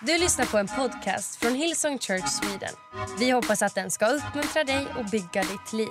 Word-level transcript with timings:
Du 0.00 0.18
lyssnar 0.18 0.46
på 0.46 0.58
en 0.58 0.68
podcast 0.68 1.36
från 1.36 1.54
Hillsong 1.54 1.98
Church 1.98 2.28
Sweden. 2.28 2.74
Vi 3.18 3.30
hoppas 3.30 3.62
att 3.62 3.74
den 3.74 3.90
ska 3.90 4.06
uppmuntra 4.06 4.64
dig 4.64 4.86
och 4.98 5.04
bygga 5.04 5.42
ditt 5.42 5.72
liv. 5.72 5.88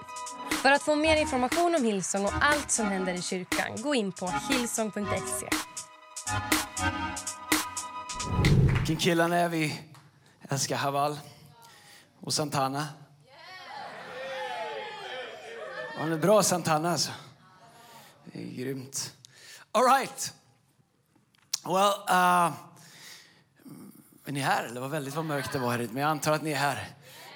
För 0.52 0.72
att 0.72 0.82
få 0.82 0.96
mer 0.96 1.18
information 1.18 1.76
om 1.76 1.84
Hillsong 1.84 2.26
och 2.26 2.34
allt 2.42 2.72
som 2.72 2.86
händer 2.86 3.14
i 3.14 3.22
kyrkan, 3.22 3.82
gå 3.82 3.96
in 3.96 4.12
på 4.12 4.34
hillsong.se. 4.50 5.50
Vilken 8.78 8.98
killarna 8.98 9.38
är 9.38 9.50
vi? 9.50 9.82
Älskar 10.50 10.76
Haval 10.76 11.18
och 12.22 12.34
Santana. 12.34 12.88
Han 15.98 16.12
är 16.12 16.18
bra 16.18 16.44
Santana 16.44 16.92
alltså. 16.92 17.12
Det 18.26 18.40
är 18.40 18.64
grymt. 18.64 19.14
All 19.72 19.84
right. 19.84 20.34
Well, 21.64 21.94
uh, 22.10 22.54
är 24.28 24.32
ni 24.32 24.40
här? 24.40 24.70
Det 24.74 24.80
var 24.80 24.88
väldigt 24.88 25.16
vad 25.16 25.26
mörkt 25.26 25.52
det 25.52 25.60
var 25.60 25.72
här 25.72 25.80
ute, 25.80 25.94
men 25.94 26.02
jag 26.02 26.10
antar 26.10 26.32
att 26.32 26.44
ni 26.44 26.52
är 26.52 26.56
här. 26.56 26.88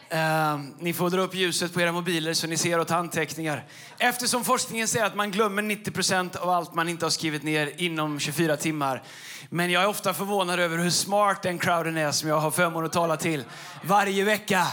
Eh, 0.09 0.59
ni 0.79 0.93
får 0.93 1.09
dra 1.09 1.21
upp 1.21 1.35
ljuset 1.35 1.73
på 1.73 1.81
era 1.81 1.91
mobiler 1.91 2.33
så 2.33 2.47
ni 2.47 2.57
ser 2.57 2.79
och 2.79 2.87
tar 2.87 2.97
anteckningar. 2.97 3.65
Eftersom 3.97 4.43
forskningen 4.43 4.87
säger 4.87 5.05
att 5.05 5.15
man 5.15 5.31
glömmer 5.31 5.61
90% 5.61 6.37
av 6.37 6.49
allt 6.49 6.75
man 6.75 6.89
inte 6.89 7.05
har 7.05 7.09
skrivit 7.09 7.43
ner 7.43 7.73
inom 7.77 8.19
24 8.19 8.57
timmar. 8.57 9.03
Men 9.49 9.71
jag 9.71 9.83
är 9.83 9.87
ofta 9.87 10.13
förvånad 10.13 10.59
över 10.59 10.77
hur 10.77 10.89
smart 10.89 11.43
den 11.43 11.59
crowden 11.59 11.97
är 11.97 12.11
som 12.11 12.29
jag 12.29 12.39
har 12.39 12.51
förmånen 12.51 12.85
att 12.85 12.93
tala 12.93 13.17
till 13.17 13.43
varje 13.83 14.23
vecka. 14.23 14.67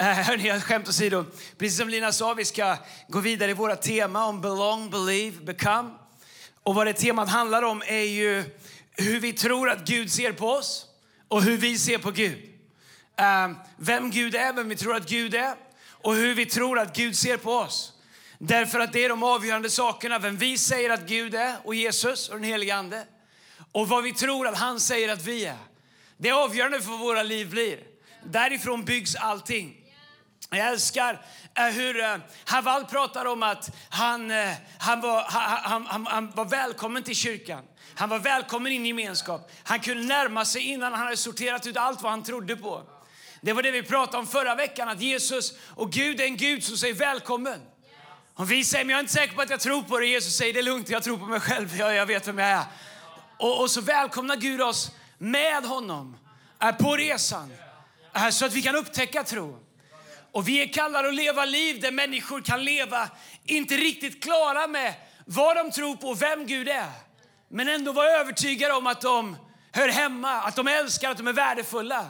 Uh, 0.00 0.06
hörni, 0.06 0.60
skämt 0.60 0.88
åsido. 0.88 1.24
Precis 1.58 1.78
som 1.78 1.88
Lina 1.88 2.12
sa, 2.12 2.34
vi 2.34 2.44
ska 2.44 2.76
gå 3.08 3.20
vidare 3.20 3.50
i 3.50 3.54
våra 3.54 3.76
tema 3.76 4.26
om 4.26 4.40
belong, 4.40 4.90
believe, 4.90 5.44
become. 5.44 5.90
Och 6.62 6.74
vad 6.74 6.86
det 6.86 6.92
temat 6.92 7.28
handlar 7.28 7.62
om 7.62 7.82
är 7.86 8.04
ju 8.04 8.44
hur 8.92 9.20
vi 9.20 9.32
tror 9.32 9.70
att 9.70 9.86
Gud 9.86 10.12
ser 10.12 10.32
på 10.32 10.48
oss 10.50 10.86
och 11.30 11.42
hur 11.42 11.56
vi 11.56 11.78
ser 11.78 11.98
på 11.98 12.10
Gud. 12.10 12.38
Eh, 13.16 13.50
vem 13.76 14.10
Gud 14.10 14.34
är, 14.34 14.52
vem 14.52 14.68
vi 14.68 14.76
tror 14.76 14.96
att 14.96 15.08
Gud 15.08 15.34
är 15.34 15.54
och 15.90 16.14
hur 16.14 16.34
vi 16.34 16.46
tror 16.46 16.78
att 16.78 16.96
Gud 16.96 17.16
ser 17.16 17.36
på 17.36 17.52
oss. 17.52 17.92
Därför 18.38 18.80
att 18.80 18.92
det 18.92 19.04
är 19.04 19.08
de 19.08 19.22
avgörande 19.22 19.70
sakerna, 19.70 20.18
vem 20.18 20.36
vi 20.36 20.58
säger 20.58 20.90
att 20.90 21.06
Gud 21.06 21.34
är 21.34 21.56
och 21.64 21.74
Jesus 21.74 22.28
och 22.28 22.34
den 22.34 22.44
helige 22.44 22.74
Ande. 22.74 23.04
Och 23.72 23.88
vad 23.88 24.02
vi 24.02 24.12
tror 24.12 24.48
att 24.48 24.58
han 24.58 24.80
säger 24.80 25.08
att 25.08 25.24
vi 25.24 25.44
är. 25.44 25.56
Det 26.16 26.28
är 26.28 26.44
avgörande 26.44 26.80
för 26.80 26.90
vad 26.90 27.00
våra 27.00 27.22
liv 27.22 27.50
blir. 27.50 27.78
Därifrån 28.24 28.84
byggs 28.84 29.16
allting. 29.16 29.76
Jag 30.50 30.68
älskar 30.68 31.26
eh, 31.54 31.64
hur 31.64 32.02
Havall 32.02 32.22
Haval 32.44 32.84
pratar 32.84 33.24
om 33.24 33.42
att 33.42 33.76
han, 33.90 34.32
han, 34.78 35.00
var, 35.00 35.22
han, 35.28 35.86
han, 35.86 36.06
han 36.06 36.30
var 36.30 36.44
välkommen 36.44 37.02
till 37.02 37.16
kyrkan. 37.16 37.64
Han 38.00 38.08
var 38.08 38.18
välkommen 38.18 38.72
in 38.72 38.86
i 38.86 38.88
gemenskap. 38.88 39.50
Han 39.62 39.80
kunde 39.80 40.02
närma 40.02 40.44
sig 40.44 40.62
innan 40.62 40.92
han 40.92 41.02
hade 41.02 41.16
sorterat 41.16 41.66
ut 41.66 41.76
allt 41.76 42.02
vad 42.02 42.12
han 42.12 42.22
trodde 42.22 42.56
på. 42.56 42.82
Det 43.40 43.52
var 43.52 43.62
det 43.62 43.70
vi 43.70 43.82
pratade 43.82 44.18
om 44.18 44.26
förra 44.26 44.54
veckan, 44.54 44.88
att 44.88 45.00
Jesus 45.00 45.52
och 45.68 45.92
Gud 45.92 46.20
är 46.20 46.24
en 46.24 46.36
Gud 46.36 46.64
som 46.64 46.76
säger 46.76 46.94
välkommen. 46.94 47.60
Om 48.34 48.46
vi 48.46 48.64
säger, 48.64 48.84
men 48.84 48.90
jag 48.90 48.98
är 48.98 49.00
inte 49.00 49.12
säker 49.12 49.34
på 49.34 49.42
att 49.42 49.50
jag 49.50 49.60
tror 49.60 49.82
på 49.82 49.98
det. 49.98 50.06
Jesus 50.06 50.36
säger, 50.36 50.52
det 50.52 50.58
är 50.58 50.62
lugnt, 50.62 50.88
jag 50.88 51.02
tror 51.02 51.18
på 51.18 51.26
mig 51.26 51.40
själv, 51.40 51.76
jag, 51.76 51.94
jag 51.94 52.06
vet 52.06 52.28
vem 52.28 52.38
jag 52.38 52.48
är. 52.48 52.64
Och, 53.38 53.60
och 53.60 53.70
så 53.70 53.80
välkomnar 53.80 54.36
Gud 54.36 54.60
oss 54.60 54.90
med 55.18 55.64
honom 55.64 56.16
på 56.78 56.96
resan, 56.96 57.52
så 58.32 58.46
att 58.46 58.52
vi 58.52 58.62
kan 58.62 58.76
upptäcka 58.76 59.24
tro. 59.24 59.58
Och 60.32 60.48
vi 60.48 60.62
är 60.62 60.72
kallade 60.72 61.08
att 61.08 61.14
leva 61.14 61.44
liv 61.44 61.80
där 61.80 61.92
människor 61.92 62.40
kan 62.40 62.64
leva, 62.64 63.08
inte 63.44 63.76
riktigt 63.76 64.22
klara 64.22 64.66
med 64.66 64.94
vad 65.24 65.56
de 65.56 65.70
tror 65.70 65.96
på 65.96 66.08
och 66.08 66.22
vem 66.22 66.46
Gud 66.46 66.68
är 66.68 67.09
men 67.50 67.68
ändå 67.68 67.92
vara 67.92 68.10
övertygade 68.10 68.74
om 68.74 68.86
att 68.86 69.00
de 69.00 69.36
hör 69.72 69.88
hemma, 69.88 70.42
att 70.42 70.56
de 70.56 70.68
älskar, 70.68 71.10
att 71.10 71.16
de 71.16 71.26
är 71.26 71.32
värdefulla. 71.32 72.06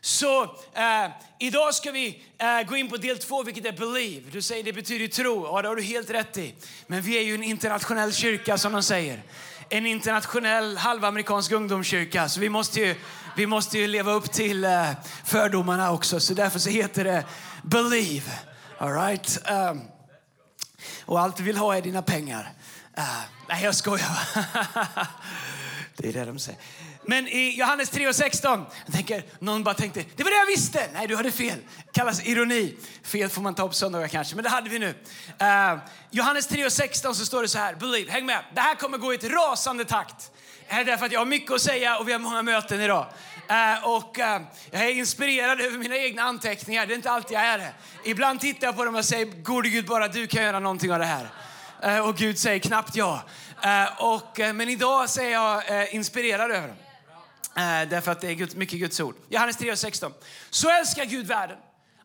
Så 0.00 0.42
eh, 0.74 1.10
idag 1.38 1.74
ska 1.74 1.90
vi 1.90 2.22
eh, 2.38 2.68
gå 2.68 2.76
in 2.76 2.88
på 2.88 2.96
del 2.96 3.18
två, 3.18 3.42
vilket 3.42 3.64
är 3.66 3.72
believe. 3.72 4.30
Du 4.30 4.42
säger 4.42 4.64
det 4.64 4.72
betyder 4.72 5.08
tro. 5.08 5.46
Ja, 5.46 5.62
det 5.62 5.68
har 5.68 5.76
du 5.76 5.82
helt 5.82 6.10
rätt 6.10 6.38
i. 6.38 6.54
Men 6.86 7.02
vi 7.02 7.18
är 7.18 7.22
ju 7.22 7.34
en 7.34 7.42
internationell 7.42 8.12
kyrka 8.12 8.58
som 8.58 8.72
de 8.72 8.82
säger. 8.82 9.22
En 9.68 9.86
internationell 9.86 10.76
halvamerikansk 10.76 11.52
ungdomskyrka. 11.52 12.28
Så 12.28 12.40
vi 12.40 12.48
måste 12.48 12.80
ju, 12.80 12.94
vi 13.36 13.46
måste 13.46 13.78
ju 13.78 13.86
leva 13.86 14.12
upp 14.12 14.32
till 14.32 14.64
eh, 14.64 14.90
fördomarna 15.24 15.92
också. 15.92 16.20
Så 16.20 16.34
därför 16.34 16.58
så 16.58 16.70
heter 16.70 17.04
det 17.04 17.24
believe. 17.62 18.30
All 18.78 18.92
right? 18.92 19.38
Um, 19.50 19.82
och 21.04 21.20
allt 21.20 21.36
du 21.36 21.42
vill 21.42 21.56
ha 21.56 21.76
är 21.76 21.82
dina 21.82 22.02
pengar. 22.02 22.52
Uh, 22.98 23.04
nej, 23.48 23.64
jag 23.64 23.74
skojar. 23.74 24.18
det 25.96 26.08
är 26.08 26.12
det 26.12 26.24
de 26.24 26.38
säger. 26.38 26.60
Men 27.06 27.28
i 27.28 27.58
Johannes 27.58 27.90
3 27.90 28.08
och 28.08 28.14
16, 28.14 28.66
jag 28.86 28.94
tänker, 28.94 29.24
någon 29.38 29.64
bara 29.64 29.74
tänkte, 29.74 30.04
det 30.16 30.22
var 30.24 30.30
det 30.30 30.36
jag 30.36 30.46
visste. 30.46 30.88
Nej, 30.92 31.06
du 31.06 31.16
hade 31.16 31.32
fel. 31.32 31.58
kallas 31.92 32.26
ironi. 32.26 32.76
Fel 33.02 33.28
får 33.28 33.42
man 33.42 33.54
ta 33.54 33.66
upp 33.66 33.74
söndagar 33.74 34.08
kanske, 34.08 34.34
men 34.34 34.44
det 34.44 34.50
hade 34.50 34.70
vi 34.70 34.78
nu. 34.78 34.88
Uh, 34.88 35.78
Johannes 36.10 36.46
3 36.46 36.66
och 36.66 36.72
16 36.72 37.14
så 37.14 37.26
står 37.26 37.42
det 37.42 37.48
så 37.48 37.58
här, 37.58 37.74
believe, 37.74 38.10
häng 38.10 38.26
med. 38.26 38.44
Det 38.54 38.60
här 38.60 38.74
kommer 38.74 38.98
gå 38.98 39.12
i 39.12 39.16
ett 39.16 39.24
rasande 39.24 39.84
takt. 39.84 40.30
Det 40.68 40.74
är 40.74 40.84
därför 40.84 41.06
att 41.06 41.12
jag 41.12 41.20
har 41.20 41.26
mycket 41.26 41.52
att 41.52 41.60
säga 41.60 41.98
och 41.98 42.08
vi 42.08 42.12
har 42.12 42.18
många 42.18 42.42
möten 42.42 42.80
idag. 42.80 43.06
Uh, 43.50 43.88
och 43.88 44.18
uh, 44.18 44.24
jag 44.70 44.82
är 44.82 44.94
inspirerad 44.94 45.60
över 45.60 45.78
mina 45.78 45.96
egna 45.96 46.22
anteckningar. 46.22 46.86
Det 46.86 46.94
är 46.94 46.96
inte 46.96 47.10
alltid 47.10 47.36
jag 47.36 47.44
är 47.44 47.58
det. 47.58 47.72
Ibland 48.04 48.40
tittar 48.40 48.66
jag 48.66 48.76
på 48.76 48.84
dem 48.84 48.94
och 48.94 49.04
säger, 49.04 49.26
gode 49.26 49.68
Gud, 49.68 49.86
bara 49.86 50.08
du 50.08 50.26
kan 50.26 50.42
göra 50.42 50.58
någonting 50.58 50.92
av 50.92 50.98
det 50.98 51.04
här. 51.04 51.30
Eh, 51.82 51.98
och 51.98 52.16
Gud 52.16 52.38
säger 52.38 52.58
knappt 52.58 52.96
ja. 52.96 53.22
Eh, 53.62 54.02
och, 54.02 54.40
eh, 54.40 54.52
men 54.52 54.68
idag 54.68 55.10
så 55.10 55.20
är 55.20 55.30
jag 55.30 55.92
inspirerad 55.92 56.50
över 56.50 56.68
dem. 56.68 56.76
Därför 57.90 58.12
att 58.12 58.20
det 58.20 58.28
är 58.30 58.56
mycket 58.56 58.78
Guds 58.78 59.00
ord. 59.00 59.16
Johannes 59.28 59.58
3.16. 59.58 60.12
Så 60.50 60.70
älskar 60.70 61.04
Gud 61.04 61.26
världen 61.26 61.56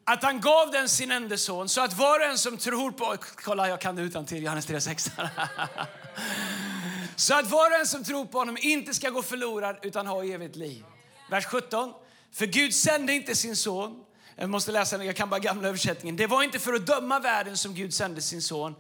att 0.04 0.24
han 0.24 0.42
gav 0.42 0.72
den 0.72 0.90
sin 0.90 1.12
enda 1.12 1.38
son 1.38 1.70
så 1.70 1.82
att 1.82 1.94
var 1.94 2.20
och 2.20 2.26
en 2.26 2.38
som 2.38 2.58
tror 2.58 2.92
på... 2.92 3.18
Kolla, 3.36 3.70
jag 3.70 3.82
kan 3.82 3.96
det 3.96 4.02
utan 4.02 4.26
till 4.26 4.44
Johannes 4.44 4.70
3.16. 4.70 5.28
så 7.16 7.34
att 7.34 7.50
var 7.50 7.72
och 7.72 7.78
en 7.78 7.88
som 7.88 8.04
tror 8.04 8.26
på 8.26 8.38
honom 8.38 8.58
inte 8.62 8.94
ska 8.94 9.10
gå 9.10 9.24
förlorad 9.24 9.78
utan 9.82 10.08
ha 10.08 10.24
evigt 10.24 10.56
liv. 10.56 10.84
Vers 11.30 11.46
17. 11.46 11.94
För 12.34 12.46
Gud 12.46 12.74
sände 12.74 13.14
inte 13.14 13.36
sin 13.36 13.56
son. 13.56 14.04
Jag 14.36 14.50
måste 14.50 14.72
läsa 14.72 14.98
den, 14.98 15.08
jag 15.08 15.16
kan 15.16 15.30
bara 15.30 15.40
gamla 15.40 15.68
översättningen. 15.68 16.16
Det 16.16 16.28
var 16.28 16.44
inte 16.44 16.60
för 16.60 16.74
att 16.74 16.88
döma 16.88 17.20
världen 17.20 17.58
som 17.58 17.74
Gud 17.74 17.94
sände 17.94 18.22
sin 18.22 18.42
son 18.42 18.76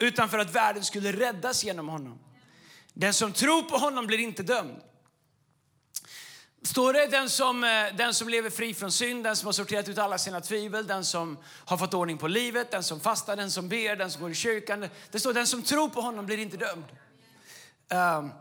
utan 0.00 0.28
för 0.28 0.38
att 0.38 0.54
världen 0.54 0.84
skulle 0.84 1.12
räddas 1.12 1.64
genom 1.64 1.88
honom. 1.88 2.18
Den 2.92 3.14
som 3.14 3.32
tror 3.32 3.62
på 3.62 3.76
honom 3.76 4.06
blir 4.06 4.18
inte 4.18 4.42
dömd. 4.42 4.80
Står 6.62 6.92
det 6.92 7.06
den 7.06 7.30
som, 7.30 7.64
eh, 7.64 7.96
den 7.96 8.14
som 8.14 8.28
lever 8.28 8.50
fri 8.50 8.74
från 8.74 8.92
synd, 8.92 9.24
den 9.24 9.36
som 9.36 9.46
har 9.46 9.52
sorterat 9.52 9.88
ut 9.88 9.98
alla 9.98 10.18
sina 10.18 10.40
tvivel, 10.40 10.86
den 10.86 11.04
som 11.04 11.38
har 11.44 11.76
fått 11.76 11.94
ordning 11.94 12.18
på 12.18 12.28
livet, 12.28 12.70
den 12.70 12.82
som 12.82 13.00
fastar, 13.00 13.36
den 13.36 13.50
som 13.50 13.68
ber, 13.68 13.96
den 13.96 14.10
som 14.10 14.22
går 14.22 14.30
i 14.30 14.34
kyrkan. 14.34 14.88
Det 15.10 15.20
står 15.20 15.32
den 15.32 15.46
som 15.46 15.62
tror 15.62 15.88
på 15.88 16.00
honom 16.00 16.26
blir 16.26 16.38
inte 16.38 16.56
dömd. 16.56 16.84
Um, 18.18 18.32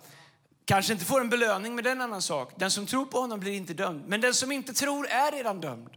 kanske 0.65 0.93
inte 0.93 1.05
får 1.05 1.21
en 1.21 1.29
belöning, 1.29 1.75
men 1.75 1.83
det 1.83 1.89
är 1.89 1.95
en 1.95 2.01
annan 2.01 2.21
sak. 2.21 2.53
Den 2.55 2.71
som 2.71 2.85
tror 2.85 3.05
på 3.05 3.19
honom 3.19 3.39
blir 3.39 3.53
inte 3.53 3.73
dömd. 3.73 4.03
Men 4.07 4.21
den 4.21 4.33
som 4.33 4.51
inte 4.51 4.73
tror 4.73 5.07
är 5.07 5.31
redan 5.31 5.61
dömd. 5.61 5.89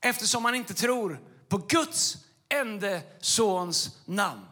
Eftersom 0.00 0.42
man 0.42 0.54
inte 0.54 0.74
tror 0.74 1.20
på 1.48 1.58
Guds 1.58 2.16
enda 2.48 3.00
sons 3.20 3.98
namn. 4.04 4.46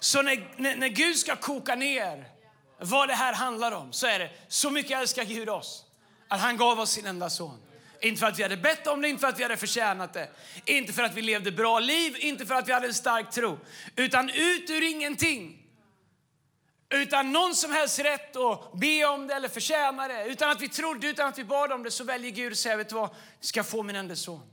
Så 0.00 0.22
när, 0.22 0.54
när, 0.56 0.76
när, 0.76 0.88
Gud 0.88 1.16
ska 1.16 1.36
koka 1.36 1.74
ner 1.74 2.28
vad 2.78 3.08
det 3.08 3.14
här 3.14 3.32
handlar 3.32 3.72
om 3.72 3.92
så 3.92 4.06
är 4.06 4.18
det 4.18 4.30
så 4.48 4.70
mycket 4.70 4.98
älskar 4.98 5.24
Gud 5.24 5.48
oss 5.48 5.84
att 6.28 6.40
han 6.40 6.56
gav 6.56 6.80
oss 6.80 6.90
sin 6.90 7.06
enda 7.06 7.30
son. 7.30 7.58
Inte 8.00 8.20
för 8.20 8.26
att 8.26 8.38
vi 8.38 8.42
hade 8.42 8.56
bett 8.56 8.86
om 8.86 9.02
det, 9.02 9.08
inte 9.08 9.20
för 9.20 9.28
att 9.28 9.38
vi 9.38 9.42
hade 9.42 9.56
förtjänat 9.56 10.12
det. 10.12 10.28
Inte 10.64 10.92
för 10.92 11.02
att 11.02 11.14
vi 11.14 11.22
levde 11.22 11.52
bra 11.52 11.78
liv, 11.78 12.16
inte 12.18 12.46
för 12.46 12.54
att 12.54 12.68
vi 12.68 12.72
hade 12.72 12.86
en 12.86 12.94
stark 12.94 13.30
tro. 13.30 13.58
Utan 13.96 14.30
ut 14.30 14.70
ur 14.70 14.82
ingenting. 14.90 15.66
Utan 16.90 17.32
någon 17.32 17.54
som 17.54 17.72
helst 17.72 17.98
rätt 17.98 18.36
att 18.36 18.72
be 18.72 19.04
om 19.04 19.26
det 19.26 19.34
eller 19.34 19.48
förtjäna 19.48 20.08
det. 20.08 20.24
Utan 20.24 20.50
att 20.50 20.62
vi 20.62 20.68
trodde, 20.68 21.06
utan 21.06 21.28
att 21.28 21.38
vi 21.38 21.44
bad 21.44 21.72
om 21.72 21.82
det 21.82 21.90
så 21.90 22.04
väljer 22.04 22.30
Gud 22.30 22.52
att 22.52 22.58
säga, 22.58 22.76
vet 22.76 22.88
du 22.88 22.94
vad? 22.94 23.10
Ska 23.40 23.64
få 23.64 23.82
min 23.82 23.96
enda 23.96 24.16
son. 24.16 24.50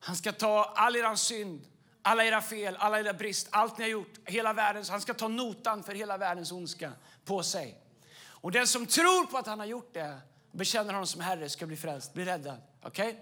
Han 0.00 0.16
ska 0.16 0.32
ta 0.32 0.72
all 0.76 0.96
er 0.96 1.14
synd 1.14 1.66
alla 2.02 2.24
era 2.24 2.42
fel, 2.42 2.76
alla 2.78 3.00
era 3.00 3.12
brist, 3.12 3.48
allt 3.50 3.78
ni 3.78 3.84
har 3.84 3.90
gjort, 3.90 4.14
hela 4.24 4.52
världens, 4.52 4.90
han 4.90 5.00
ska 5.00 5.14
ta 5.14 5.28
notan 5.28 5.82
för 5.82 5.94
hela 5.94 6.16
världens 6.16 6.52
ondska 6.52 6.92
på 7.24 7.42
sig. 7.42 7.78
Och 8.22 8.52
den 8.52 8.66
som 8.66 8.86
tror 8.86 9.26
på 9.26 9.38
att 9.38 9.46
han 9.46 9.58
har 9.58 9.66
gjort 9.66 9.94
det, 9.94 10.18
bekänner 10.52 10.92
honom 10.92 11.06
som 11.06 11.20
Herre, 11.20 11.48
ska 11.48 11.66
bli 11.66 11.76
frälst, 11.76 12.14
bli 12.14 12.24
räddad. 12.24 12.56
Okay? 12.84 13.14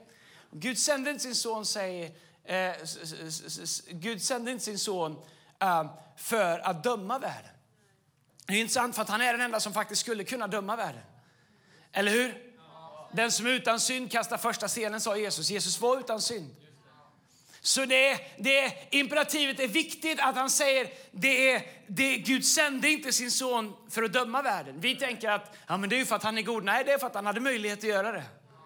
Gud 0.51 0.79
sände 0.79 1.11
inte 1.11 1.23
sin 1.23 1.35
son, 1.35 1.67
säger, 1.67 2.13
eh, 2.45 2.77
Gud 3.91 4.23
sände 4.23 4.51
inte 4.51 4.65
sin 4.65 4.79
son 4.79 5.23
eh, 5.61 5.87
för 6.17 6.59
att 6.59 6.83
döma 6.83 7.19
världen. 7.19 7.51
Det 8.47 8.55
är 8.55 8.61
intressant 8.61 8.95
för 8.95 9.03
att 9.03 9.09
han 9.09 9.21
är 9.21 9.33
den 9.33 9.41
enda 9.41 9.61
som 9.61 9.73
faktiskt 9.73 10.01
skulle 10.01 10.25
kunna 10.25 10.47
döma 10.47 10.77
världen. 10.77 11.03
Eller 11.93 12.13
hur? 12.13 12.49
Den 13.13 13.33
som 13.33 13.47
utan 13.47 13.81
synd 13.81 14.13
kastar 14.13 14.39
första 14.39 14.69
stenen, 14.69 15.01
sa 15.01 15.17
Jesus. 15.17 15.51
Jesus 15.51 15.81
var 15.81 15.99
utan 15.99 16.21
synd. 16.21 16.57
Så 17.69 17.85
det, 17.85 18.21
det 18.37 18.73
imperativet 18.91 19.61
är 19.61 19.69
viktigt 19.69 20.21
att 20.21 20.37
han 20.37 20.51
säger 20.51 20.89
det 21.11 21.53
är, 21.53 21.63
det, 21.87 22.17
Gud 22.17 22.45
sände 22.45 22.91
inte 22.91 23.13
sin 23.13 23.31
son 23.31 23.75
för 23.91 24.03
att 24.03 24.13
döma 24.13 24.43
världen. 24.43 24.81
Vi 24.81 24.95
tänker 24.95 25.31
att 25.31 25.57
ja, 25.67 25.77
men 25.77 25.91
det 25.91 26.01
är 26.01 26.05
för 26.05 26.17
att 26.17 26.23
han 26.23 26.39
är 26.39 26.43
god. 26.43 26.65
Nej, 26.65 26.85
det 26.85 26.93
är 26.93 26.99
för 26.99 27.07
att 27.07 27.15
han 27.15 27.27
hade 27.27 27.41
möjlighet 27.41 27.79
att 27.79 27.85
göra 27.85 28.13
det. 28.13 28.23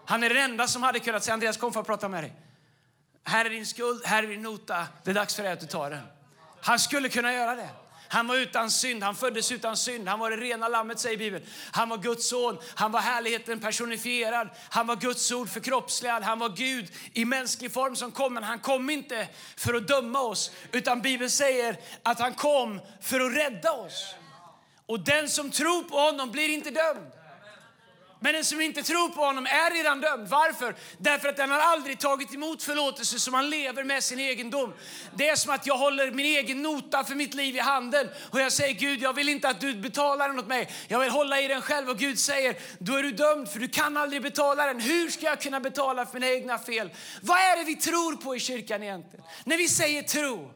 Han 0.06 0.22
är 0.22 0.28
den 0.28 0.38
enda 0.38 0.68
som 0.68 0.82
hade 0.82 0.98
kunnat 0.98 1.24
säga 1.24 1.34
Andreas 1.34 1.56
kom 1.56 1.72
för 1.72 1.80
att 1.80 1.86
prata 1.86 2.08
med 2.08 2.24
dig. 2.24 2.32
Här 3.24 3.44
är 3.44 3.50
din 3.50 3.66
skuld, 3.66 4.02
här 4.04 4.22
är 4.22 4.26
din 4.26 4.42
nota. 4.42 4.86
Det 5.04 5.10
är 5.10 5.14
dags 5.14 5.34
för 5.34 5.42
dig 5.42 5.52
att 5.52 5.60
du 5.60 5.66
tar 5.66 5.90
den. 5.90 6.02
Han 6.60 6.78
skulle 6.78 7.08
kunna 7.08 7.32
göra 7.32 7.54
det. 7.54 7.68
Han 8.12 8.26
var 8.26 8.36
utan 8.36 8.70
synd, 8.70 9.02
han 9.02 9.16
föddes 9.16 9.52
utan 9.52 9.76
synd. 9.76 10.08
Han 10.08 10.18
var 10.18 10.30
det 10.30 10.36
rena 10.36 10.68
lammet, 10.68 11.00
säger 11.00 11.16
Bibeln. 11.16 11.44
Han 11.70 11.88
var 11.88 11.98
Guds 11.98 12.28
son, 12.28 12.58
han 12.74 12.92
var 12.92 13.00
härligheten 13.00 13.60
personifierad. 13.60 14.48
Han 14.70 14.86
var 14.86 14.96
Guds 14.96 15.32
ord 15.32 15.48
förkroppsligad. 15.48 16.22
Han 16.22 16.38
var 16.38 16.48
Gud 16.48 16.92
i 17.12 17.24
mänsklig 17.24 17.72
form 17.72 17.96
som 17.96 18.12
kom. 18.12 18.34
Men 18.34 18.42
han 18.42 18.58
kom 18.58 18.90
inte 18.90 19.28
för 19.56 19.74
att 19.74 19.88
döma 19.88 20.20
oss, 20.20 20.50
utan 20.72 21.02
Bibeln 21.02 21.30
säger 21.30 21.76
att 22.02 22.18
han 22.18 22.34
kom 22.34 22.80
för 23.00 23.20
att 23.20 23.36
rädda 23.36 23.72
oss. 23.72 24.14
Och 24.86 25.00
den 25.00 25.28
som 25.28 25.50
tror 25.50 25.82
på 25.82 25.96
honom 25.96 26.30
blir 26.30 26.48
inte 26.48 26.70
dömd. 26.70 27.21
Men 28.22 28.34
den 28.34 28.44
som 28.44 28.60
inte 28.60 28.82
tror 28.82 29.08
på 29.08 29.20
honom 29.20 29.46
är 29.46 29.74
redan 29.74 30.00
dömd. 30.00 30.28
Varför? 30.28 30.74
Därför 30.98 31.28
att 31.28 31.36
den 31.36 31.50
har 31.50 31.58
aldrig 31.58 31.98
tagit 31.98 32.34
emot 32.34 32.62
förlåtelse 32.62 33.20
som 33.20 33.34
han 33.34 33.50
lever 33.50 33.84
med 33.84 34.04
sin 34.04 34.20
egendom. 34.20 34.74
Det 35.14 35.28
är 35.28 35.36
som 35.36 35.54
att 35.54 35.66
jag 35.66 35.76
håller 35.76 36.10
min 36.10 36.26
egen 36.26 36.62
nota 36.62 37.04
för 37.04 37.14
mitt 37.14 37.34
liv 37.34 37.56
i 37.56 37.58
handen 37.58 38.08
och 38.30 38.40
jag 38.40 38.52
säger 38.52 38.74
Gud, 38.74 39.02
jag 39.02 39.12
vill 39.12 39.28
inte 39.28 39.48
att 39.48 39.60
du 39.60 39.74
betalar 39.74 40.28
den 40.28 40.38
åt 40.38 40.46
mig. 40.46 40.70
Jag 40.88 41.00
vill 41.00 41.10
hålla 41.10 41.40
i 41.40 41.48
den 41.48 41.62
själv 41.62 41.90
och 41.90 41.98
Gud 41.98 42.18
säger, 42.18 42.56
då 42.78 42.96
är 42.96 43.02
du 43.02 43.12
dömd 43.12 43.48
för 43.48 43.58
du 43.58 43.68
kan 43.68 43.96
aldrig 43.96 44.22
betala 44.22 44.66
den. 44.66 44.80
Hur 44.80 45.10
ska 45.10 45.26
jag 45.26 45.40
kunna 45.40 45.60
betala 45.60 46.06
för 46.06 46.14
mina 46.20 46.32
egna 46.32 46.58
fel? 46.58 46.90
Vad 47.22 47.38
är 47.38 47.56
det 47.56 47.64
vi 47.64 47.76
tror 47.76 48.16
på 48.16 48.36
i 48.36 48.40
kyrkan 48.40 48.82
egentligen? 48.82 49.24
När 49.44 49.56
vi 49.56 49.68
säger 49.68 50.02
tro, 50.02 50.50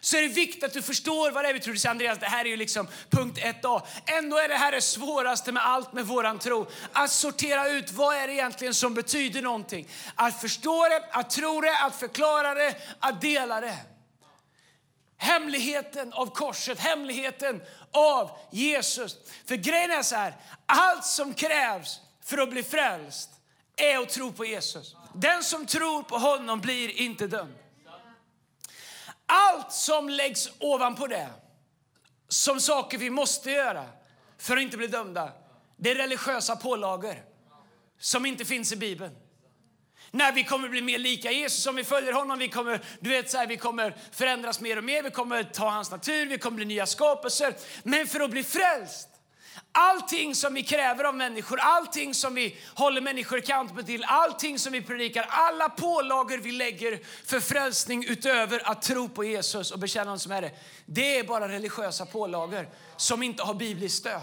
så 0.00 0.16
är 0.16 0.22
det 0.22 0.28
viktigt 0.28 0.64
att 0.64 0.72
du 0.72 0.82
förstår 0.82 1.30
vad 1.30 1.44
det 1.44 1.48
är 1.48 1.54
vi 1.54 1.60
tror. 1.60 1.74
Du 1.74 1.88
Andreas, 1.88 2.18
det 2.18 2.26
här 2.26 2.44
är 2.44 2.48
ju 2.48 2.56
liksom 2.56 2.88
punkt 3.10 3.38
1a. 3.38 3.82
Ändå 4.06 4.38
är 4.38 4.48
det 4.48 4.54
här 4.54 4.72
det 4.72 4.80
svåraste 4.80 5.52
med 5.52 5.66
allt 5.66 5.92
med 5.92 6.06
våran 6.06 6.38
tro. 6.38 6.66
Att 6.92 7.10
sortera 7.10 7.68
ut 7.68 7.92
vad 7.92 8.16
är 8.16 8.26
det 8.26 8.32
egentligen 8.32 8.74
som 8.74 8.94
betyder 8.94 9.42
någonting. 9.42 9.88
Att 10.14 10.40
förstå 10.40 10.88
det, 10.88 11.04
att 11.10 11.30
tro 11.30 11.60
det, 11.60 11.78
att 11.78 11.96
förklara 11.96 12.54
det, 12.54 12.74
att 12.98 13.20
dela 13.20 13.60
det. 13.60 13.76
Hemligheten 15.16 16.12
av 16.12 16.26
korset, 16.26 16.78
hemligheten 16.78 17.62
av 17.92 18.30
Jesus. 18.50 19.16
För 19.46 19.56
grejen 19.56 19.90
är 19.90 20.02
så 20.02 20.16
här, 20.16 20.36
allt 20.66 21.04
som 21.04 21.34
krävs 21.34 22.00
för 22.24 22.38
att 22.38 22.50
bli 22.50 22.62
frälst 22.62 23.30
är 23.76 23.98
att 23.98 24.08
tro 24.08 24.32
på 24.32 24.44
Jesus. 24.44 24.96
Den 25.14 25.42
som 25.42 25.66
tror 25.66 26.02
på 26.02 26.18
honom 26.18 26.60
blir 26.60 27.00
inte 27.00 27.26
dömd. 27.26 27.54
Allt 29.32 29.72
som 29.72 30.08
läggs 30.08 30.50
ovanpå 30.58 31.06
det, 31.06 31.28
som 32.28 32.60
saker 32.60 32.98
vi 32.98 33.10
måste 33.10 33.50
göra 33.50 33.84
för 34.38 34.56
att 34.56 34.62
inte 34.62 34.76
bli 34.76 34.86
dömda, 34.86 35.32
det 35.76 35.90
är 35.90 35.94
religiösa 35.94 36.56
pålagor 36.56 37.14
som 38.00 38.26
inte 38.26 38.44
finns 38.44 38.72
i 38.72 38.76
Bibeln. 38.76 39.16
När 40.10 40.32
vi 40.32 40.44
kommer 40.44 40.68
bli 40.68 40.82
mer 40.82 40.98
lika 40.98 41.30
Jesus, 41.30 41.66
om 41.66 41.76
vi 41.76 41.84
följer 41.84 42.12
honom, 42.12 42.38
vi 42.38 42.48
kommer, 42.48 42.84
du 43.00 43.10
vet, 43.10 43.30
så 43.30 43.38
här, 43.38 43.46
vi 43.46 43.56
kommer 43.56 43.96
förändras 44.12 44.60
mer 44.60 44.76
och 44.76 44.84
mer, 44.84 45.02
vi 45.02 45.10
kommer 45.10 45.42
ta 45.42 45.70
hans 45.70 45.90
natur, 45.90 46.26
vi 46.26 46.38
kommer 46.38 46.56
bli 46.56 46.64
nya 46.64 46.86
skapelser. 46.86 47.54
Men 47.82 48.06
för 48.06 48.20
att 48.20 48.30
bli 48.30 48.44
frälst 48.44 49.09
Allting 49.72 50.34
som 50.34 50.54
vi 50.54 50.62
kräver 50.62 51.04
av 51.04 51.14
människor, 51.14 51.58
allting 51.60 52.14
som 52.14 52.34
vi 52.34 52.56
håller 52.74 53.00
människor 53.00 53.38
accountable 53.38 53.82
till, 53.82 54.04
allting 54.04 54.58
som 54.58 54.72
vi 54.72 54.82
predikar, 54.82 55.26
alla 55.28 55.68
pålagor 55.68 56.38
vi 56.38 56.52
lägger 56.52 57.00
för 57.26 57.40
frälsning 57.40 58.04
utöver 58.04 58.70
att 58.70 58.82
tro 58.82 59.08
på 59.08 59.24
Jesus 59.24 59.70
och 59.70 59.78
bekänna 59.78 60.04
honom 60.04 60.18
som 60.18 60.32
Herre. 60.32 60.50
Det 60.86 61.18
är 61.18 61.24
bara 61.24 61.48
religiösa 61.48 62.06
pålagor 62.06 62.68
som 62.96 63.22
inte 63.22 63.42
har 63.42 63.54
bibliskt 63.54 63.98
stöd. 63.98 64.22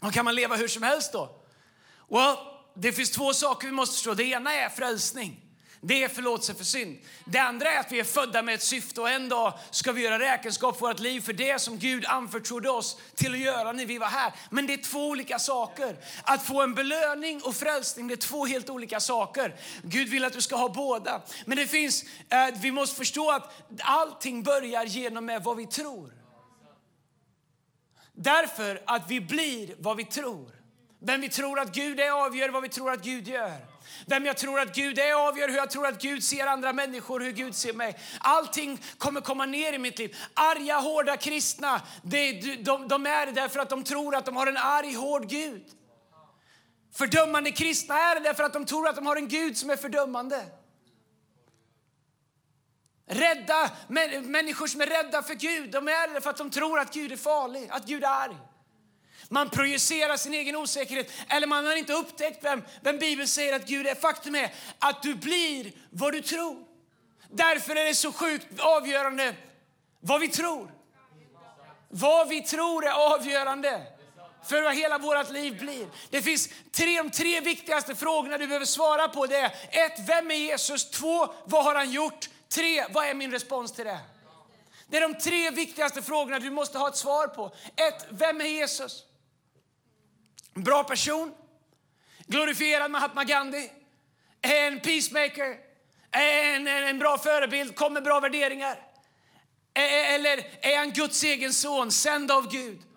Och 0.00 0.12
kan 0.12 0.24
man 0.24 0.34
leva 0.34 0.56
hur 0.56 0.68
som 0.68 0.82
helst 0.82 1.12
då? 1.12 1.30
Well, 2.08 2.36
det 2.74 2.92
finns 2.92 3.10
två 3.10 3.34
saker 3.34 3.66
vi 3.66 3.72
måste 3.72 3.94
förstå. 3.94 4.14
Det 4.14 4.24
ena 4.24 4.52
är 4.52 4.68
frälsning. 4.68 5.47
Det 5.80 6.04
är 6.04 6.08
förlåtelse 6.08 6.54
för 6.54 6.64
synd. 6.64 6.98
Det 7.24 7.38
andra 7.38 7.72
är 7.72 7.80
att 7.80 7.92
vi 7.92 8.00
är 8.00 8.04
födda 8.04 8.42
med 8.42 8.54
ett 8.54 8.62
syfte 8.62 9.00
och 9.00 9.10
en 9.10 9.28
dag 9.28 9.52
ska 9.70 9.92
vi 9.92 10.02
göra 10.02 10.18
räkenskap 10.18 10.78
för 10.78 10.86
vårt 10.86 11.00
liv 11.00 11.20
för 11.20 11.32
det 11.32 11.58
som 11.58 11.78
Gud 11.78 12.06
anförtrodde 12.06 12.70
oss 12.70 12.96
till 13.14 13.32
att 13.32 13.38
göra 13.38 13.72
när 13.72 13.86
vi 13.86 13.98
var 13.98 14.06
här. 14.06 14.32
Men 14.50 14.66
det 14.66 14.72
är 14.72 14.82
två 14.82 15.08
olika 15.08 15.38
saker. 15.38 15.96
Att 16.22 16.46
få 16.46 16.62
en 16.62 16.74
belöning 16.74 17.42
och 17.42 17.56
frälsning, 17.56 18.08
det 18.08 18.14
är 18.14 18.16
två 18.16 18.46
helt 18.46 18.70
olika 18.70 19.00
saker. 19.00 19.56
Gud 19.82 20.08
vill 20.08 20.24
att 20.24 20.32
du 20.32 20.40
ska 20.40 20.56
ha 20.56 20.68
båda. 20.68 21.22
Men 21.46 21.56
det 21.56 21.66
finns, 21.66 22.04
eh, 22.28 22.46
vi 22.60 22.72
måste 22.72 22.96
förstå 22.96 23.30
att 23.30 23.52
allting 23.78 24.42
börjar 24.42 24.84
genom 24.84 25.26
med 25.26 25.44
vad 25.44 25.56
vi 25.56 25.66
tror. 25.66 26.12
Därför 28.12 28.82
att 28.86 29.10
vi 29.10 29.20
blir 29.20 29.74
vad 29.78 29.96
vi 29.96 30.04
tror. 30.04 30.57
Vem 31.00 31.20
vi 31.20 31.28
tror 31.28 31.60
att 31.60 31.74
Gud 31.74 32.00
är 32.00 32.10
avgör 32.10 32.48
vad 32.48 32.62
vi 32.62 32.68
tror 32.68 32.92
att 32.92 33.02
Gud 33.02 33.28
gör. 33.28 33.66
Vem 34.06 34.26
jag 34.26 34.36
tror 34.36 34.60
att 34.60 34.74
Gud 34.74 34.98
är 34.98 35.28
avgör 35.28 35.48
hur 35.48 35.56
jag 35.56 35.70
tror 35.70 35.86
att 35.86 36.02
Gud 36.02 36.24
ser 36.24 36.46
andra 36.46 36.72
människor, 36.72 37.20
hur 37.20 37.32
Gud 37.32 37.54
ser 37.54 37.72
mig. 37.72 37.98
Allting 38.20 38.80
kommer 38.98 39.20
komma 39.20 39.46
ner 39.46 39.72
i 39.72 39.78
mitt 39.78 39.98
liv. 39.98 40.16
Arga, 40.34 40.76
hårda 40.76 41.16
kristna, 41.16 41.82
det, 42.02 42.32
de, 42.64 42.88
de 42.88 43.06
är 43.06 43.26
det 43.26 43.32
därför 43.32 43.60
att 43.60 43.70
de 43.70 43.84
tror 43.84 44.16
att 44.16 44.24
de 44.26 44.36
har 44.36 44.46
en 44.46 44.56
arg, 44.56 44.94
hård 44.94 45.28
Gud. 45.28 45.64
Fördömande 46.94 47.50
kristna 47.50 47.94
är 47.94 48.14
det 48.14 48.20
därför 48.20 48.44
att 48.44 48.52
de 48.52 48.64
tror 48.64 48.88
att 48.88 48.96
de 48.96 49.06
har 49.06 49.16
en 49.16 49.28
Gud 49.28 49.56
som 49.56 49.70
är 49.70 49.76
fördömande. 49.76 50.44
Rädda, 53.06 53.70
människor 54.22 54.66
som 54.66 54.80
är 54.80 54.86
rädda 54.86 55.22
för 55.22 55.34
Gud, 55.34 55.70
de 55.70 55.88
är 55.88 56.14
det 56.14 56.20
för 56.20 56.30
att 56.30 56.36
de 56.36 56.50
tror 56.50 56.78
att 56.78 56.94
Gud 56.94 57.12
är 57.12 57.16
farlig, 57.16 57.68
att 57.70 57.86
Gud 57.86 58.04
är 58.04 58.08
arg. 58.08 58.36
Man 59.28 59.50
projicerar 59.50 60.16
sin 60.16 60.34
egen 60.34 60.56
osäkerhet 60.56 61.10
eller 61.28 61.46
man 61.46 61.66
har 61.66 61.76
inte 61.76 61.92
upptäckt 61.92 62.44
vem, 62.44 62.62
vem 62.82 62.98
Bibeln 62.98 63.28
säger 63.28 63.56
att 63.56 63.66
Gud 63.66 63.86
är. 63.86 63.94
Faktum 63.94 64.34
är 64.34 64.52
att 64.78 65.02
du 65.02 65.14
blir 65.14 65.72
vad 65.90 66.12
du 66.12 66.22
tror. 66.22 66.56
Därför 67.30 67.76
är 67.76 67.84
det 67.84 67.94
så 67.94 68.12
sjukt 68.12 68.60
avgörande 68.60 69.34
vad 70.00 70.20
vi 70.20 70.28
tror. 70.28 70.72
Vad 71.88 72.28
vi 72.28 72.42
tror 72.42 72.86
är 72.86 73.14
avgörande 73.14 73.82
för 74.48 74.62
vad 74.62 74.74
hela 74.74 74.98
vårt 74.98 75.30
liv 75.30 75.58
blir. 75.58 75.88
Det 76.10 76.22
finns 76.22 76.48
tre, 76.72 76.98
de 76.98 77.10
tre 77.10 77.40
viktigaste 77.40 77.94
frågorna 77.94 78.38
du 78.38 78.46
behöver 78.46 78.66
svara 78.66 79.08
på. 79.08 79.26
Det 79.26 79.36
är 79.36 79.46
ett, 79.86 80.08
vem 80.08 80.30
är 80.30 80.34
Jesus? 80.34 80.90
Två, 80.90 81.34
vad 81.44 81.64
har 81.64 81.74
han 81.74 81.90
gjort? 81.90 82.28
Tre, 82.48 82.84
vad 82.90 83.06
är 83.06 83.14
min 83.14 83.30
respons 83.30 83.72
till 83.72 83.84
det? 83.84 83.98
Det 84.86 84.96
är 84.96 85.00
de 85.00 85.14
tre 85.14 85.50
viktigaste 85.50 86.02
frågorna 86.02 86.38
du 86.38 86.50
måste 86.50 86.78
ha 86.78 86.88
ett 86.88 86.96
svar 86.96 87.26
på. 87.26 87.52
Ett, 87.76 88.06
vem 88.10 88.40
är 88.40 88.44
Jesus? 88.44 89.04
En 90.54 90.62
bra 90.62 90.84
person, 90.84 91.34
glorifierad 92.26 92.90
Mahatma 92.90 93.24
Gandhi, 93.24 93.70
en 94.40 94.80
peacemaker, 94.80 95.56
en, 96.10 96.66
en, 96.66 96.84
en 96.84 96.98
bra 96.98 97.18
förebild, 97.18 97.74
kom 97.74 97.94
med 97.94 98.02
bra 98.02 98.20
värderingar. 98.20 98.78
E, 99.74 99.80
e, 99.80 100.14
eller 100.14 100.44
är 100.60 100.78
han 100.78 100.90
Guds 100.90 101.24
egen 101.24 101.52
son, 101.52 101.92
sänd 101.92 102.30
av 102.30 102.50
Gud? 102.50 102.87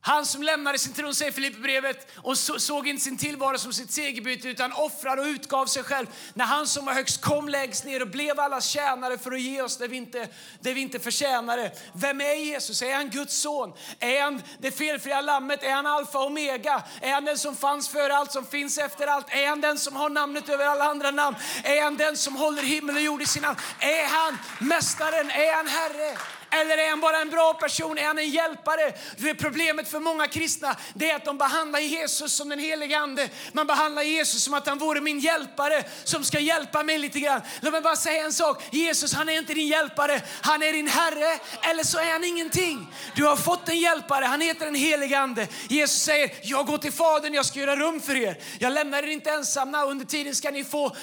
Han 0.00 0.26
som 0.26 0.42
lämnade 0.42 0.78
sin 0.78 0.92
tron, 0.92 1.14
säger 1.14 1.32
Filipperbrevet, 1.32 2.08
och 2.16 2.38
såg 2.38 2.88
inte 2.88 3.04
sin 3.04 3.18
tillvaro 3.18 3.58
som 3.58 3.72
sitt 3.72 3.92
segerbyte 3.92 4.48
utan 4.48 4.72
offrade 4.72 5.22
och 5.22 5.26
utgav 5.26 5.66
sig 5.66 5.82
själv. 5.82 6.06
När 6.34 6.44
han 6.44 6.66
som 6.66 6.84
var 6.84 6.92
högst 6.92 7.20
kom 7.20 7.48
lägst 7.48 7.84
ner 7.84 8.02
och 8.02 8.08
blev 8.08 8.40
allas 8.40 8.66
tjänare 8.66 9.18
för 9.18 9.32
att 9.32 9.40
ge 9.40 9.62
oss 9.62 9.76
det 9.76 9.88
vi 9.88 9.96
inte, 9.96 10.28
det 10.60 10.72
vi 10.72 10.80
inte 10.80 10.98
förtjänade. 10.98 11.72
Vem 11.94 12.20
är 12.20 12.34
Jesus? 12.34 12.82
Är 12.82 12.94
han 12.94 13.10
Guds 13.10 13.38
son? 13.40 13.72
Är 14.00 14.22
han 14.22 14.42
det 14.58 14.70
felfria 14.70 15.20
lammet? 15.20 15.62
Är 15.62 15.72
han 15.72 15.86
alfa 15.86 16.18
och 16.18 16.26
omega? 16.26 16.82
Är 17.00 17.12
han 17.12 17.24
den 17.24 17.38
som 17.38 17.56
fanns 17.56 17.88
före 17.88 18.16
allt, 18.16 18.32
som 18.32 18.46
finns 18.46 18.78
efter 18.78 19.06
allt? 19.06 19.26
Är 19.30 19.48
han 19.48 19.60
den 19.60 19.78
som 19.78 19.96
har 19.96 20.10
namnet 20.10 20.48
över 20.48 20.66
alla 20.66 20.84
andra 20.84 21.10
namn? 21.10 21.36
Är 21.64 21.82
han 21.82 21.96
den 21.96 22.16
som 22.16 22.36
håller 22.36 22.62
himmel 22.62 22.96
och 22.96 23.02
jord 23.02 23.22
i 23.22 23.26
sin 23.26 23.44
hand? 23.44 23.58
Är 23.78 24.06
han 24.06 24.38
mästaren? 24.58 25.30
Är 25.30 25.56
han 25.56 25.66
Herre? 25.66 26.37
Eller 26.50 26.78
är 26.78 26.90
han 26.90 27.00
bara 27.00 27.18
en 27.18 27.30
bra 27.30 27.54
person? 27.54 27.98
Är 27.98 28.04
han 28.04 28.18
en 28.18 28.30
hjälpare? 28.30 28.92
För 29.18 29.34
problemet 29.34 29.88
för 29.88 30.00
många 30.00 30.26
kristna 30.28 30.76
det 30.94 31.10
är 31.10 31.16
att 31.16 31.24
de 31.24 31.38
behandlar 31.38 31.80
Jesus 31.80 32.32
som 32.32 32.48
den 32.48 32.58
helige 32.58 32.98
Ande. 32.98 33.28
Man 33.52 33.66
behandlar 33.66 34.02
Jesus 34.02 34.42
som 34.42 34.54
att 34.54 34.66
han 34.66 34.78
vore 34.78 35.00
min 35.00 35.18
hjälpare 35.18 35.84
som 36.04 36.24
ska 36.24 36.38
hjälpa 36.38 36.82
mig 36.82 36.98
lite 36.98 37.20
grann. 37.20 37.40
Låt 37.60 37.72
mig 37.72 37.80
bara 37.80 37.96
säga 37.96 38.24
en 38.24 38.32
sak. 38.32 38.62
Jesus 38.70 39.14
han 39.14 39.28
är 39.28 39.38
inte 39.38 39.54
din 39.54 39.68
hjälpare. 39.68 40.20
Han 40.40 40.62
är 40.62 40.72
din 40.72 40.88
Herre. 40.88 41.38
Eller 41.62 41.84
så 41.84 41.98
är 41.98 42.12
han 42.12 42.24
ingenting. 42.24 42.86
Du 43.14 43.24
har 43.24 43.36
fått 43.36 43.68
en 43.68 43.78
hjälpare. 43.78 44.24
Han 44.24 44.40
heter 44.40 44.64
den 44.64 44.74
helige 44.74 45.18
Ande. 45.18 45.48
Jesus 45.68 46.02
säger, 46.02 46.30
jag 46.42 46.66
går 46.66 46.78
till 46.78 46.92
Fadern, 46.92 47.34
jag 47.34 47.46
ska 47.46 47.60
göra 47.60 47.76
rum 47.76 48.00
för 48.00 48.16
er. 48.16 48.38
Jag 48.58 48.72
lämnar 48.72 49.02
er 49.02 49.06
inte 49.06 49.30
ensamma. 49.30 49.84
Under 49.84 50.04
tiden 50.04 50.34
ska 50.34 50.50
ni 50.50 50.64
få 50.64 50.96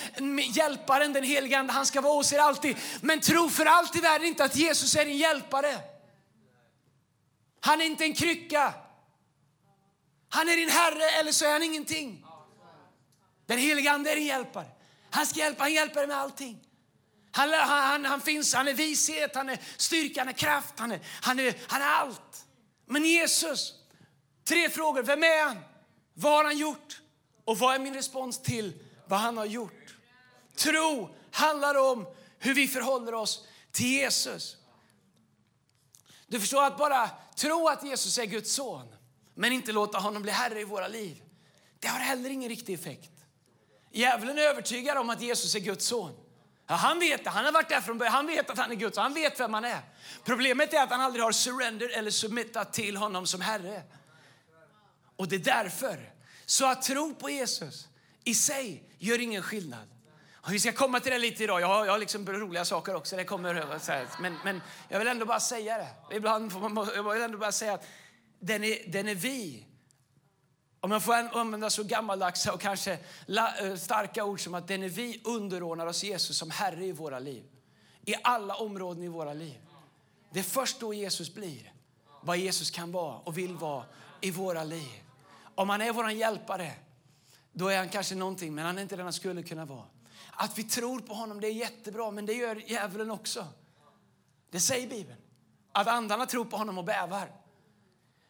hjälparen, 0.56 1.14
den 1.14 1.24
helige 1.24 1.60
Ande. 1.60 1.74
Han 1.74 1.86
ska 1.86 2.02
vara 2.02 2.14
hos 2.14 2.34
er 2.34 2.40
alltid. 2.40 2.76
Men 3.02 3.20
tro 3.20 3.50
för 3.50 3.66
allt 3.66 3.96
i 3.96 4.00
världen 4.00 4.28
inte 4.28 4.44
att 4.44 4.56
Jesus 4.56 4.96
är 4.96 5.06
din 5.06 5.18
hjälpare 5.18 5.35
hjälpare. 5.36 5.82
Han 7.60 7.82
är 7.82 7.86
inte 7.86 8.04
en 8.04 8.16
krycka. 8.16 8.74
Han 10.30 10.50
är 10.50 10.56
din 10.56 10.70
Herre 10.70 11.10
eller 11.20 11.32
så 11.32 11.46
är 11.46 11.52
han 11.52 11.64
ingenting. 11.64 12.26
Den 13.46 13.58
helige 13.58 13.92
Ande 13.92 14.12
är 14.12 14.16
din 14.16 14.26
hjälpare. 14.26 14.68
Han 15.10 15.26
ska 15.26 15.40
hjälpa, 15.40 15.64
han 15.64 15.74
hjälper 15.74 15.96
dig 15.96 16.08
med 16.08 16.18
allting. 16.18 16.60
Han, 17.32 17.50
han, 17.54 18.06
han, 18.06 18.22
finns, 18.22 18.54
han 18.54 18.68
är 18.68 18.74
vishet, 18.74 19.36
han 19.36 19.50
är 19.50 19.60
styrka, 19.78 20.22
han 20.22 20.30
är 20.30 20.34
kraft, 20.34 20.74
han 20.80 20.92
är, 20.92 21.00
han 21.22 21.40
är, 21.40 21.56
han 21.68 21.82
är 21.82 21.86
allt. 21.86 22.46
Men 22.86 23.06
Jesus, 23.06 23.74
tre 24.44 24.70
frågor. 24.70 25.04
Vem 25.04 25.24
är 25.24 25.44
han? 25.44 25.58
Vad 26.14 26.32
har 26.32 26.44
han 26.44 26.58
gjort? 26.58 27.02
Och 27.46 27.58
vad 27.58 27.76
är 27.76 27.80
min 27.80 27.94
respons 27.94 28.42
till 28.42 28.74
vad 29.08 29.20
han 29.20 29.38
har 29.38 29.46
gjort? 29.46 29.96
Tro 30.56 31.16
handlar 31.32 31.76
om 31.92 32.08
hur 32.40 32.54
vi 32.54 32.68
förhåller 32.68 33.14
oss 33.14 33.48
till 33.72 33.92
Jesus. 33.92 34.58
Du 36.28 36.40
förstår 36.40 36.64
att 36.64 36.78
bara 36.78 37.10
tro 37.36 37.68
att 37.68 37.84
Jesus 37.84 38.18
är 38.18 38.26
Guds 38.26 38.54
son 38.54 38.96
men 39.34 39.52
inte 39.52 39.72
låta 39.72 39.98
honom 39.98 40.22
bli 40.22 40.32
herre 40.32 40.62
i 40.62 40.64
våra 40.64 40.88
liv. 40.88 41.24
Det 41.80 41.88
har 41.88 42.00
heller 42.00 42.30
ingen 42.30 42.50
riktig 42.50 42.74
effekt. 42.74 43.12
Djävulen 43.92 44.38
är 44.38 44.42
övertygad 44.42 44.98
om 44.98 45.10
att 45.10 45.22
Jesus 45.22 45.56
är 45.56 45.60
Guds 45.60 45.86
son. 45.86 46.16
Ja, 46.68 46.76
han 46.76 47.00
vet 47.00 47.24
det, 47.24 47.30
han 47.30 47.46
har 47.46 47.52
varit 47.52 47.70
där 47.70 47.82
från 47.82 47.98
början, 47.98 48.14
han 48.14 48.28
vet 48.28 48.50
att 48.50 48.58
han 48.58 48.72
är 48.72 48.76
Guds 48.76 48.98
han 48.98 49.14
vet 49.14 49.40
vem 49.40 49.54
han 49.54 49.66
är. 49.66 49.82
Problemet 50.24 50.74
är 50.74 50.84
att 50.84 50.90
han 50.90 51.02
aldrig 51.02 51.24
har 51.24 51.32
surrender 51.32 51.98
eller 51.98 52.12
submittat 52.12 52.74
till 52.74 52.98
honom 52.98 53.28
som 53.28 53.42
Herre. 53.42 53.84
Och 55.16 55.28
det 55.28 55.36
är 55.36 55.40
därför. 55.40 56.14
Så 56.46 56.66
att 56.66 56.82
tro 56.82 57.16
på 57.16 57.30
Jesus 57.30 57.88
i 58.24 58.36
sig 58.36 58.84
gör 58.98 59.22
ingen 59.22 59.44
skillnad. 59.44 59.95
Vi 60.50 60.60
ska 60.60 60.72
komma 60.72 61.00
till 61.00 61.12
det 61.12 61.18
lite 61.18 61.44
idag. 61.44 61.62
Jag 61.62 61.68
har, 61.68 61.86
jag 61.86 61.92
har 61.92 62.00
liksom 62.00 62.26
roliga 62.28 62.66
saker 62.66 62.96
också. 62.96 63.16
Det 63.16 63.24
kommer, 63.24 64.22
men, 64.22 64.38
men 64.44 64.62
jag 64.90 65.00
vill 65.00 65.08
ändå 65.08 65.26
bara 65.26 65.40
säga 65.40 65.78
det. 65.78 66.16
Ibland 66.16 66.52
får 66.52 66.70
man, 66.70 66.90
jag 66.96 67.14
vill 67.14 67.22
ändå 67.22 67.38
bara 67.38 67.52
säga 67.52 67.74
att 67.74 67.88
den 68.40 68.64
är, 68.64 68.78
den 68.88 69.08
är 69.08 69.16
vi. 69.16 69.66
Om 70.80 70.92
jag 70.92 71.04
får 71.04 71.14
använda 71.14 71.70
så 71.70 71.84
gammaldags 71.84 72.48
och 72.48 72.62
kanske 72.62 72.92
eh, 73.62 73.76
starka 73.76 74.24
ord 74.24 74.44
som 74.44 74.54
att 74.54 74.68
den 74.68 74.84
är 74.84 74.90
vi 74.90 75.22
underordnar 75.24 75.86
oss 75.86 76.04
Jesus 76.04 76.38
som 76.38 76.52
Herre 76.52 76.86
i 76.86 76.92
våra 76.92 77.20
liv. 77.20 77.44
I 78.06 78.16
alla 78.24 78.56
områden 78.56 79.04
i 79.04 79.08
våra 79.08 79.34
liv. 79.34 79.60
Det 80.34 80.40
är 80.40 80.44
först 80.44 80.80
då 80.80 80.94
Jesus 80.94 81.34
blir 81.34 81.74
vad 82.22 82.38
Jesus 82.38 82.72
kan 82.72 82.92
vara 82.92 83.18
och 83.18 83.38
vill 83.38 83.56
vara 83.56 83.84
i 84.22 84.32
våra 84.32 84.64
liv. 84.64 85.02
Om 85.56 85.70
han 85.70 85.82
är 85.82 85.92
vår 85.92 86.12
hjälpare, 86.12 86.72
då 87.52 87.68
är 87.68 87.78
han 87.78 87.90
kanske 87.90 88.16
någonting, 88.16 88.56
men 88.56 88.66
han 88.66 88.78
är 88.78 88.82
inte 88.82 88.96
den 88.96 89.06
han 89.06 89.14
skulle 89.14 89.44
kunna 89.44 89.66
vara. 89.66 89.95
Att 90.36 90.58
vi 90.58 90.64
tror 90.64 91.00
på 91.00 91.14
honom 91.14 91.42
det 91.42 91.48
är 91.48 91.52
jättebra, 91.52 92.12
men 92.12 92.26
det 92.26 92.34
gör 92.34 92.56
djävulen 92.56 93.12
också. 93.12 93.48
Det 94.52 94.60
säger 94.60 94.90
Bibeln. 94.90 95.22
Att 95.72 95.88
andarna 95.88 96.26
tror 96.26 96.46
på 96.46 96.58
honom 96.58 96.78
och 96.78 96.84
bävar. 96.84 97.32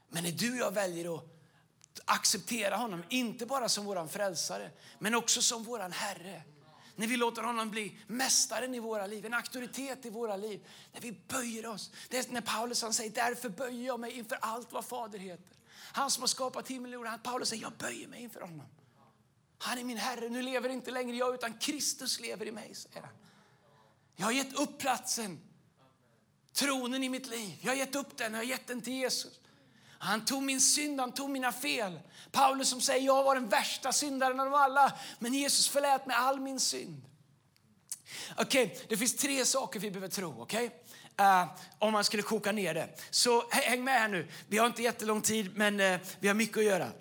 Men 0.09 0.24
när 0.24 0.31
du 0.31 0.51
och 0.51 0.57
jag 0.57 0.71
väljer 0.71 1.15
att 1.15 1.25
acceptera 2.05 2.75
honom, 2.75 3.03
inte 3.09 3.45
bara 3.45 3.69
som 3.69 3.85
vår 3.85 4.07
frälsare, 4.07 4.71
men 5.00 5.15
också 5.15 5.41
som 5.41 5.63
vår 5.63 5.79
Herre. 5.79 6.43
När 6.95 7.07
vi 7.07 7.17
låter 7.17 7.41
honom 7.41 7.69
bli 7.69 7.97
mästaren 8.07 8.75
i 8.75 8.79
våra 8.79 9.07
liv, 9.07 9.25
en 9.25 9.33
auktoritet 9.33 10.05
i 10.05 10.09
våra 10.09 10.35
liv. 10.35 10.67
När 10.93 11.01
vi 11.01 11.12
böjer 11.12 11.65
oss. 11.65 11.91
Det 12.09 12.17
är 12.17 12.33
när 12.33 12.41
Paulus 12.41 12.81
han 12.81 12.93
säger, 12.93 13.12
därför 13.12 13.50
böjer 13.50 13.85
jag 13.85 14.00
mig 14.00 14.12
inför 14.12 14.38
allt 14.41 14.71
vad 14.71 14.85
Fader 14.85 15.19
heter. 15.19 15.57
Han 15.71 16.12
som 16.12 16.21
har 16.21 16.27
skapat 16.27 16.67
himmel 16.67 16.95
och 16.95 17.07
jord. 17.07 17.24
Paulus 17.24 17.50
säger, 17.50 17.63
jag 17.63 17.74
böjer 17.74 18.07
mig 18.07 18.24
inför 18.24 18.41
honom. 18.41 18.65
Han 19.57 19.77
är 19.77 19.83
min 19.83 19.97
Herre. 19.97 20.29
Nu 20.29 20.41
lever 20.41 20.69
inte 20.69 20.91
längre 20.91 21.15
jag, 21.15 21.33
utan 21.33 21.53
Kristus 21.53 22.19
lever 22.19 22.45
i 22.45 22.51
mig, 22.51 22.75
säger 22.75 23.01
han. 23.01 23.15
Jag 24.15 24.25
har 24.25 24.31
gett 24.31 24.53
upp 24.53 24.79
platsen, 24.79 25.39
tronen 26.53 27.03
i 27.03 27.09
mitt 27.09 27.27
liv. 27.27 27.57
Jag 27.62 27.71
har 27.71 27.77
gett 27.77 27.95
upp 27.95 28.17
den, 28.17 28.33
jag 28.33 28.39
har 28.39 28.45
gett 28.45 28.67
den 28.67 28.81
till 28.81 28.93
Jesus. 28.93 29.39
Han 29.97 30.25
tog 30.25 30.43
min 30.43 30.62
synd, 30.62 31.00
han 31.00 31.12
tog 31.12 31.29
mina 31.29 31.51
fel. 31.51 32.00
Paulus 32.31 32.69
som 32.69 32.81
säger, 32.81 33.05
jag 33.05 33.24
var 33.24 33.35
den 33.35 33.50
värsta 33.50 33.93
syndaren 33.93 34.39
av 34.39 34.55
alla, 34.55 34.93
men 35.19 35.33
Jesus 35.33 35.67
förlät 35.67 36.05
mig 36.05 36.15
all 36.15 36.39
min 36.39 36.59
synd. 36.59 37.01
Okej, 38.38 38.65
okay, 38.65 38.77
det 38.89 38.97
finns 38.97 39.15
tre 39.15 39.45
saker 39.45 39.79
vi 39.79 39.91
behöver 39.91 40.07
tro. 40.07 40.41
Okay? 40.41 40.65
Uh, 40.65 41.25
eh, 41.25 41.47
om 41.79 41.93
man 41.93 42.03
skulle 42.03 42.24
koka 42.24 42.51
ner 42.51 42.74
det. 42.74 42.89
Så 43.09 43.50
häng 43.50 43.83
med 43.83 43.93
här 43.93 44.07
nu. 44.07 44.27
Vi 44.47 44.57
har 44.57 44.67
inte 44.67 44.83
jättelång 44.83 45.21
tid, 45.21 45.51
men 45.55 45.79
uh, 45.79 46.00
vi 46.19 46.27
har 46.27 46.35
mycket 46.35 46.57
att 46.57 46.63
göra. 46.63 46.91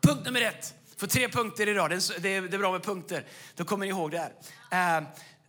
Punkt 0.00 0.24
nummer 0.24 0.40
ett. 0.40 0.77
Får 0.98 1.06
tre 1.06 1.28
punkter 1.28 1.68
idag. 1.68 1.90
Det 1.90 1.96
är, 1.96 2.40
det 2.40 2.56
är 2.56 2.58
bra 2.58 2.72
med 2.72 2.82
punkter. 2.82 3.24
Då 3.54 3.64
kommer 3.64 3.86
ni 3.86 3.90
ihåg 3.90 4.10
det 4.10 4.30
här. 4.70 4.98
Eh, 4.98 5.08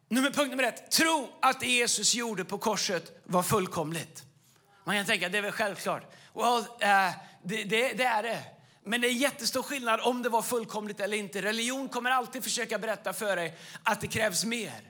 nummer, 0.09 0.31
punkt 0.31 0.49
nummer 0.49 0.63
ett. 0.63 0.91
Tro 0.91 1.29
att 1.41 1.59
det 1.59 1.67
Jesus 1.67 2.15
gjorde 2.15 2.45
på 2.45 2.57
korset 2.57 3.21
var 3.23 3.43
fullkomligt. 3.43 4.23
Man 4.85 4.95
kan 4.95 5.05
tänka 5.05 5.29
det 5.29 5.37
är 5.37 5.41
väl 5.41 5.51
självklart. 5.51 6.03
Well, 6.33 6.63
eh, 6.79 7.13
det, 7.43 7.63
det, 7.63 7.93
det, 7.93 8.03
är 8.03 8.23
det. 8.23 8.43
Men 8.83 9.01
det 9.01 9.07
är 9.07 9.11
jättestor 9.11 9.61
skillnad 9.61 9.99
om 10.03 10.23
det 10.23 10.29
var 10.29 10.41
fullkomligt 10.41 10.99
eller 10.99 11.17
inte. 11.17 11.41
Religion 11.41 11.89
kommer 11.89 12.11
alltid 12.11 12.43
försöka 12.43 12.79
berätta 12.79 13.13
för 13.13 13.35
dig 13.35 13.57
att 13.83 14.01
det 14.01 14.07
krävs 14.07 14.45
mer. 14.45 14.81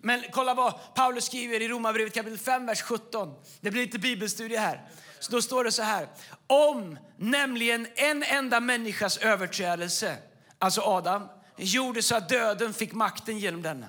Men 0.00 0.24
kolla 0.32 0.54
vad 0.54 0.94
Paulus 0.94 1.24
skriver 1.24 1.62
i 1.62 1.68
Romarbrevet 1.68 2.14
kapitel 2.14 2.38
5, 2.38 2.66
vers 2.66 2.82
17. 2.82 3.34
Det 3.60 3.70
blir 3.70 3.82
lite 3.82 3.98
bibelstudie 3.98 4.56
här. 4.56 4.88
Så 5.24 5.32
då 5.32 5.42
står 5.42 5.64
det 5.64 5.72
så 5.72 5.82
här. 5.82 6.08
Om 6.46 6.98
nämligen 7.16 7.86
en 7.94 8.22
enda 8.22 8.60
människas 8.60 9.18
överträdelse, 9.18 10.16
alltså 10.58 10.80
Adam, 10.80 11.28
gjorde 11.56 12.02
så 12.02 12.16
att 12.16 12.28
döden 12.28 12.74
fick 12.74 12.92
makten 12.92 13.38
genom 13.38 13.62
denna. 13.62 13.86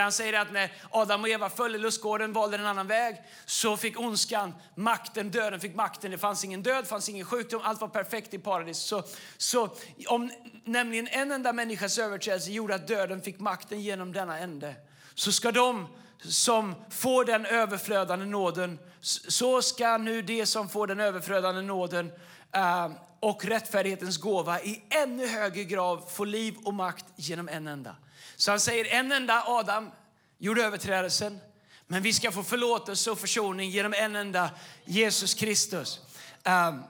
Han 0.00 0.12
säger 0.12 0.40
att 0.40 0.52
när 0.52 0.72
Adam 0.90 1.22
och 1.22 1.28
Eva 1.28 1.50
föll 1.50 1.74
i 1.74 1.78
lustgården, 1.78 2.32
valde 2.32 2.56
en 2.56 2.66
annan 2.66 2.86
väg, 2.86 3.16
så 3.44 3.76
fick 3.76 4.00
ondskan 4.00 4.54
makten, 4.74 5.30
döden 5.30 5.60
fick 5.60 5.74
makten. 5.74 6.10
Det 6.10 6.18
fanns 6.18 6.44
ingen 6.44 6.62
död, 6.62 6.86
fanns 6.86 7.08
ingen 7.08 7.26
sjukdom, 7.26 7.60
allt 7.64 7.80
var 7.80 7.88
perfekt 7.88 8.34
i 8.34 8.38
paradis. 8.38 8.78
Så, 8.78 9.02
så 9.36 9.76
om 10.06 10.30
nämligen 10.64 11.08
en 11.08 11.32
enda 11.32 11.52
människas 11.52 11.98
överträdelse 11.98 12.50
gjorde 12.50 12.74
att 12.74 12.88
döden 12.88 13.22
fick 13.22 13.40
makten 13.40 13.80
genom 13.80 14.12
denna 14.12 14.38
ände, 14.38 14.74
så 15.14 15.32
ska 15.32 15.52
de 15.52 15.86
som 16.28 16.74
får 16.90 17.24
den 17.24 17.46
överflödande 17.46 18.24
nåden, 18.24 18.78
så 19.00 19.62
ska 19.62 19.98
nu 19.98 20.22
de 20.22 20.46
som 20.46 20.68
får 20.68 20.86
den 20.86 21.00
överflödande 21.00 21.62
nåden 21.62 22.12
eh, 22.52 22.90
och 23.20 23.44
rättfärdighetens 23.44 24.16
gåva 24.16 24.60
i 24.60 24.82
ännu 24.90 25.26
högre 25.26 25.64
grad 25.64 26.02
få 26.10 26.24
liv 26.24 26.54
och 26.64 26.74
makt 26.74 27.04
genom 27.16 27.48
en 27.48 27.66
enda. 27.66 27.96
Så 28.36 28.50
han 28.50 28.60
säger 28.60 28.94
en 28.94 29.12
enda 29.12 29.42
Adam 29.46 29.90
gjorde 30.38 30.64
överträdelsen, 30.64 31.38
men 31.86 32.02
vi 32.02 32.12
ska 32.12 32.32
få 32.32 32.42
förlåtelse 32.42 33.10
och 33.10 33.18
försoning 33.18 33.70
genom 33.70 33.94
en 33.94 34.16
enda 34.16 34.50
Jesus 34.84 35.34
Kristus. 35.34 36.00
Ehm, 36.44 36.82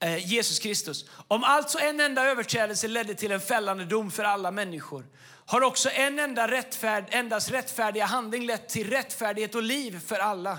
eh, 0.00 0.32
Jesus 0.32 0.58
Kristus. 0.58 1.04
Om 1.28 1.44
alltså 1.44 1.78
en 1.78 2.00
enda 2.00 2.24
överträdelse 2.24 2.88
ledde 2.88 3.14
till 3.14 3.32
en 3.32 3.40
fällande 3.40 3.84
dom 3.84 4.10
för 4.10 4.24
alla 4.24 4.50
människor 4.50 5.06
har 5.46 5.60
också 5.62 5.90
en 5.90 6.18
enda 6.18 6.48
rättfärd, 6.48 7.04
endast 7.10 7.50
rättfärdiga 7.50 8.04
handling 8.04 8.46
lett 8.46 8.68
till 8.68 8.90
rättfärdighet 8.90 9.54
och 9.54 9.62
liv 9.62 10.00
för 10.06 10.18
alla. 10.18 10.58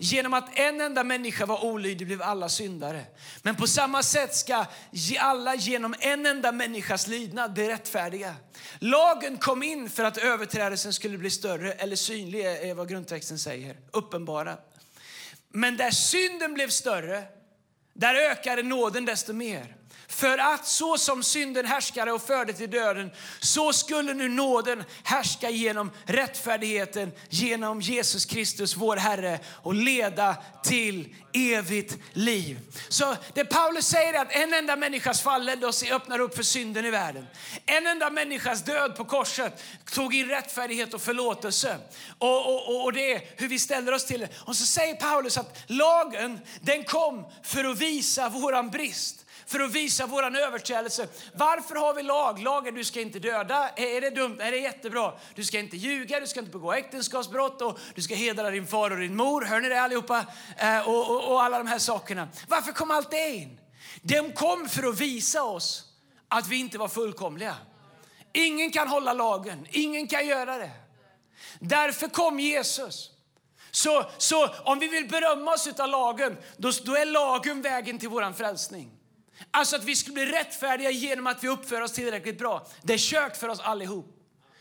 Genom 0.00 0.34
att 0.34 0.58
en 0.58 0.80
enda 0.80 1.04
människa 1.04 1.46
var 1.46 1.64
olydig 1.64 2.06
blev 2.06 2.22
alla 2.22 2.48
syndare. 2.48 3.04
Men 3.42 3.56
på 3.56 3.66
samma 3.66 4.02
sätt 4.02 4.34
ska 4.34 4.66
alla 5.18 5.54
genom 5.54 5.94
en 6.00 6.26
enda 6.26 6.52
människas 6.52 7.06
lydnad 7.06 7.52
bli 7.52 7.68
rättfärdiga. 7.68 8.34
Lagen 8.78 9.36
kom 9.36 9.62
in 9.62 9.90
för 9.90 10.04
att 10.04 10.18
överträdelsen 10.18 10.92
skulle 10.92 11.18
bli 11.18 11.30
större, 11.30 11.72
eller 11.72 11.96
synlig 11.96 12.40
är 12.44 12.74
vad 12.74 12.88
grundtexten 12.88 13.38
säger, 13.38 13.76
uppenbara. 13.92 14.56
Men 15.48 15.76
där 15.76 15.90
synden 15.90 16.54
blev 16.54 16.68
större, 16.68 17.22
där 17.94 18.14
ökade 18.14 18.62
nåden 18.62 19.04
desto 19.04 19.32
mer. 19.32 19.77
För 20.10 20.38
att 20.38 20.66
så 20.66 20.98
som 20.98 21.22
synden 21.22 21.66
härskade 21.66 22.12
och 22.12 22.22
förde 22.22 22.52
till 22.52 22.70
döden, 22.70 23.10
så 23.40 23.72
skulle 23.72 24.14
nu 24.14 24.28
nåden 24.28 24.84
härska 25.02 25.50
genom 25.50 25.90
rättfärdigheten 26.04 27.12
genom 27.28 27.80
Jesus 27.80 28.24
Kristus, 28.24 28.76
vår 28.76 28.96
Herre, 28.96 29.40
och 29.62 29.74
leda 29.74 30.36
till 30.64 31.14
evigt 31.32 31.96
liv. 32.12 32.58
Så 32.88 33.16
det 33.34 33.44
Paulus 33.44 33.86
säger 33.86 34.14
är 34.14 34.18
att 34.18 34.32
en 34.32 34.54
enda 34.54 34.76
människas 34.76 35.20
fall 35.20 35.44
ledde 35.44 35.66
oss 35.66 35.82
öppnar 35.90 36.18
upp 36.18 36.36
för 36.36 36.42
synden 36.42 36.86
i 36.86 36.90
världen. 36.90 37.26
En 37.66 37.86
enda 37.86 38.10
människas 38.10 38.64
död 38.64 38.96
på 38.96 39.04
korset 39.04 39.62
tog 39.90 40.14
in 40.14 40.28
rättfärdighet 40.28 40.94
och 40.94 41.02
förlåtelse. 41.02 41.78
Och, 42.18 42.46
och, 42.46 42.84
och 42.84 42.92
det 42.92 43.12
är 43.12 43.22
hur 43.36 43.48
vi 43.48 43.58
ställer 43.58 43.92
oss 43.92 44.06
till 44.06 44.20
det. 44.20 44.28
Och 44.38 44.56
så 44.56 44.66
säger 44.66 44.94
Paulus 44.94 45.38
att 45.38 45.58
lagen, 45.66 46.40
den 46.60 46.84
kom 46.84 47.26
för 47.42 47.64
att 47.64 47.78
visa 47.78 48.28
våran 48.28 48.70
brist 48.70 49.24
för 49.48 49.60
att 49.60 49.72
visa 49.72 50.06
våran 50.06 50.36
överträdelse. 50.36 51.08
Varför 51.34 51.74
har 51.74 51.94
vi 51.94 52.02
lag? 52.02 52.38
Lagen 52.38 52.74
du 52.74 52.84
ska 52.84 53.00
inte 53.00 53.18
döda. 53.18 53.68
Är 53.76 54.00
det 54.00 54.10
dumt? 54.10 54.40
Är 54.40 54.50
det 54.50 54.56
jättebra? 54.56 55.12
Du 55.34 55.44
ska 55.44 55.58
inte 55.58 55.76
ljuga, 55.76 56.20
du 56.20 56.26
ska 56.26 56.40
inte 56.40 56.52
begå 56.52 56.72
äktenskapsbrott 56.72 57.62
och 57.62 57.78
du 57.94 58.02
ska 58.02 58.14
hedra 58.14 58.50
din 58.50 58.66
far 58.66 58.90
och 58.90 58.96
din 58.96 59.16
mor. 59.16 59.44
Hör 59.44 59.60
ni 59.60 59.68
det 59.68 59.80
allihopa? 59.80 60.26
Eh, 60.56 60.88
och, 60.88 61.10
och, 61.10 61.32
och 61.32 61.42
alla 61.42 61.58
de 61.58 61.66
här 61.66 61.78
sakerna. 61.78 62.28
Varför 62.48 62.72
kom 62.72 62.90
allt 62.90 63.10
det 63.10 63.28
in? 63.28 63.60
De 64.02 64.32
kom 64.32 64.68
för 64.68 64.88
att 64.88 65.00
visa 65.00 65.42
oss 65.42 65.84
att 66.28 66.48
vi 66.48 66.56
inte 66.56 66.78
var 66.78 66.88
fullkomliga. 66.88 67.56
Ingen 68.32 68.70
kan 68.70 68.88
hålla 68.88 69.12
lagen, 69.12 69.66
ingen 69.70 70.08
kan 70.08 70.26
göra 70.26 70.58
det. 70.58 70.70
Därför 71.60 72.08
kom 72.08 72.40
Jesus. 72.40 73.10
Så, 73.70 74.10
så 74.18 74.48
om 74.48 74.78
vi 74.78 74.88
vill 74.88 75.08
berömma 75.08 75.52
oss 75.52 75.66
av 75.78 75.88
lagen, 75.88 76.36
då, 76.56 76.70
då 76.84 76.96
är 76.96 77.06
lagen 77.06 77.62
vägen 77.62 77.98
till 77.98 78.08
vår 78.08 78.32
frälsning. 78.32 78.97
Alltså 79.50 79.76
att 79.76 79.84
vi 79.84 79.96
skulle 79.96 80.14
bli 80.14 80.26
rättfärdiga 80.26 80.90
genom 80.90 81.26
att 81.26 81.44
vi 81.44 81.48
uppför 81.48 81.80
oss 81.80 81.92
tillräckligt 81.92 82.38
bra. 82.38 82.66
Det 82.82 82.94
är 82.94 82.98
kört 82.98 83.36
för 83.36 83.48
oss 83.48 83.60
allihop. 83.60 84.14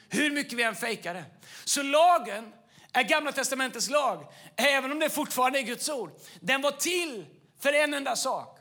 Hur 0.10 0.31
mycket 0.31 0.53
vi 0.53 0.63
än 0.63 0.75
fejkar 0.75 1.13
det. 1.13 1.25
Så 1.65 1.84
lagen 1.84 2.53
är 2.93 3.03
Gamla 3.03 3.31
Testamentets 3.31 3.89
lag, 3.89 4.27
även 4.55 4.91
om 4.91 5.00
det 5.00 5.10
fortfarande 5.10 5.60
är 5.60 5.63
Guds 5.63 5.89
ord. 5.89 6.12
Den 6.39 6.62
var 6.62 6.72
till 6.72 7.25
för 7.60 7.74
en 7.74 7.93
enda 7.93 8.15
sak. 8.15 8.60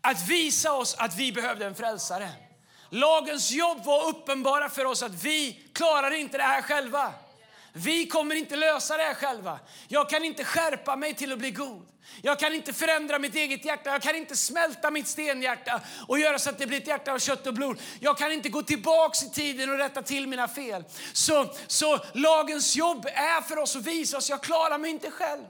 Att 0.00 0.28
visa 0.28 0.72
oss 0.72 0.94
att 0.94 1.16
vi 1.16 1.32
behövde 1.32 1.66
en 1.66 1.74
frälsare. 1.74 2.28
Lagens 2.90 3.50
jobb 3.50 3.84
var 3.84 4.08
uppenbara 4.08 4.68
för 4.68 4.84
oss 4.84 5.02
att 5.02 5.24
vi 5.24 5.70
klarar 5.72 6.10
inte 6.10 6.36
det 6.38 6.42
här 6.42 6.62
själva. 6.62 7.12
Vi 7.72 8.06
kommer 8.06 8.34
inte 8.34 8.56
lösa 8.56 8.96
det 8.96 9.02
här 9.02 9.14
själva. 9.14 9.58
Jag 9.88 10.10
kan 10.10 10.24
inte 10.24 10.44
skärpa 10.44 10.96
mig 10.96 11.14
till 11.14 11.32
att 11.32 11.38
bli 11.38 11.50
god. 11.50 11.86
Jag 12.22 12.38
kan 12.38 12.54
inte 12.54 12.72
förändra 12.72 13.18
mitt 13.18 13.34
eget 13.34 13.64
hjärta, 13.64 13.90
jag 13.90 14.02
kan 14.02 14.16
inte 14.16 14.36
smälta 14.36 14.90
mitt 14.90 15.08
stenhjärta 15.08 15.80
och 16.08 16.18
göra 16.18 16.38
så 16.38 16.50
att 16.50 16.58
det 16.58 16.66
blir 16.66 16.80
ett 16.80 16.86
hjärta 16.86 17.12
av 17.12 17.18
kött 17.18 17.46
och 17.46 17.54
blod. 17.54 17.80
Jag 18.00 18.18
kan 18.18 18.32
inte 18.32 18.48
gå 18.48 18.62
tillbaks 18.62 19.22
i 19.22 19.30
tiden 19.30 19.70
och 19.70 19.78
rätta 19.78 20.02
till 20.02 20.26
mina 20.26 20.48
fel. 20.48 20.84
Så, 21.12 21.54
så 21.66 21.98
lagens 22.12 22.76
jobb 22.76 23.06
är 23.06 23.40
för 23.40 23.58
oss 23.58 23.76
att 23.76 23.86
visa 23.86 24.16
oss, 24.16 24.30
jag 24.30 24.42
klarar 24.42 24.78
mig 24.78 24.90
inte 24.90 25.10
själv. 25.10 25.44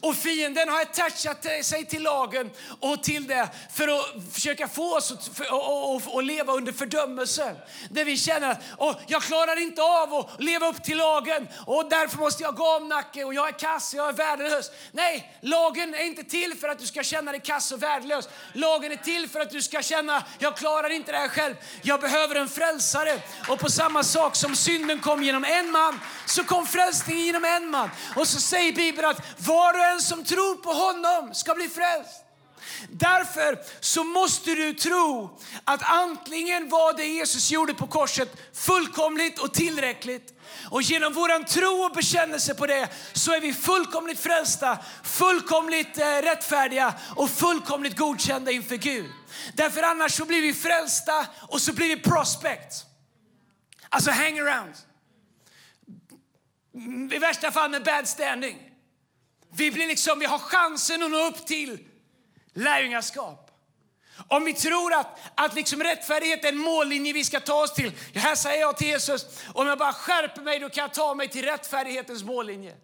Och 0.00 0.16
fienden 0.16 0.68
har 0.68 0.80
attachat 0.80 1.46
sig 1.62 1.84
till 1.84 2.02
lagen 2.02 2.50
och 2.80 3.02
till 3.02 3.26
det 3.26 3.48
för 3.72 3.88
att 3.88 4.34
försöka 4.34 4.68
få 4.68 4.96
oss 4.96 5.12
att 6.16 6.24
leva 6.24 6.52
under 6.52 6.72
fördömelse. 6.72 7.56
Där 7.90 8.04
vi 8.04 8.16
känner 8.16 8.50
att 8.50 8.60
oh, 8.78 8.96
jag 9.06 9.22
klarar 9.22 9.62
inte 9.62 9.82
av 9.82 10.14
att 10.14 10.42
leva 10.42 10.68
upp 10.68 10.84
till 10.84 10.98
lagen 10.98 11.48
och 11.66 11.88
därför 11.90 12.18
måste 12.18 12.42
jag 12.42 12.54
gå 12.54 12.76
om 12.76 12.88
nacke 12.88 13.24
och 13.24 13.34
jag 13.34 13.48
är 13.48 13.58
kass, 13.58 13.94
jag 13.94 14.08
är 14.08 14.12
värdelös. 14.12 14.70
Nej, 14.92 15.38
lagen 15.40 15.94
är 15.94 16.04
inte 16.04 16.24
till 16.24 16.54
för 16.60 16.68
att 16.68 16.78
du 16.78 16.86
ska 16.86 17.02
känna 17.02 17.32
dig 17.32 17.40
kass 17.40 17.72
och 17.72 17.82
värdelös. 17.82 18.28
Lagen 18.52 18.92
är 18.92 18.96
till 18.96 19.28
för 19.28 19.40
att 19.40 19.50
du 19.50 19.62
ska 19.62 19.82
känna 19.82 20.22
jag 20.38 20.56
klarar 20.56 20.90
inte 20.90 21.12
det 21.12 21.18
här 21.18 21.28
själv. 21.28 21.54
Jag 21.82 22.00
behöver 22.00 22.34
en 22.34 22.48
frälsare. 22.48 23.20
Och 23.48 23.58
på 23.58 23.70
samma 23.70 24.02
sak 24.02 24.36
som 24.36 24.56
synden 24.56 25.00
kom 25.00 25.22
genom 25.22 25.44
en 25.44 25.70
man 25.70 26.00
så 26.26 26.44
kom 26.44 26.66
frälsningen 26.66 27.24
genom 27.24 27.44
en 27.44 27.70
man. 27.70 27.90
Och 28.16 28.28
så 28.28 28.40
säger 28.40 28.72
Bibeln 28.72 29.08
att 29.08 29.20
var 29.38 29.75
och 29.76 29.84
en 29.84 30.00
som 30.00 30.24
tror 30.24 30.54
på 30.54 30.72
honom 30.72 31.34
ska 31.34 31.54
bli 31.54 31.68
frälst. 31.68 32.22
Därför 32.90 33.58
så 33.80 34.04
måste 34.04 34.54
du 34.54 34.74
tro 34.74 35.38
att 35.64 35.82
antingen 35.82 36.68
var 36.68 36.92
det 36.92 37.04
Jesus 37.04 37.50
gjorde 37.50 37.74
på 37.74 37.86
korset 37.86 38.36
fullkomligt 38.52 39.38
och 39.38 39.54
tillräckligt 39.54 40.32
och 40.70 40.82
genom 40.82 41.12
vår 41.12 41.44
tro 41.44 41.84
och 41.84 41.92
bekännelse 41.92 42.54
på 42.54 42.66
det 42.66 42.88
så 43.12 43.32
är 43.32 43.40
vi 43.40 43.52
fullkomligt 43.52 44.20
frälsta, 44.20 44.78
fullkomligt 45.04 45.98
eh, 45.98 46.22
rättfärdiga 46.22 46.94
och 47.16 47.30
fullkomligt 47.30 47.96
godkända 47.96 48.50
inför 48.50 48.76
Gud. 48.76 49.10
Därför 49.54 49.82
annars 49.82 50.12
så 50.12 50.24
blir 50.24 50.42
vi 50.42 50.54
frälsta 50.54 51.26
och 51.48 51.60
så 51.60 51.72
blir 51.72 51.88
vi 51.88 52.02
prospects. 52.02 52.84
Alltså 53.88 54.10
hang 54.10 54.38
around. 54.38 54.74
I 57.12 57.18
värsta 57.18 57.52
fall 57.52 57.70
med 57.70 57.84
bad 57.84 58.08
standing. 58.08 58.75
Vi, 59.56 59.70
blir 59.70 59.86
liksom, 59.86 60.18
vi 60.18 60.26
har 60.26 60.38
chansen 60.38 61.02
att 61.02 61.10
nå 61.10 61.26
upp 61.26 61.46
till 61.46 61.78
lärjungaskap. 62.54 63.50
Om 64.28 64.44
vi 64.44 64.54
tror 64.54 64.94
att, 64.94 65.18
att 65.34 65.54
liksom 65.54 65.82
rättfärdighet 65.82 66.44
är 66.44 66.48
en 66.48 66.58
mållinje 66.58 67.12
vi 67.12 67.24
ska 67.24 67.40
ta 67.40 67.62
oss 67.62 67.74
till. 67.74 67.92
Här 68.14 68.34
säger 68.34 68.60
jag 68.60 68.76
till 68.76 68.86
Jesus, 68.86 69.26
om 69.54 69.66
jag 69.66 69.78
bara 69.78 69.92
skärper 69.92 70.42
mig 70.42 70.58
då 70.58 70.68
kan 70.68 70.82
jag 70.82 70.94
ta 70.94 71.14
mig 71.14 71.28
till 71.28 71.44
rättfärdighetens 71.44 72.24
mållinje. 72.24 72.74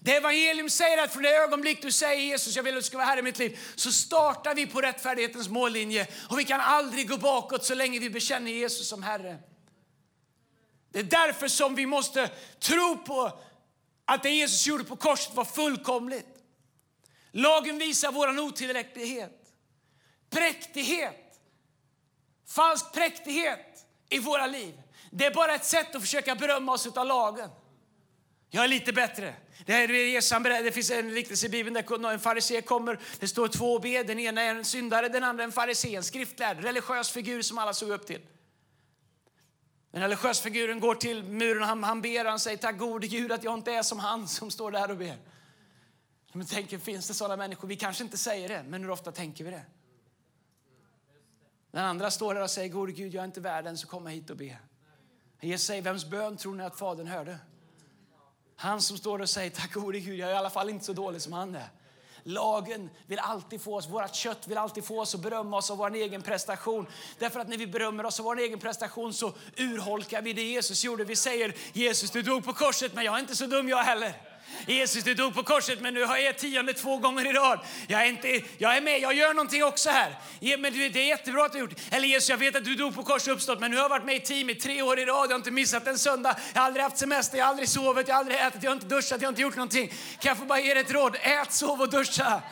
Det 0.00 0.16
evangelium 0.16 0.70
säger 0.70 1.04
att 1.04 1.12
från 1.12 1.22
det 1.22 1.36
ögonblick 1.36 1.82
du 1.82 1.92
säger 1.92 2.22
Jesus, 2.22 2.56
jag 2.56 2.62
vill 2.62 2.74
att 2.76 2.82
du 2.82 2.86
ska 2.86 2.96
vara 2.96 3.06
här 3.06 3.18
i 3.18 3.22
mitt 3.22 3.38
liv, 3.38 3.58
så 3.74 3.92
startar 3.92 4.54
vi 4.54 4.66
på 4.66 4.80
rättfärdighetens 4.80 5.48
mållinje. 5.48 6.06
Och 6.30 6.38
vi 6.38 6.44
kan 6.44 6.60
aldrig 6.60 7.08
gå 7.08 7.16
bakåt 7.16 7.64
så 7.64 7.74
länge 7.74 7.98
vi 7.98 8.10
bekänner 8.10 8.50
Jesus 8.50 8.88
som 8.88 9.02
Herre. 9.02 9.38
Det 10.92 10.98
är 10.98 11.02
därför 11.02 11.48
som 11.48 11.74
vi 11.74 11.86
måste 11.86 12.30
tro 12.60 12.98
på 13.06 13.38
att 14.06 14.22
det 14.22 14.30
Jesus 14.30 14.66
gjorde 14.66 14.84
på 14.84 14.96
korset 14.96 15.34
var 15.34 15.44
fullkomligt. 15.44 16.26
Lagen 17.30 17.78
visar 17.78 18.12
vår 18.12 18.40
otillräcklighet. 18.40 19.32
Präktighet, 20.30 21.40
falsk 22.48 22.92
präktighet 22.92 23.86
i 24.08 24.18
våra 24.18 24.46
liv. 24.46 24.82
Det 25.10 25.26
är 25.26 25.34
bara 25.34 25.54
ett 25.54 25.64
sätt 25.64 25.94
att 25.94 26.02
försöka 26.02 26.34
berömma 26.34 26.72
oss 26.72 26.86
av 26.86 27.06
lagen. 27.06 27.50
Jag 28.50 28.64
är 28.64 28.68
lite 28.68 28.92
bättre. 28.92 29.34
Det, 29.66 29.72
är, 29.72 30.62
det 30.62 30.72
finns 30.72 30.90
en 30.90 31.14
liknelse 31.14 31.46
i 31.46 31.48
Bibeln 31.48 31.74
där 31.74 32.10
en 32.10 32.20
farisé 32.20 32.62
kommer. 32.62 32.98
Det 33.20 33.28
står 33.28 33.48
två 33.48 33.78
B. 33.78 34.02
Den 34.02 34.18
ena 34.18 34.42
är 34.42 34.54
en 34.54 34.64
syndare, 34.64 35.08
den 35.08 35.24
andra 35.24 35.44
en 35.44 35.52
farisé, 35.52 35.94
en 35.94 36.04
skriftlärd, 36.04 36.64
religiös 36.64 37.10
figur 37.10 37.42
som 37.42 37.58
alla 37.58 37.74
såg 37.74 37.90
upp 37.90 38.06
till. 38.06 38.20
Den 39.96 40.02
religiösa 40.02 40.42
figuren 40.42 40.80
går 40.80 40.94
till 40.94 41.24
muren 41.24 41.62
och 41.62 41.68
han, 41.68 41.84
han 41.84 42.02
ber 42.02 42.24
han 42.24 42.40
säger 42.40 42.56
tack 42.56 42.78
gode 42.78 43.06
Gud 43.06 43.32
att 43.32 43.44
jag 43.44 43.54
inte 43.54 43.72
är 43.72 43.82
som 43.82 43.98
han 43.98 44.28
som 44.28 44.50
står 44.50 44.70
där 44.70 44.90
och 44.90 44.96
ber. 44.96 45.16
Men 46.32 46.46
tänker, 46.46 46.78
finns 46.78 47.08
det 47.08 47.14
sådana 47.14 47.36
människor? 47.36 47.68
Vi 47.68 47.76
kanske 47.76 48.04
inte 48.04 48.18
säger 48.18 48.48
det, 48.48 48.64
men 48.68 48.82
hur 48.82 48.90
ofta 48.90 49.12
tänker 49.12 49.44
vi 49.44 49.50
det? 49.50 49.62
Den 51.70 51.84
andra 51.84 52.10
står 52.10 52.34
där 52.34 52.42
och 52.42 52.50
säger 52.50 52.68
gode 52.68 52.92
Gud, 52.92 53.14
jag 53.14 53.20
är 53.20 53.24
inte 53.24 53.40
värd 53.40 53.78
så 53.78 53.86
kom 53.86 54.06
hit 54.06 54.30
och 54.30 54.36
be. 54.36 54.58
Jesus 55.40 55.66
säger, 55.66 55.82
vems 55.82 56.04
bön 56.04 56.36
tror 56.36 56.54
ni 56.54 56.64
att 56.64 56.78
Fadern 56.78 57.06
hörde? 57.06 57.38
Han 58.56 58.82
som 58.82 58.98
står 58.98 59.18
och 59.18 59.30
säger 59.30 59.50
tack 59.50 59.72
gode 59.72 60.00
Gud, 60.00 60.18
jag 60.18 60.30
är 60.30 60.34
i 60.34 60.36
alla 60.36 60.50
fall 60.50 60.70
inte 60.70 60.84
så 60.84 60.92
dålig 60.92 61.22
som 61.22 61.32
han 61.32 61.54
är. 61.54 61.68
Lagen 62.28 62.90
vill 63.06 63.18
alltid 63.18 63.62
få 63.62 63.76
oss, 63.76 63.88
vårt 63.88 64.14
kött 64.14 64.48
vill 64.48 64.58
alltid 64.58 64.84
få 64.84 65.00
oss 65.00 65.14
att 65.14 65.20
berömma 65.20 65.56
oss 65.56 65.70
av 65.70 65.76
vår 65.76 65.94
egen 65.94 66.22
prestation. 66.22 66.86
Därför 67.18 67.40
att 67.40 67.48
när 67.48 67.58
vi 67.58 67.66
berömmer 67.66 68.06
oss 68.06 68.20
av 68.20 68.24
vår 68.24 68.38
egen 68.38 68.58
prestation 68.58 69.14
så 69.14 69.32
urholkar 69.56 70.22
vi 70.22 70.32
det 70.32 70.42
Jesus 70.42 70.84
gjorde. 70.84 71.04
Vi 71.04 71.16
säger 71.16 71.54
Jesus 71.72 72.10
du 72.10 72.22
dog 72.22 72.44
på 72.44 72.52
korset 72.52 72.94
men 72.94 73.04
jag 73.04 73.14
är 73.14 73.18
inte 73.18 73.36
så 73.36 73.46
dum 73.46 73.68
jag 73.68 73.82
heller. 73.82 74.35
Jesus, 74.66 75.04
du 75.04 75.14
dog 75.14 75.34
på 75.34 75.42
korset, 75.42 75.80
men 75.80 75.94
nu 75.94 76.04
har 76.04 76.16
jag 76.16 76.38
tionde 76.38 76.72
två 76.72 76.98
gånger 76.98 77.26
i 77.26 77.32
rad. 77.32 77.60
Jag 77.88 78.02
är, 78.02 78.06
inte, 78.06 78.40
jag 78.58 78.76
är 78.76 78.80
med, 78.80 79.00
jag 79.00 79.14
gör 79.14 79.34
någonting 79.34 79.64
också 79.64 79.90
här. 79.90 80.18
men 80.58 80.72
du, 80.72 80.88
det 80.88 81.00
är 81.00 81.06
jättebra 81.06 81.44
att 81.44 81.52
du 81.52 81.58
gjort. 81.58 81.74
Eller 81.90 82.08
Jesus, 82.08 82.28
jag 82.28 82.36
vet 82.36 82.56
att 82.56 82.64
du 82.64 82.74
dog 82.74 82.94
på 82.94 83.02
korset 83.02 83.28
och 83.28 83.34
uppstått, 83.34 83.60
men 83.60 83.70
nu 83.70 83.76
har 83.76 83.84
jag 83.84 83.88
varit 83.88 84.04
med 84.04 84.16
i 84.16 84.20
team 84.20 84.50
i 84.50 84.54
tre 84.54 84.82
år 84.82 84.98
i 84.98 85.04
rad. 85.04 85.24
Jag 85.24 85.30
har 85.30 85.36
inte 85.36 85.50
missat 85.50 85.86
en 85.86 85.98
söndag. 85.98 86.36
Jag 86.54 86.60
har 86.60 86.66
aldrig 86.66 86.82
haft 86.82 86.98
semester, 86.98 87.38
jag 87.38 87.44
har 87.44 87.50
aldrig 87.50 87.68
sovit, 87.68 88.08
jag 88.08 88.14
har 88.14 88.20
aldrig 88.20 88.40
ätit, 88.40 88.62
jag 88.62 88.70
har 88.70 88.74
inte 88.74 88.86
duschat, 88.86 89.20
jag 89.20 89.26
har 89.26 89.32
inte 89.32 89.42
gjort 89.42 89.56
någonting. 89.56 89.88
Kan 89.88 90.28
jag 90.28 90.38
få 90.38 90.44
bara 90.44 90.60
ge 90.60 90.74
dig 90.74 90.82
ett 90.82 90.90
råd? 90.90 91.16
Ät, 91.20 91.52
sov 91.52 91.80
och 91.80 91.90
duscha. 91.90 92.42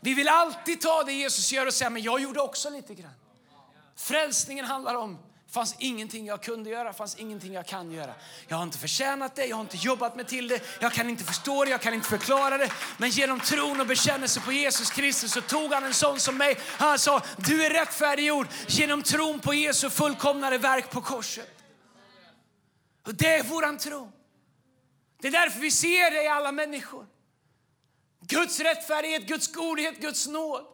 Vi 0.00 0.14
vill 0.14 0.28
alltid 0.28 0.80
ta 0.80 1.02
det 1.02 1.12
Jesus 1.12 1.52
gör 1.52 1.66
och 1.66 1.74
säga, 1.74 1.90
men 1.90 2.02
jag 2.02 2.20
gjorde 2.20 2.40
också 2.40 2.70
lite 2.70 2.94
grann. 2.94 3.14
Frälsningen 3.96 4.64
handlar 4.64 4.94
om 4.94 5.18
fanns 5.54 5.74
ingenting 5.78 6.26
jag 6.26 6.42
kunde 6.42 6.70
göra, 6.70 6.92
fanns 6.92 7.16
ingenting 7.16 7.52
jag 7.52 7.66
kan 7.66 7.92
göra. 7.92 8.14
Jag 8.48 8.56
har 8.56 8.62
inte 8.62 8.78
förtjänat 8.78 9.36
det, 9.36 9.46
jag 9.46 9.56
har 9.56 9.60
inte 9.60 9.76
jobbat 9.76 10.16
mig 10.16 10.24
till 10.24 10.48
det, 10.48 10.60
jag 10.80 10.92
kan 10.92 11.08
inte 11.08 11.24
förstå 11.24 11.64
det, 11.64 11.70
jag 11.70 11.80
kan 11.80 11.94
inte 11.94 12.08
förklara 12.08 12.58
det. 12.58 12.72
Men 12.96 13.10
genom 13.10 13.40
tron 13.40 13.80
och 13.80 13.86
bekännelse 13.86 14.40
på 14.40 14.52
Jesus 14.52 14.90
Kristus 14.90 15.32
så 15.32 15.40
tog 15.40 15.72
han 15.72 15.84
en 15.84 15.94
sån 15.94 16.20
som 16.20 16.36
mig. 16.36 16.56
Han 16.60 16.98
sa, 16.98 17.22
du 17.36 17.64
är 17.64 17.70
rättfärdiggjord 17.70 18.48
genom 18.68 19.02
tron 19.02 19.40
på 19.40 19.54
Jesu 19.54 19.90
fullkomnade 19.90 20.58
verk 20.58 20.90
på 20.90 21.00
korset. 21.00 21.50
Och 23.06 23.14
det 23.14 23.34
är 23.34 23.42
våran 23.42 23.78
tro. 23.78 24.12
Det 25.20 25.28
är 25.28 25.32
därför 25.32 25.60
vi 25.60 25.70
ser 25.70 26.10
det 26.10 26.22
i 26.22 26.28
alla 26.28 26.52
människor. 26.52 27.06
Guds 28.20 28.60
rättfärdighet, 28.60 29.26
Guds 29.26 29.52
godhet, 29.52 29.98
Guds 30.00 30.26
nåd. 30.26 30.73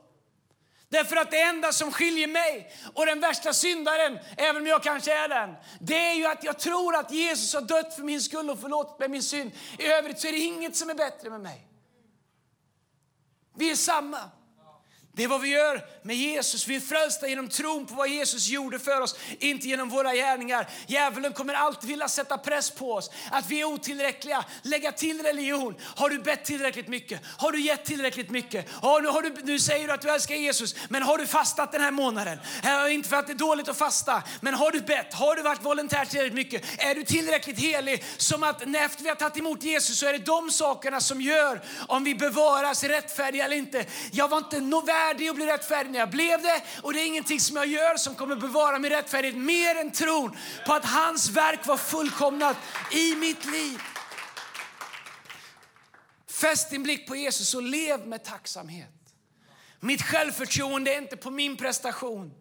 Därför 0.91 1.17
att 1.17 1.31
det 1.31 1.41
enda 1.41 1.73
som 1.73 1.93
skiljer 1.93 2.29
mig 2.29 2.73
och 2.95 3.07
den 3.07 3.21
värsta 3.21 3.53
syndaren, 3.53 4.19
även 4.37 4.63
om 4.63 4.67
jag 4.67 4.83
kanske 4.83 5.13
är 5.13 5.29
den, 5.29 5.55
det 5.81 6.11
är 6.11 6.15
ju 6.15 6.27
att 6.27 6.45
jag 6.45 6.59
tror 6.59 6.97
att 6.97 7.11
Jesus 7.11 7.55
har 7.55 7.61
dött 7.61 7.95
för 7.95 8.03
min 8.03 8.21
skull 8.21 8.51
och 8.51 8.61
förlåtit 8.61 8.99
mig 8.99 9.09
min 9.09 9.23
synd. 9.23 9.53
I 9.79 9.87
övrigt 9.87 10.21
så 10.21 10.29
är 10.29 10.33
det 10.33 10.39
inget 10.39 10.77
som 10.77 10.91
är 10.91 10.95
bättre 10.95 11.31
med 11.31 11.41
mig. 11.41 11.67
Vi 13.57 13.71
är 13.71 13.77
samma. 13.77 14.31
Det 15.13 15.25
är 15.25 15.29
vad 15.29 15.41
vi 15.41 15.49
gör 15.49 15.85
med 16.03 16.17
Jesus. 16.17 16.67
Vi 16.67 16.77
är 16.77 16.81
frälsta 16.81 17.29
genom 17.29 17.49
tron 17.49 17.87
på 17.87 17.95
vad 17.95 18.09
Jesus 18.09 18.49
gjorde 18.49 18.79
för 18.79 19.01
oss, 19.01 19.17
inte 19.39 19.69
genom 19.69 19.89
våra 19.89 20.15
gärningar. 20.15 20.69
Djävulen 20.87 21.33
kommer 21.33 21.55
alltid 21.55 21.91
vilja 21.91 22.09
sätta 22.09 22.39
press 22.39 22.71
på 22.71 22.93
oss, 22.93 23.11
att 23.31 23.51
vi 23.51 23.61
är 23.61 23.65
otillräckliga. 23.65 24.45
Lägga 24.63 24.93
till 24.93 25.23
religion. 25.23 25.75
Har 25.83 26.11
du 26.11 26.19
bett 26.19 26.45
tillräckligt 26.45 26.89
mycket? 26.89 27.21
Har 27.39 27.53
du 27.53 27.61
gett 27.61 27.85
tillräckligt 27.85 28.31
mycket? 28.31 28.69
Ja, 28.83 28.99
nu, 29.03 29.09
har 29.09 29.23
du, 29.23 29.35
nu 29.43 29.59
säger 29.59 29.87
du 29.87 29.93
att 29.93 30.01
du 30.01 30.11
älskar 30.11 30.35
Jesus, 30.35 30.77
men 30.89 31.03
har 31.03 31.19
du 31.19 31.27
fastat 31.27 31.73
den 31.73 31.81
här 31.81 31.91
månaden? 31.91 32.39
Äh, 32.65 32.95
inte 32.95 33.09
för 33.09 33.17
att 33.17 33.27
det 33.27 33.33
är 33.33 33.39
dåligt 33.39 33.69
att 33.69 33.79
fasta, 33.79 34.23
men 34.41 34.55
har 34.55 34.71
du 34.71 34.81
bett? 34.81 35.15
Har 35.15 35.37
du 35.37 35.43
varit 35.43 35.65
volontär 35.65 36.05
tillräckligt 36.05 36.35
mycket? 36.35 36.63
Är 36.79 36.95
du 36.95 37.03
tillräckligt 37.03 37.59
helig? 37.59 38.05
Som 38.17 38.43
att 38.43 38.69
när 38.69 38.85
efter 38.85 39.03
vi 39.03 39.09
har 39.09 39.17
tagit 39.17 39.37
emot 39.37 39.63
Jesus 39.63 39.99
så 39.99 40.07
är 40.07 40.13
det 40.13 40.19
de 40.19 40.51
sakerna 40.51 41.01
som 41.01 41.21
gör 41.21 41.63
om 41.89 42.05
vi 42.05 42.15
bevaras 42.15 42.85
rättfärdiga 42.85 43.45
eller 43.45 43.57
inte. 43.57 43.85
Jag 44.13 44.29
var 44.29 44.39
inte 44.39 44.61
värd 44.87 45.00
värdig 45.01 45.29
att 45.29 45.37
bli 45.37 45.47
rättfärdig 45.47 45.91
när 45.91 45.99
jag 45.99 46.11
blev 46.11 46.43
det. 46.43 46.63
Och 46.83 46.93
det 46.93 47.01
är 47.01 47.07
ingenting 47.07 47.41
som 47.41 47.57
jag 47.57 47.67
gör 47.67 47.97
som 47.97 48.15
kommer 48.15 48.37
bevara 48.37 48.79
min 48.79 48.91
rättfärdighet 48.91 49.39
mer 49.39 49.75
än 49.75 49.91
tron 49.91 50.37
på 50.67 50.73
att 50.73 50.85
hans 50.85 51.29
verk 51.29 51.67
var 51.67 51.77
fullkomnat 51.77 52.57
i 52.93 53.17
mitt 53.17 53.45
liv. 53.45 53.81
Fäst 56.27 56.71
din 56.71 56.83
blick 56.83 57.09
på 57.09 57.17
Jesus 57.17 57.55
och 57.55 57.63
lev 57.63 58.07
med 58.07 58.25
tacksamhet. 58.25 58.89
Mitt 59.81 60.03
självförtroende 60.03 60.95
är 60.95 60.99
inte 60.99 61.17
på 61.17 61.31
min 61.31 61.57
prestation 61.57 62.33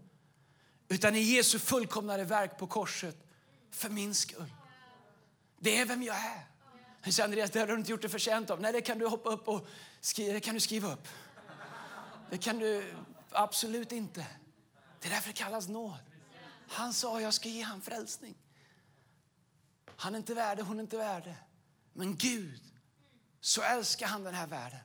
utan 0.89 1.15
i 1.15 1.19
Jesu 1.19 1.59
fullkomnade 1.59 2.23
verk 2.23 2.57
på 2.57 2.67
korset 2.67 3.15
för 3.71 3.89
min 3.89 4.15
skull. 4.15 4.53
Det 5.59 5.77
är 5.77 5.85
vem 5.85 6.03
jag 6.03 6.15
är. 6.15 6.45
Jag 7.03 7.13
säger, 7.13 7.27
Andreas, 7.27 7.51
det 7.51 7.59
har 7.59 7.67
du 7.67 7.73
inte 7.73 7.91
gjort 7.91 8.01
det 8.01 8.09
förtjänt 8.09 8.49
av. 8.49 8.61
Nej, 8.61 8.73
det 8.73 8.81
kan 8.81 8.99
du 8.99 9.07
hoppa 9.07 9.29
upp 9.29 9.47
och 9.47 9.67
skriva, 10.01 10.33
det 10.33 10.39
kan 10.39 10.53
du 10.53 10.59
skriva 10.59 10.93
upp. 10.93 11.07
Det 12.29 12.37
kan 12.37 12.59
du 12.59 12.93
absolut 13.29 13.91
inte. 13.91 14.27
Det 14.99 15.07
är 15.07 15.11
därför 15.11 15.27
det 15.27 15.33
kallas 15.33 15.67
nåd. 15.67 15.99
Han 16.67 16.93
sa, 16.93 17.21
jag 17.21 17.33
ska 17.33 17.49
ge 17.49 17.61
han 17.61 17.81
frälsning. 17.81 18.35
Han 19.95 20.13
är 20.13 20.19
inte 20.19 20.33
värd 20.33 20.59
hon 20.59 20.77
är 20.77 20.83
inte 20.83 20.97
värd 20.97 21.35
Men 21.93 22.15
Gud, 22.15 22.61
så 23.41 23.61
älskar 23.61 24.07
han 24.07 24.23
den 24.23 24.33
här 24.33 24.47
världen 24.47 24.79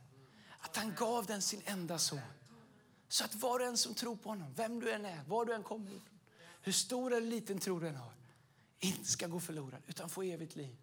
att 0.58 0.76
han 0.76 0.94
gav 0.94 1.26
den 1.26 1.42
sin 1.42 1.62
enda 1.64 1.98
son. 1.98 2.20
Så 3.08 3.24
att 3.24 3.34
var 3.34 3.60
och 3.60 3.66
en 3.66 3.76
som 3.76 3.94
tror 3.94 4.16
på 4.16 4.28
honom, 4.28 4.54
vem 4.54 4.80
du 4.80 4.92
än 4.92 5.04
är, 5.04 5.24
var 5.24 5.44
du 5.44 5.54
än 5.54 5.62
kommer 5.62 5.90
ifrån, 5.90 6.18
hur 6.62 6.72
stor 6.72 7.14
eller 7.14 7.26
liten 7.26 7.58
tro 7.58 7.80
du 7.80 7.88
än 7.88 7.96
har, 7.96 8.12
inte 8.78 9.10
ska 9.10 9.26
gå 9.26 9.40
förlorad 9.40 9.82
utan 9.86 10.10
få 10.10 10.22
evigt 10.22 10.56
liv. 10.56 10.76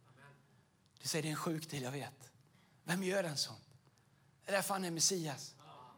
Du 1.02 1.08
säger 1.08 1.24
det 1.24 1.30
är 1.30 1.32
en 1.32 1.36
sjuk 1.36 1.70
deal, 1.72 1.84
jag 1.84 1.92
vet. 1.92 2.32
Vem 2.84 3.04
gör 3.04 3.24
en 3.24 3.38
sån? 3.38 3.56
Det 4.46 4.52
är 4.52 4.56
därför 4.56 4.74
han 4.74 4.86
är 4.86 4.92
Messias. 4.92 5.56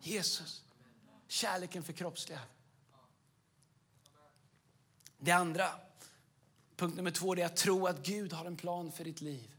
Jesus. 0.08 0.62
Kärleken 1.28 1.84
förkroppsligad. 1.84 2.42
Det 5.18 5.32
andra, 5.32 5.70
punkt 6.76 6.96
nummer 6.96 7.12
två, 7.12 7.36
är 7.36 7.46
att 7.46 7.56
tro 7.56 7.88
att 7.88 8.06
Gud 8.06 8.34
har 8.34 8.46
en 8.46 8.58
plan 8.58 8.92
för 8.92 9.04
ditt 9.04 9.22
liv. 9.22 9.52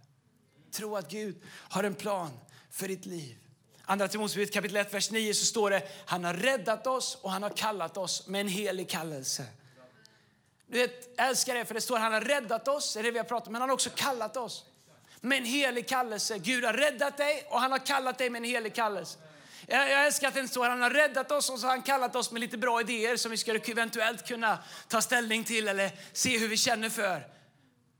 Tro 0.70 0.96
att 0.96 1.10
Gud 1.10 1.42
har 1.48 1.84
en 1.84 1.94
plan 1.94 2.30
för 2.70 2.88
ditt 2.88 3.06
liv. 3.06 3.38
Andra 3.84 4.08
Timoteusbrevet 4.08 4.52
kapitel 4.52 4.76
1, 4.76 4.94
vers 4.94 5.10
9 5.10 5.34
så 5.34 5.44
står 5.44 5.70
det 5.70 5.88
han 6.06 6.24
har 6.24 6.34
räddat 6.34 6.86
oss 6.86 7.18
och 7.22 7.30
han 7.30 7.42
har 7.42 7.50
kallat 7.50 7.96
oss 7.96 8.26
med 8.26 8.40
en 8.40 8.48
helig 8.48 8.88
kallelse. 8.88 9.46
Du 10.66 10.78
vet, 10.78 11.20
älskar 11.20 11.54
det 11.54 11.64
för 11.64 11.74
det 11.74 11.80
står 11.80 11.98
han 11.98 12.12
har 12.12 12.20
räddat 12.20 12.68
oss, 12.68 12.94
det 12.94 13.00
är 13.00 13.04
det 13.04 13.10
vi 13.10 13.18
har 13.18 13.24
pratat 13.24 13.46
om, 13.46 13.52
men 13.52 13.60
han 13.60 13.70
har 13.70 13.74
också 13.74 13.90
kallat 13.94 14.36
oss 14.36 14.64
med 15.20 15.38
en 15.38 15.44
helig 15.44 15.88
kallelse. 15.88 16.38
Gud 16.38 16.64
har 16.64 16.72
räddat 16.72 17.16
dig 17.16 17.46
och 17.50 17.60
han 17.60 17.72
har 17.72 17.78
kallat 17.78 18.18
dig 18.18 18.30
med 18.30 18.38
en 18.38 18.44
helig 18.44 18.74
kallelse. 18.74 19.18
Jag, 19.66 19.90
jag 19.90 20.06
älskar 20.06 20.28
att 20.28 20.34
det 20.34 20.48
står 20.48 20.68
han 20.68 20.82
har 20.82 20.90
räddat 20.90 21.32
oss 21.32 21.50
och 21.50 21.58
så 21.58 21.66
har 21.66 21.70
han 21.70 21.82
kallat 21.82 22.16
oss 22.16 22.30
med 22.30 22.40
lite 22.40 22.58
bra 22.58 22.80
idéer 22.80 23.16
som 23.16 23.30
vi 23.30 23.36
skulle 23.36 23.58
eventuellt 23.58 24.28
kunna 24.28 24.58
ta 24.88 25.00
ställning 25.00 25.44
till 25.44 25.68
eller 25.68 25.90
se 26.12 26.38
hur 26.38 26.48
vi 26.48 26.56
känner 26.56 26.90
för. 26.90 27.26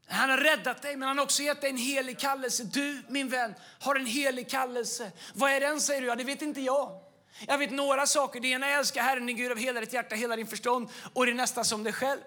Han 0.09 0.31
har 0.31 0.39
räddat 0.39 0.83
dig, 0.83 0.97
men 0.97 1.09
han 1.09 1.19
har 1.19 1.25
också 1.25 1.43
gett 1.43 1.61
dig 1.61 1.71
en 1.71 1.77
helig 1.77 2.19
kallelse. 2.19 2.65
Du, 2.65 3.03
min 3.09 3.29
vän, 3.29 3.55
har 3.81 3.95
en 3.95 4.07
helig 4.07 4.51
kallelse. 4.51 5.13
Vad 5.35 5.51
är 5.51 5.61
den, 5.61 5.81
säger 5.81 6.01
du? 6.01 6.07
Ja, 6.07 6.17
det 6.17 6.25
vet 6.25 6.43
inte 6.43 6.61
jag. 6.61 7.01
Jag 7.47 7.59
vet 7.59 7.71
några 7.71 8.07
saker. 8.07 8.41
Det 8.41 8.49
ena 8.49 8.67
är 8.67 8.73
att 8.73 8.81
älska 8.81 9.03
Herren 9.03 9.27
din 9.27 9.37
Gud 9.37 9.53
av 9.53 9.59
hela 9.59 9.81
ditt 9.81 9.93
hjärta, 9.93 10.15
hela 10.15 10.37
din 10.37 10.47
förstånd 10.47 10.89
och 11.13 11.27
det 11.27 11.35
nästa 11.35 11.65
som 11.65 11.85
dig 11.85 11.93
själv. 11.93 12.21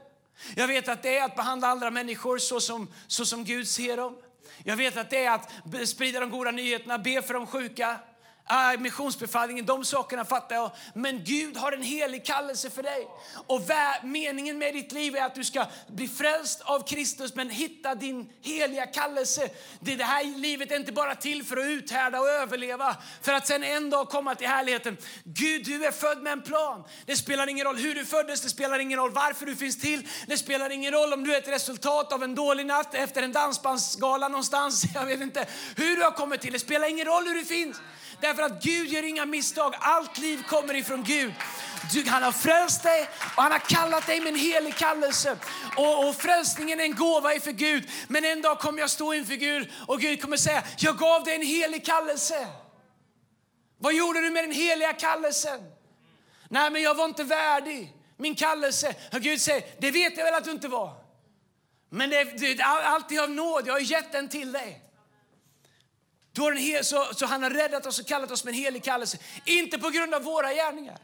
Jag 0.56 0.68
vet 0.68 0.88
att 0.88 1.04
det 1.04 1.18
är 1.18 1.26
att 1.26 1.36
behandla 1.36 1.68
andra 1.68 1.92
människor 1.92 2.38
så 2.38 2.60
som, 2.60 2.94
så 3.08 3.26
som 3.26 3.44
Gud 3.44 3.68
ser 3.68 3.98
dem. 3.98 4.18
Jag 4.64 4.78
vet 4.78 4.98
att 4.98 5.10
det 5.10 5.26
är 5.26 5.32
att 5.32 5.50
sprida 5.90 6.20
de 6.20 6.30
goda 6.30 6.52
nyheterna, 6.52 6.98
be 6.98 7.22
för 7.22 7.34
de 7.34 7.48
sjuka, 7.48 8.00
Äh, 8.50 8.80
missionsbefallningen, 8.80 9.66
de 9.66 9.86
sakerna 9.86 10.26
fattar 10.26 10.56
jag. 10.56 10.72
Men 10.94 11.24
Gud 11.24 11.58
har 11.58 11.72
en 11.72 11.82
helig 11.82 12.26
kallelse 12.26 12.70
för 12.70 12.84
dig. 12.84 13.08
Och 13.48 13.62
meningen 14.04 14.58
med 14.58 14.74
ditt 14.74 14.92
liv 14.92 15.16
är 15.16 15.26
att 15.26 15.36
du 15.36 15.44
ska 15.44 15.66
bli 15.88 16.08
frälst 16.08 16.62
av 16.62 16.88
Kristus 16.88 17.36
men 17.36 17.50
hitta 17.50 17.96
din 17.96 18.30
heliga 18.42 18.86
kallelse. 18.86 19.50
Det, 19.80 19.96
det 19.96 20.04
här 20.04 20.38
livet 20.38 20.72
är 20.72 20.76
inte 20.76 20.92
bara 20.92 21.16
till 21.16 21.44
för 21.44 21.58
att 21.58 21.66
uthärda 21.66 22.20
och 22.20 22.28
överleva 22.28 22.96
för 23.22 23.34
att 23.34 23.48
sen 23.48 23.64
en 23.64 23.90
dag 23.90 24.10
komma 24.10 24.36
till 24.36 24.48
härligheten. 24.48 24.98
Gud, 25.24 25.66
du 25.66 25.86
är 25.86 25.92
född 25.92 26.24
med 26.24 26.34
en 26.34 26.42
plan. 26.42 26.84
Det 27.06 27.16
spelar 27.16 27.48
ingen 27.48 27.66
roll 27.66 27.78
hur 27.78 27.96
du 27.96 28.06
föddes, 28.06 28.42
det 28.42 28.50
spelar 28.50 28.80
ingen 28.80 29.00
roll 29.00 29.12
varför 29.12 29.46
du 29.46 29.56
finns 29.56 29.80
till. 29.80 30.08
Det 30.28 30.38
spelar 30.38 30.70
ingen 30.70 30.92
roll 30.92 31.14
om 31.14 31.24
du 31.24 31.36
är 31.36 31.38
ett 31.38 31.48
resultat 31.48 32.14
av 32.14 32.24
en 32.24 32.36
dålig 32.36 32.66
natt 32.66 32.96
efter 32.96 33.24
en 33.24 33.32
dansbandsgala 33.32 34.28
någonstans. 34.28 34.84
Jag 34.94 35.06
vet 35.06 35.22
inte 35.22 35.46
hur 35.76 35.96
du 35.96 36.04
har 36.04 36.12
kommit 36.12 36.42
till. 36.42 36.54
Det 36.54 36.60
spelar 36.60 36.90
ingen 36.90 37.06
roll 37.06 37.28
hur 37.28 37.36
du 37.36 37.46
finns. 37.46 37.78
Därför 38.22 38.44
att 38.44 38.64
Gud 38.64 38.88
gör 38.88 39.04
inga 39.04 39.26
misstag. 39.26 39.74
Allt 39.80 40.18
liv 40.18 40.44
kommer 40.48 40.74
ifrån 40.74 41.04
Gud. 41.04 41.34
Du, 41.94 42.10
han 42.10 42.24
har 42.24 42.32
frälst 42.32 42.84
dig 42.84 43.10
och 43.36 43.44
han 43.44 43.52
har 43.52 43.60
kallat 43.60 44.08
dig 44.08 44.20
med 44.20 44.34
en 44.34 44.40
helig 44.40 44.76
kallelse. 44.76 45.38
Och, 45.76 46.08
och 46.08 46.16
frälsningen 46.16 46.80
är 46.80 46.84
en 46.84 46.96
gåva 46.96 47.34
inför 47.34 47.52
Gud. 47.52 47.90
Men 48.08 48.26
en 48.26 48.42
dag 48.42 48.60
kommer 48.60 48.80
jag 48.80 48.90
stå 48.90 49.14
inför 49.14 49.36
Gud 49.36 49.72
och 49.88 50.00
Gud 50.00 50.22
kommer 50.22 50.38
säga, 50.38 50.64
jag 50.78 50.98
gav 50.98 51.24
dig 51.24 51.36
en 51.36 51.42
helig 51.42 51.86
kallelse. 51.86 52.48
Vad 53.80 53.94
gjorde 53.94 54.22
du 54.22 54.30
med 54.30 54.44
den 54.44 54.52
heliga 54.52 54.94
kallelsen? 54.94 55.60
Nej, 56.50 56.72
men 56.72 56.82
jag 56.82 56.96
var 56.96 57.06
inte 57.06 57.24
värdig 57.24 57.94
min 58.18 58.36
kallelse. 58.36 58.96
Och 59.14 59.22
Gud 59.22 59.42
säger, 59.42 59.64
det 59.80 59.92
vet 59.92 60.18
jag 60.18 60.26
väl 60.26 60.34
att 60.34 60.44
du 60.44 60.52
inte 60.52 60.68
var. 60.68 60.94
Men 61.90 62.10
det, 62.10 62.24
det, 62.24 62.64
allt 62.64 63.12
är 63.12 63.22
av 63.22 63.30
nåd, 63.30 63.68
jag 63.68 63.74
har 63.74 63.80
gett 63.80 64.12
den 64.12 64.30
till 64.30 64.52
dig. 64.52 64.82
Då 66.38 66.52
hel, 66.52 66.86
så, 66.86 67.06
så 67.16 67.26
han 67.26 67.44
har 67.44 67.50
räddat 67.50 67.86
oss 67.86 68.00
och 68.00 68.08
kallat 68.08 68.32
oss 68.32 68.44
med 68.44 68.52
en 68.52 68.60
helig 68.60 68.84
kallelse. 68.84 69.18
Inte 69.46 69.78
på 69.78 69.90
grund 69.90 70.14
av 70.14 70.24
våra 70.24 70.54
gärningar, 70.54 70.98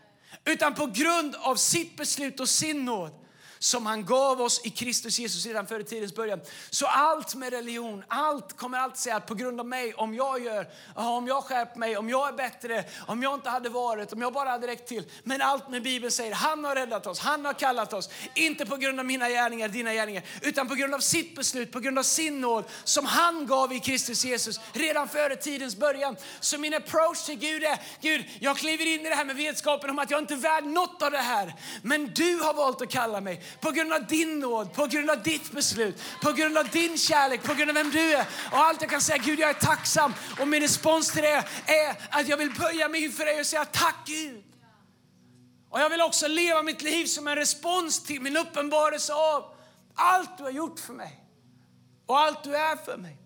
utan 0.46 0.74
på 0.74 0.86
grund 0.86 1.36
av 1.36 1.56
sitt 1.56 1.98
beslut 1.98 2.40
och 2.40 2.50
sin 2.50 2.86
nåd 2.86 3.23
som 3.64 3.86
han 3.86 4.06
gav 4.06 4.42
oss 4.42 4.62
i 4.64 4.70
Kristus 4.70 5.20
Jesus 5.20 5.46
redan 5.46 5.68
före 5.68 5.84
tidens 5.84 6.16
början. 6.16 6.40
Så 6.70 6.86
allt 6.86 7.36
med 7.36 7.54
religion, 7.54 8.04
allt 8.08 8.58
kommer 8.58 8.78
alltid 8.78 9.00
säga 9.00 9.16
att 9.16 9.26
på 9.26 9.36
grund 9.36 9.60
av 9.60 9.66
mig, 9.66 9.94
om 9.94 10.14
jag 10.14 10.44
gör, 10.44 10.68
om 10.96 11.28
jag 11.28 11.44
skärper 11.44 11.80
mig, 11.80 11.98
om 11.98 12.10
jag 12.10 12.28
är 12.28 12.34
bättre, 12.34 12.84
om 13.08 13.24
jag 13.24 13.34
inte 13.34 13.50
hade 13.50 13.70
varit, 13.70 14.14
om 14.14 14.22
jag 14.22 14.34
bara 14.34 14.50
hade 14.50 14.68
räckt 14.68 14.88
till. 14.88 15.04
Men 15.24 15.42
allt 15.42 15.70
med 15.70 15.84
Bibeln 15.84 16.12
säger, 16.12 16.34
han 16.34 16.66
har 16.66 16.76
räddat 16.76 17.08
oss, 17.08 17.20
han 17.20 17.46
har 17.46 17.54
kallat 17.54 17.94
oss. 17.94 18.10
Inte 18.36 18.66
på 18.66 18.76
grund 18.76 19.00
av 19.00 19.06
mina 19.06 19.30
gärningar, 19.30 19.68
dina 19.68 19.94
gärningar, 19.94 20.24
utan 20.42 20.68
på 20.68 20.76
grund 20.76 20.94
av 20.94 21.00
sitt 21.00 21.36
beslut, 21.36 21.72
på 21.72 21.80
grund 21.80 22.00
av 22.00 22.04
sin 22.04 22.42
nåd 22.42 22.66
som 22.84 23.06
han 23.06 23.48
gav 23.48 23.74
i 23.74 23.80
Kristus 23.80 24.26
Jesus 24.26 24.60
redan 24.74 25.08
före 25.08 25.36
tidens 25.36 25.76
början. 25.76 26.16
Så 26.40 26.58
min 26.58 26.74
approach 26.74 27.26
till 27.26 27.40
Gud 27.40 27.64
är, 27.64 27.80
Gud, 28.02 28.26
jag 28.40 28.58
kliver 28.58 28.86
in 28.86 29.06
i 29.06 29.10
det 29.10 29.16
här 29.16 29.26
med 29.26 29.36
vetskapen 29.36 29.90
om 29.90 30.00
att 30.00 30.12
jag 30.12 30.20
inte 30.20 30.34
är 30.34 30.38
värd 30.38 30.64
något 30.64 31.02
av 31.02 31.12
det 31.12 31.18
här. 31.18 31.56
Men 31.82 32.14
du 32.14 32.40
har 32.40 32.54
valt 32.54 32.82
att 32.82 32.90
kalla 32.90 33.22
mig 33.22 33.44
på 33.62 33.72
grund 33.72 33.94
av 33.94 34.08
din 34.08 34.40
nåd, 34.40 34.74
på 34.74 34.86
grund 34.86 35.10
av 35.10 35.24
ditt 35.24 35.52
beslut, 35.52 36.02
på 36.22 36.32
grund 36.32 36.58
av 36.58 36.70
din 36.70 36.98
kärlek, 36.98 37.44
på 37.44 37.54
grund 37.54 37.70
av 37.70 37.76
vem 37.76 37.92
du 37.92 38.14
är. 38.14 38.26
Och 38.52 38.58
allt 38.58 38.82
jag 38.82 38.90
kan 38.90 39.02
säga, 39.02 39.18
Gud 39.18 39.40
jag 39.40 39.50
är 39.50 39.54
tacksam. 39.54 40.14
Och 40.40 40.48
min 40.48 40.62
respons 40.62 41.12
till 41.12 41.22
det 41.22 41.44
är 41.66 41.96
att 42.10 42.28
jag 42.28 42.38
vill 42.38 42.54
böja 42.60 42.90
mig 42.90 43.04
inför 43.04 43.26
dig 43.26 43.40
och 43.40 43.46
säga 43.46 43.66
tack 43.66 43.96
Gud. 44.06 44.44
Och 45.70 45.80
jag 45.80 45.90
vill 45.90 46.02
också 46.02 46.28
leva 46.28 46.64
mitt 46.64 46.82
liv 46.82 47.06
som 47.06 47.28
en 47.28 47.36
respons 47.36 48.04
till 48.04 48.22
min 48.22 48.38
uppenbarelse 48.38 49.14
av 49.14 49.56
allt 49.96 50.38
du 50.38 50.44
har 50.44 50.52
gjort 50.52 50.80
för 50.80 50.94
mig 50.94 51.24
och 52.06 52.20
allt 52.20 52.44
du 52.44 52.56
är 52.56 52.76
för 52.76 52.98
mig. 52.98 53.18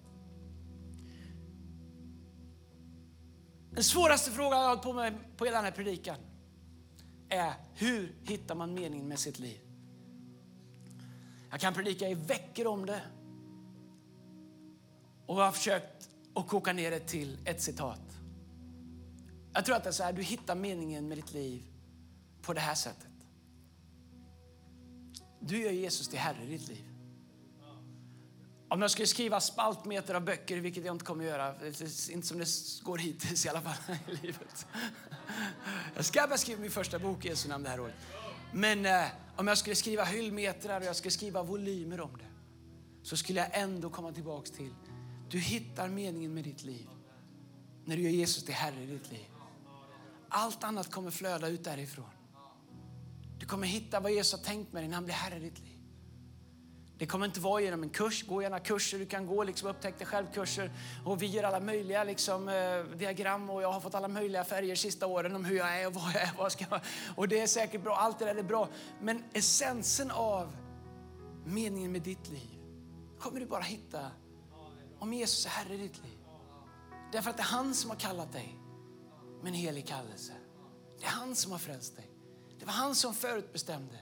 Den 3.72 3.84
svåraste 3.84 4.32
frågan 4.32 4.60
jag 4.60 4.68
har 4.68 4.70
hållit 4.70 4.84
på 4.84 4.94
med 4.94 5.38
på 5.38 5.46
hela 5.46 5.58
den 5.58 5.66
här 5.66 5.72
predikan 5.72 6.18
är 7.30 7.54
hur 7.74 8.16
hittar 8.24 8.56
man 8.56 8.74
meningen 8.74 9.08
med 9.08 9.20
sitt 9.20 9.40
liv? 9.40 9.67
Jag 11.50 11.60
kan 11.60 11.74
predika 11.74 12.10
i 12.10 12.14
veckor 12.14 12.68
om 12.68 12.86
det. 12.86 13.02
Och 15.26 15.40
jag 15.40 15.46
har 15.46 15.52
försökt 15.52 16.10
att 16.36 16.48
koka 16.48 16.74
ner 16.74 16.92
det 16.92 17.00
till 17.00 17.38
ett 17.46 17.62
citat. 17.62 18.02
Jag 19.54 19.66
tror 19.66 19.76
att 19.76 19.84
det 19.84 19.90
är 19.90 19.94
så 19.94 20.04
här, 20.04 20.14
du 20.14 20.22
hittar 20.22 20.56
meningen 20.56 21.08
med 21.08 21.18
ditt 21.18 21.34
liv 21.34 21.64
på 22.42 22.54
det 22.54 22.60
här 22.60 22.76
sättet. 22.76 23.08
Du 25.40 25.62
gör 25.62 25.72
Jesus 25.72 26.08
till 26.08 26.20
Herre 26.20 26.44
i 26.44 26.48
ditt 26.48 26.68
liv. 26.68 26.84
Om 28.70 28.82
jag 28.82 28.92
skulle 28.92 29.08
skriva 29.08 29.40
spaltmeter 29.40 30.14
av 30.14 30.22
böcker, 30.22 30.58
vilket 30.58 30.86
jag 30.86 30.96
inte 30.96 31.06
kommer 31.06 31.24
att 31.24 31.30
göra, 31.30 31.56
inte 32.12 32.28
som 32.28 32.40
det 32.40 32.48
går 32.84 32.98
hittills 32.98 33.46
i 33.46 33.50
alla 33.50 33.62
fall 33.62 33.96
i 34.08 34.16
livet. 34.26 34.68
Jag 35.96 36.06
ska 36.06 36.22
börja 36.22 36.38
skriva 36.38 36.62
min 36.62 36.72
första 36.72 37.00
bok 37.00 37.26
i 37.26 37.28
Jesu 37.28 37.50
namn 37.50 37.64
det 37.64 37.70
här 37.70 37.80
året. 37.80 37.96
Men 38.54 38.86
eh, 38.86 39.06
om 39.36 39.48
jag 39.48 39.58
skulle 39.58 39.76
skriva 39.76 40.04
hyllmetrar 40.04 40.80
och 40.80 40.86
jag 40.86 40.96
skulle 40.96 41.12
skriva 41.12 41.44
volymer 41.44 42.02
om 42.02 42.18
det 42.18 42.24
så 43.04 43.18
skulle 43.18 43.40
jag 43.40 43.50
ändå 43.62 43.90
komma 43.90 44.12
tillbaks 44.12 44.52
till 44.52 44.74
du 45.30 45.40
hittar 45.40 45.90
meningen 45.90 46.34
med 46.34 46.44
ditt 46.44 46.64
liv 46.64 46.90
när 47.86 47.98
du 47.98 48.04
gör 48.04 48.12
Jesus 48.12 48.46
till 48.46 48.54
Herre 48.54 48.84
i 48.84 48.86
ditt 48.86 49.12
liv. 49.12 49.28
Allt 50.30 50.64
annat 50.64 50.92
kommer 50.92 51.12
flöda 51.12 51.48
ut 51.48 51.64
därifrån. 51.64 52.10
Du 53.40 53.46
kommer 53.46 53.68
hitta 53.68 54.00
vad 54.00 54.12
Jesus 54.12 54.40
har 54.40 54.46
tänkt 54.46 54.74
med 54.74 54.84
dig 54.84 54.88
när 54.88 54.96
han 54.96 55.06
blir 55.06 55.16
Herre 55.16 55.38
i 55.38 55.40
ditt 55.40 55.60
liv. 55.60 55.77
Det 56.98 57.06
kommer 57.06 57.26
inte 57.26 57.40
vara 57.40 57.62
genom 57.62 57.84
en 57.84 57.90
kurs. 57.90 58.24
Gå 58.28 58.42
gärna 58.42 58.60
kurser. 58.60 59.00
Du 59.00 59.06
kan 59.06 59.28
gå 59.28 59.44
liksom 59.44 59.70
upptäck 59.70 59.98
dig 59.98 60.08
själv-kurser. 60.08 60.72
Och 61.06 61.22
vi 61.22 61.26
gör 61.26 61.44
alla 61.44 61.60
möjliga 61.60 62.04
liksom, 62.04 62.50
eh, 62.50 62.98
diagram 62.98 63.50
och 63.50 63.62
jag 63.62 63.72
har 63.72 63.80
fått 63.80 63.96
alla 63.96 64.08
möjliga 64.08 64.44
färger 64.44 64.76
sista 64.76 65.08
åren 65.08 65.36
om 65.36 65.46
hur 65.46 65.58
jag 65.58 65.82
är 65.82 65.88
och 65.88 65.94
vad 65.94 66.04
jag 66.14 66.22
är. 66.22 66.32
Vad 66.38 66.52
ska 66.52 66.66
jag... 66.70 66.82
Och 67.16 67.28
det 67.28 67.40
är 67.40 67.48
säkert 67.48 67.84
bra. 67.84 67.96
Allt 67.96 68.20
det 68.20 68.26
där 68.26 68.36
är 68.36 68.44
bra. 68.44 68.70
Men 69.02 69.24
essensen 69.34 70.12
av 70.12 70.56
meningen 71.46 71.92
med 71.92 72.02
ditt 72.02 72.30
liv 72.30 72.60
kommer 73.20 73.40
du 73.40 73.46
bara 73.46 73.62
hitta 73.62 74.12
om 75.00 75.14
Jesus 75.14 75.46
är 75.46 75.50
Herre 75.50 75.74
i 75.74 75.78
ditt 75.78 76.04
liv. 76.04 76.18
Därför 77.12 77.30
att 77.30 77.38
det 77.38 77.44
är 77.44 77.48
han 77.48 77.74
som 77.74 77.90
har 77.90 77.98
kallat 77.98 78.34
dig 78.34 78.60
med 79.42 79.48
en 79.48 79.54
helig 79.54 79.88
kallelse. 79.88 80.34
Det 81.00 81.06
är 81.06 81.10
han 81.10 81.36
som 81.36 81.52
har 81.52 81.60
frälst 81.60 81.96
dig. 81.96 82.12
Det 82.60 82.66
var 82.66 82.74
han 82.74 82.96
som 82.96 83.14
förutbestämde. 83.14 84.00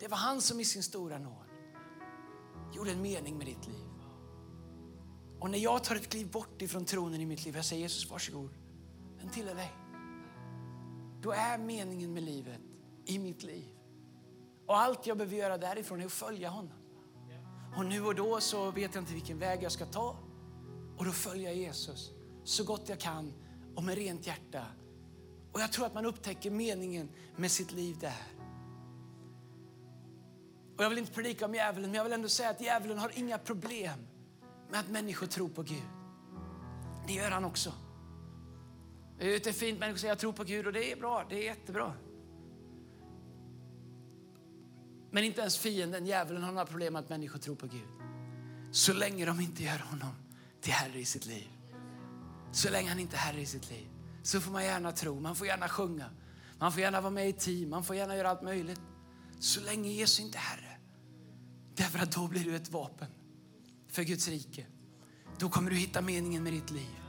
Det 0.00 0.08
var 0.08 0.16
han 0.16 0.40
som 0.40 0.60
i 0.60 0.64
sin 0.64 0.82
stora 0.82 1.18
nåd 1.18 1.43
gjorde 2.74 2.90
en 2.90 3.02
mening 3.02 3.38
med 3.38 3.46
ditt 3.46 3.66
liv. 3.66 3.88
Och 5.40 5.50
när 5.50 5.58
jag 5.58 5.84
tar 5.84 5.96
ett 5.96 6.08
kliv 6.08 6.30
bort 6.30 6.62
ifrån 6.62 6.84
tronen 6.84 7.20
i 7.20 7.26
mitt 7.26 7.44
liv, 7.44 7.56
jag 7.56 7.64
säger 7.64 7.82
Jesus 7.82 8.10
varsågod, 8.10 8.50
den 9.20 9.30
tillhör 9.30 9.54
dig. 9.54 9.72
Då 11.22 11.32
är 11.32 11.58
meningen 11.58 12.12
med 12.12 12.22
livet 12.22 12.60
i 13.06 13.18
mitt 13.18 13.42
liv. 13.42 13.68
Och 14.66 14.78
allt 14.78 15.06
jag 15.06 15.16
behöver 15.16 15.36
göra 15.36 15.58
därifrån 15.58 16.00
är 16.00 16.06
att 16.06 16.12
följa 16.12 16.48
honom. 16.48 16.78
Och 17.76 17.86
nu 17.86 18.04
och 18.04 18.14
då 18.14 18.40
så 18.40 18.70
vet 18.70 18.94
jag 18.94 19.02
inte 19.02 19.12
vilken 19.14 19.38
väg 19.38 19.62
jag 19.62 19.72
ska 19.72 19.86
ta. 19.86 20.16
Och 20.98 21.04
då 21.04 21.10
följer 21.10 21.44
jag 21.44 21.56
Jesus 21.56 22.10
så 22.44 22.64
gott 22.64 22.88
jag 22.88 23.00
kan 23.00 23.32
och 23.74 23.84
med 23.84 23.94
rent 23.94 24.26
hjärta. 24.26 24.66
Och 25.52 25.60
jag 25.60 25.72
tror 25.72 25.86
att 25.86 25.94
man 25.94 26.06
upptäcker 26.06 26.50
meningen 26.50 27.08
med 27.36 27.50
sitt 27.50 27.72
liv 27.72 27.98
där. 28.00 28.22
Och 30.76 30.84
jag 30.84 30.88
vill 30.88 30.98
inte 30.98 31.12
predika 31.12 31.46
om 31.46 31.54
djävulen, 31.54 31.90
men 31.90 31.96
jag 31.96 32.04
vill 32.04 32.12
ändå 32.12 32.28
säga 32.28 32.50
att 32.50 32.60
djävulen 32.60 32.98
har 32.98 33.18
inga 33.18 33.38
problem 33.38 33.98
med 34.70 34.80
att 34.80 34.88
människor 34.88 35.26
tror 35.26 35.48
på 35.48 35.62
Gud. 35.62 35.82
Det 37.06 37.12
gör 37.12 37.30
han 37.30 37.44
också. 37.44 37.72
Det 39.18 39.46
är 39.46 39.52
fint 39.52 39.80
människor 39.80 39.98
säger 39.98 40.10
jag 40.10 40.18
tror 40.18 40.32
på 40.32 40.44
Gud 40.44 40.66
och 40.66 40.72
det 40.72 40.92
är 40.92 40.96
bra, 40.96 41.26
det 41.28 41.36
är 41.36 41.42
jättebra. 41.42 41.92
Men 45.10 45.24
inte 45.24 45.40
ens 45.40 45.58
fienden, 45.58 46.06
djävulen, 46.06 46.42
har 46.42 46.52
några 46.52 46.66
problem 46.66 46.92
med 46.92 47.00
att 47.00 47.08
människor 47.08 47.38
tror 47.38 47.54
på 47.56 47.66
Gud. 47.66 47.88
Så 48.72 48.92
länge 48.92 49.24
de 49.26 49.40
inte 49.40 49.62
gör 49.62 49.78
honom 49.78 50.14
till 50.60 50.72
Herre 50.72 50.98
i 50.98 51.04
sitt 51.04 51.26
liv. 51.26 51.48
Så 52.52 52.70
länge 52.70 52.88
han 52.88 52.98
inte 52.98 53.16
är 53.16 53.20
Herre 53.20 53.40
i 53.40 53.46
sitt 53.46 53.70
liv. 53.70 53.88
Så 54.22 54.40
får 54.40 54.52
man 54.52 54.64
gärna 54.64 54.92
tro, 54.92 55.20
man 55.20 55.36
får 55.36 55.46
gärna 55.46 55.68
sjunga, 55.68 56.10
man 56.58 56.72
får 56.72 56.80
gärna 56.80 57.00
vara 57.00 57.10
med 57.10 57.28
i 57.28 57.32
team, 57.32 57.70
man 57.70 57.84
får 57.84 57.96
gärna 57.96 58.16
göra 58.16 58.30
allt 58.30 58.42
möjligt. 58.42 58.80
Så 59.40 59.60
länge 59.60 59.90
Jesus 59.90 60.20
inte 60.20 60.38
är 60.38 60.42
Herre. 60.42 60.63
Därför 61.76 61.98
att 61.98 62.12
då 62.12 62.28
blir 62.28 62.44
du 62.44 62.56
ett 62.56 62.70
vapen 62.70 63.08
för 63.88 64.02
Guds 64.02 64.28
rike. 64.28 64.66
Då 65.38 65.48
kommer 65.48 65.70
du 65.70 65.76
hitta 65.76 66.00
meningen 66.00 66.42
med 66.42 66.52
ditt 66.52 66.70
liv. 66.70 67.00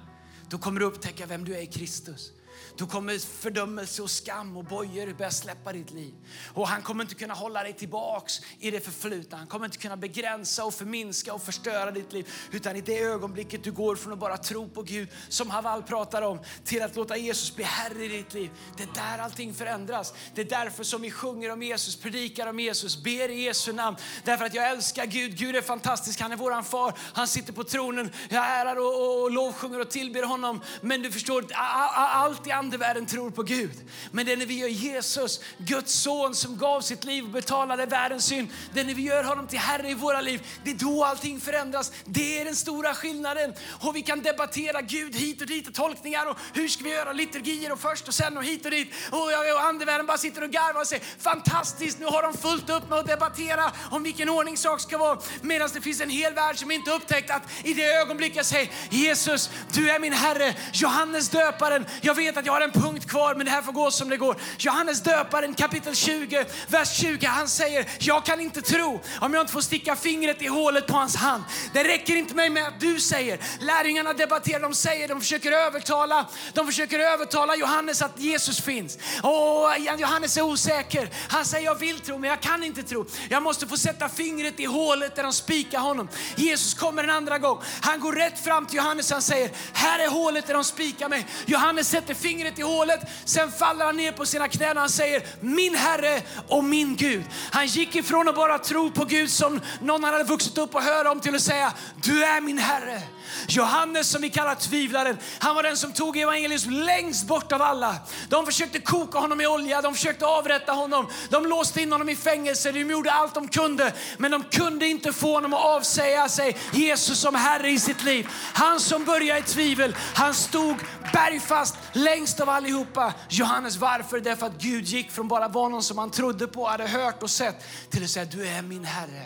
Då 0.49 0.57
kommer 0.57 0.79
du 0.79 0.85
upptäcka 0.85 1.25
vem 1.25 1.45
du 1.45 1.55
är 1.55 1.61
i 1.61 1.67
Kristus. 1.67 2.31
Då 2.77 2.87
kommer 2.87 3.19
fördömelse 3.19 4.01
och 4.01 4.11
skam 4.11 4.57
och 4.57 4.63
bojor 4.63 5.13
börja 5.13 5.31
släppa 5.31 5.73
ditt 5.73 5.91
liv. 5.91 6.13
Och 6.53 6.67
han 6.67 6.81
kommer 6.81 7.03
inte 7.03 7.15
kunna 7.15 7.33
hålla 7.33 7.63
dig 7.63 7.73
tillbaks 7.73 8.41
i 8.59 8.71
det 8.71 8.79
förflutna. 8.79 9.37
Han 9.37 9.47
kommer 9.47 9.65
inte 9.65 9.77
kunna 9.77 9.97
begränsa 9.97 10.65
och 10.65 10.73
förminska 10.73 11.33
och 11.33 11.43
förstöra 11.43 11.91
ditt 11.91 12.13
liv. 12.13 12.33
Utan 12.51 12.75
i 12.75 12.81
det 12.81 12.99
ögonblicket 12.99 13.63
du 13.63 13.71
går 13.71 13.95
från 13.95 14.13
att 14.13 14.19
bara 14.19 14.37
tro 14.37 14.69
på 14.69 14.81
Gud, 14.81 15.09
som 15.29 15.49
Haval 15.49 15.83
pratar 15.83 16.21
om, 16.21 16.39
till 16.63 16.81
att 16.81 16.95
låta 16.95 17.17
Jesus 17.17 17.55
bli 17.55 17.63
Herre 17.63 18.05
i 18.05 18.07
ditt 18.07 18.33
liv. 18.33 18.51
Det 18.77 18.83
är 18.83 18.89
där 18.93 19.23
allting 19.23 19.53
förändras. 19.53 20.13
Det 20.35 20.41
är 20.41 20.45
därför 20.45 20.83
som 20.83 21.01
vi 21.01 21.11
sjunger 21.11 21.51
om 21.51 21.63
Jesus, 21.63 21.95
predikar 21.95 22.47
om 22.47 22.59
Jesus, 22.59 23.03
ber 23.03 23.29
i 23.29 23.41
Jesu 23.41 23.73
namn. 23.73 23.97
Därför 24.23 24.45
att 24.45 24.53
jag 24.53 24.69
älskar 24.69 25.05
Gud. 25.05 25.37
Gud 25.37 25.55
är 25.55 25.61
fantastisk. 25.61 26.19
Han 26.21 26.31
är 26.31 26.35
våran 26.35 26.63
far. 26.63 26.93
Han 27.13 27.27
sitter 27.27 27.53
på 27.53 27.63
tronen. 27.63 28.11
Jag 28.29 28.61
ärar 28.61 28.75
och, 28.75 29.01
och, 29.01 29.23
och 29.23 29.31
lovsjunger 29.31 29.79
och 29.79 29.89
tillber 29.89 30.23
honom. 30.23 30.61
Men 30.81 31.01
du 31.01 31.11
förstår, 31.11 31.45
allt 31.53 32.44
i 32.47 32.51
andevärlden 32.51 33.05
tror 33.05 33.31
på 33.31 33.43
Gud. 33.43 33.71
Men 34.11 34.25
det 34.25 34.31
är 34.31 34.37
när 34.37 34.45
vi 34.45 34.59
gör 34.59 34.67
Jesus, 34.67 35.39
Guds 35.57 35.93
son 35.93 36.35
som 36.35 36.57
gav 36.57 36.81
sitt 36.81 37.03
liv 37.03 37.23
och 37.23 37.29
betalade 37.29 37.85
världens 37.85 38.25
synd. 38.25 38.47
Det 38.73 38.79
är 38.79 38.83
när 38.83 38.93
vi 38.93 39.01
gör 39.01 39.23
honom 39.23 39.47
till 39.47 39.59
Herre 39.59 39.89
i 39.89 39.93
våra 39.93 40.21
liv. 40.21 40.47
Det 40.63 40.71
är 40.71 40.75
då 40.75 41.03
allting 41.03 41.41
förändras. 41.41 41.91
Det 42.05 42.39
är 42.39 42.45
den 42.45 42.55
stora 42.55 42.93
skillnaden. 42.93 43.53
Och 43.81 43.95
vi 43.95 44.01
kan 44.01 44.21
debattera 44.21 44.81
Gud 44.81 45.15
hit 45.15 45.41
och 45.41 45.47
dit 45.47 45.67
och 45.67 45.73
tolkningar 45.73 46.29
och 46.29 46.37
hur 46.53 46.67
ska 46.67 46.83
vi 46.83 46.89
göra 46.89 47.13
liturgier 47.13 47.71
och 47.71 47.79
först 47.79 48.07
och 48.07 48.13
sen 48.13 48.37
och 48.37 48.43
hit 48.43 48.65
och 48.65 48.71
dit. 48.71 48.93
Och, 49.11 49.19
och 49.55 49.63
andevärlden 49.63 50.05
bara 50.05 50.17
sitter 50.17 50.43
och 50.43 50.49
garvar 50.49 50.81
och 50.81 50.87
säger 50.87 51.03
fantastiskt, 51.19 51.99
nu 51.99 52.05
har 52.05 52.21
de 52.21 52.33
fullt 52.33 52.69
upp 52.69 52.89
med 52.89 52.99
att 52.99 53.07
debattera 53.07 53.71
om 53.91 54.03
vilken 54.03 54.29
ordning 54.29 54.57
sak 54.57 54.81
ska 54.81 54.97
vara. 54.97 55.19
Medan 55.41 55.69
det 55.73 55.81
finns 55.81 56.01
en 56.01 56.09
hel 56.09 56.33
värld 56.33 56.57
som 56.57 56.71
inte 56.71 56.91
upptäckt 56.91 57.31
att 57.31 57.43
i 57.63 57.73
det 57.73 57.93
ögonblick 57.93 58.35
jag 58.35 58.45
säger 58.45 58.71
Jesus, 58.89 59.49
du 59.73 59.89
är 59.89 59.99
min 59.99 60.13
Herre, 60.13 60.55
Johannes 60.73 61.29
döparen, 61.29 61.85
jag 62.01 62.15
vet 62.15 62.34
vet 62.35 62.39
att 62.39 62.45
jag 62.45 62.53
har 62.53 62.61
en 62.61 62.71
punkt 62.71 63.09
kvar, 63.09 63.35
men 63.35 63.45
det 63.45 63.51
här 63.51 63.61
får 63.61 63.71
gå 63.71 63.91
som 63.91 64.09
det 64.09 64.17
går. 64.17 64.37
Johannes 64.57 65.01
döparen 65.01 65.53
kapitel 65.53 65.95
20, 65.95 66.45
vers 66.67 66.97
20. 66.97 67.25
Han 67.25 67.47
säger, 67.47 67.85
jag 67.99 68.25
kan 68.25 68.39
inte 68.39 68.61
tro 68.61 69.01
om 69.21 69.33
jag 69.33 69.41
inte 69.41 69.53
får 69.53 69.61
sticka 69.61 69.95
fingret 69.95 70.41
i 70.41 70.47
hålet 70.47 70.87
på 70.87 70.93
hans 70.93 71.15
hand. 71.15 71.43
Det 71.73 71.83
räcker 71.83 72.15
inte 72.15 72.35
med, 72.35 72.51
med 72.51 72.67
att 72.67 72.79
du 72.79 72.99
säger. 72.99 73.39
Lärjungarna 73.59 74.13
debatterar, 74.13 74.59
de 74.59 74.73
säger, 74.73 75.07
de 75.07 75.21
försöker 75.21 75.51
övertala, 75.51 76.27
de 76.53 76.65
försöker 76.65 76.99
övertala 76.99 77.55
Johannes 77.55 78.01
att 78.01 78.19
Jesus 78.19 78.61
finns. 78.61 78.97
Och 79.23 79.99
Johannes 79.99 80.37
är 80.37 80.41
osäker. 80.41 81.09
Han 81.27 81.45
säger, 81.45 81.65
jag 81.65 81.79
vill 81.79 81.99
tro, 81.99 82.17
men 82.17 82.29
jag 82.29 82.41
kan 82.41 82.63
inte 82.63 82.83
tro. 82.83 83.05
Jag 83.29 83.43
måste 83.43 83.67
få 83.67 83.77
sätta 83.77 84.09
fingret 84.09 84.59
i 84.59 84.65
hålet 84.65 85.15
där 85.15 85.23
de 85.23 85.33
spikar 85.33 85.79
honom. 85.79 86.09
Jesus 86.35 86.73
kommer 86.73 87.03
en 87.03 87.09
andra 87.09 87.37
gång. 87.37 87.61
Han 87.81 87.99
går 87.99 88.13
rätt 88.13 88.43
fram 88.43 88.65
till 88.65 88.75
Johannes. 88.75 89.11
Han 89.11 89.21
säger, 89.21 89.51
här 89.73 89.99
är 89.99 90.09
hålet 90.09 90.47
där 90.47 90.53
de 90.53 90.63
spikar 90.63 91.09
mig. 91.09 91.27
Johannes 91.45 91.89
sätter 91.89 92.13
fingret 92.25 92.59
i 92.59 92.61
hålet. 92.61 92.99
Sen 93.25 93.51
faller 93.51 93.85
han 93.85 93.97
ner 93.97 94.11
på 94.11 94.25
sina 94.25 94.47
knän 94.47 94.77
och 94.77 94.81
han 94.81 94.89
säger 94.89 95.23
min 95.39 95.75
Herre 95.75 96.21
och 96.47 96.63
min 96.63 96.95
Gud. 96.95 97.23
Han 97.51 97.67
gick 97.67 97.95
ifrån 97.95 98.29
att 98.29 98.35
bara 98.35 98.59
tro 98.59 98.91
på 98.91 99.05
Gud 99.05 99.29
som 99.31 99.61
någon 99.81 100.03
han 100.03 100.13
hade 100.13 100.25
vuxit 100.25 100.57
upp 100.57 100.75
och 100.75 100.81
höra 100.81 101.11
om 101.11 101.19
till 101.19 101.35
att 101.35 101.41
säga 101.41 101.73
du 102.03 102.23
är 102.23 102.41
min 102.41 102.57
Herre. 102.57 103.01
Johannes 103.47 104.09
som 104.09 104.21
vi 104.21 104.29
kallar 104.29 104.55
tvivlaren, 104.55 105.17
han 105.39 105.55
var 105.55 105.63
den 105.63 105.77
som 105.77 105.93
tog 105.93 106.17
evangelium 106.17 106.69
längst 106.69 107.27
bort 107.27 107.51
av 107.51 107.61
alla. 107.61 107.95
De 108.29 108.45
försökte 108.45 108.79
koka 108.79 109.19
honom 109.19 109.41
i 109.41 109.47
olja, 109.47 109.81
de 109.81 109.93
försökte 109.93 110.25
avrätta 110.25 110.71
honom, 110.71 111.07
de 111.29 111.45
låste 111.45 111.81
in 111.81 111.91
honom 111.91 112.09
i 112.09 112.15
fängelse, 112.15 112.71
de 112.71 112.79
gjorde 112.79 113.11
allt 113.11 113.33
de 113.33 113.47
kunde. 113.47 113.93
Men 114.17 114.31
de 114.31 114.43
kunde 114.43 114.87
inte 114.87 115.13
få 115.13 115.33
honom 115.33 115.53
att 115.53 115.65
avsäga 115.65 116.29
sig 116.29 116.57
Jesus 116.73 117.19
som 117.19 117.35
Herre 117.35 117.69
i 117.69 117.79
sitt 117.79 118.03
liv. 118.03 118.27
Han 118.53 118.79
som 118.79 119.05
började 119.05 119.39
i 119.39 119.43
tvivel, 119.43 119.95
han 120.13 120.33
stod 120.33 120.75
bergfast 121.13 121.75
längst 121.93 122.39
av 122.39 122.49
allihopa. 122.49 123.13
Johannes, 123.29 123.77
varför? 123.77 124.19
Därför 124.19 124.45
att 124.45 124.61
Gud 124.61 124.85
gick 124.85 125.11
från 125.11 125.27
bara 125.27 125.47
vara 125.47 125.69
någon 125.69 125.83
som 125.83 125.97
han 125.97 126.11
trodde 126.11 126.47
på, 126.47 126.67
hade 126.67 126.87
hört 126.87 127.23
och 127.23 127.29
sett, 127.29 127.55
till 127.89 128.03
att 128.03 128.09
säga 128.09 128.25
du 128.25 128.47
är 128.47 128.61
min 128.61 128.85
Herre. 128.85 129.25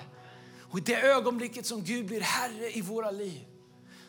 Och 0.71 0.79
i 0.79 0.81
det 0.81 1.01
ögonblicket 1.01 1.65
som 1.65 1.83
Gud 1.83 2.05
blir 2.05 2.21
Herre 2.21 2.71
i 2.71 2.81
våra 2.81 3.12
liv, 3.12 3.41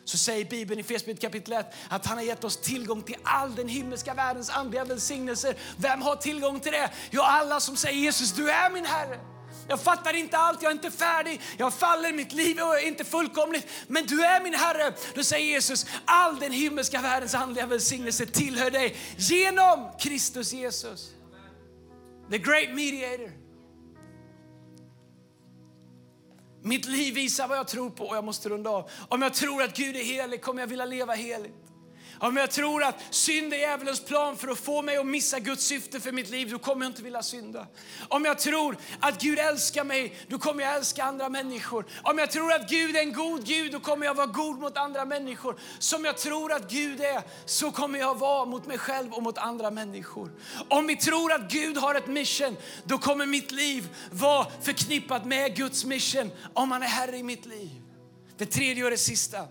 så 0.05 0.17
säger 0.17 0.45
Bibeln 0.45 0.79
i 0.79 0.83
Fesbrevet 0.83 1.21
kapitel 1.21 1.53
1 1.53 1.73
att 1.89 2.05
han 2.05 2.17
har 2.17 2.25
gett 2.25 2.43
oss 2.43 2.57
tillgång 2.57 3.01
till 3.01 3.15
all 3.23 3.55
den 3.55 3.67
himmelska 3.67 4.13
världens 4.13 4.49
andliga 4.49 4.85
välsignelser. 4.85 5.55
Vem 5.77 6.01
har 6.01 6.15
tillgång 6.15 6.59
till 6.59 6.71
det? 6.71 6.89
Jo, 7.11 7.21
alla 7.21 7.59
som 7.59 7.75
säger 7.75 7.97
Jesus, 7.97 8.31
du 8.31 8.51
är 8.51 8.69
min 8.69 8.85
Herre. 8.85 9.19
Jag 9.67 9.81
fattar 9.81 10.13
inte 10.13 10.37
allt, 10.37 10.61
jag 10.61 10.69
är 10.69 10.75
inte 10.75 10.91
färdig, 10.91 11.41
jag 11.57 11.73
faller, 11.73 12.13
mitt 12.13 12.33
liv 12.33 12.59
är 12.59 12.87
inte 12.87 13.03
fullkomligt. 13.03 13.67
Men 13.87 14.05
du 14.05 14.23
är 14.23 14.43
min 14.43 14.53
Herre. 14.53 14.93
Då 15.15 15.23
säger 15.23 15.45
Jesus, 15.45 15.85
all 16.05 16.39
den 16.39 16.51
himmelska 16.51 17.01
världens 17.01 17.35
andliga 17.35 17.65
välsignelse 17.65 18.25
tillhör 18.25 18.71
dig 18.71 18.95
genom 19.17 19.91
Kristus 19.99 20.53
Jesus. 20.53 21.09
The 22.31 22.37
great 22.37 22.69
mediator. 22.73 23.40
Mitt 26.61 26.85
liv 26.85 27.13
visar 27.13 27.47
vad 27.47 27.57
jag 27.57 27.67
tror 27.67 27.89
på 27.89 28.05
och 28.05 28.15
jag 28.15 28.23
måste 28.23 28.49
runda 28.49 28.69
av. 28.69 28.89
Om 29.07 29.21
jag 29.21 29.33
tror 29.33 29.63
att 29.63 29.77
Gud 29.77 29.95
är 29.95 30.03
helig 30.03 30.41
kommer 30.41 30.61
jag 30.61 30.67
vilja 30.67 30.85
leva 30.85 31.13
heligt. 31.13 31.70
Om 32.21 32.37
jag 32.37 32.51
tror 32.51 32.83
att 32.83 32.95
synd 33.09 33.53
är 33.53 33.57
djävulens 33.57 34.05
plan 34.05 34.37
för 34.37 34.47
att 34.47 34.59
få 34.59 34.81
mig 34.81 34.97
att 34.97 35.05
missa 35.05 35.39
Guds 35.39 35.65
syfte 35.65 35.99
för 35.99 36.11
mitt 36.11 36.29
liv, 36.29 36.49
då 36.49 36.59
kommer 36.59 36.85
jag 36.85 36.89
inte 36.89 37.03
vilja 37.03 37.23
synda. 37.23 37.67
Om 38.07 38.25
jag 38.25 38.39
tror 38.39 38.77
att 38.99 39.21
Gud 39.21 39.39
älskar 39.39 39.83
mig, 39.83 40.17
då 40.27 40.39
kommer 40.39 40.63
jag 40.63 40.75
älska 40.75 41.03
andra 41.03 41.29
människor. 41.29 41.85
Om 42.03 42.17
jag 42.17 42.31
tror 42.31 42.53
att 42.53 42.69
Gud 42.69 42.95
är 42.95 42.99
en 42.99 43.13
god 43.13 43.45
Gud, 43.45 43.71
då 43.71 43.79
kommer 43.79 44.05
jag 44.05 44.13
vara 44.13 44.27
god 44.27 44.59
mot 44.59 44.77
andra 44.77 45.05
människor. 45.05 45.59
Som 45.79 46.05
jag 46.05 46.17
tror 46.17 46.53
att 46.53 46.71
Gud 46.71 47.01
är, 47.01 47.21
så 47.45 47.71
kommer 47.71 47.99
jag 47.99 48.19
vara 48.19 48.45
mot 48.45 48.67
mig 48.67 48.77
själv 48.77 49.13
och 49.13 49.23
mot 49.23 49.37
andra 49.37 49.71
människor. 49.71 50.31
Om 50.69 50.87
vi 50.87 50.95
tror 50.95 51.31
att 51.33 51.51
Gud 51.51 51.77
har 51.77 51.95
ett 51.95 52.07
mission, 52.07 52.57
då 52.83 52.97
kommer 52.97 53.25
mitt 53.25 53.51
liv 53.51 53.89
vara 54.11 54.47
förknippat 54.61 55.25
med 55.25 55.55
Guds 55.55 55.85
mission. 55.85 56.31
Om 56.53 56.71
han 56.71 56.83
är 56.83 56.87
Herre 56.87 57.17
i 57.17 57.23
mitt 57.23 57.45
liv. 57.45 57.69
Det 58.37 58.45
tredje 58.45 58.83
och 58.83 58.91
det 58.91 58.97
sista. 58.97 59.47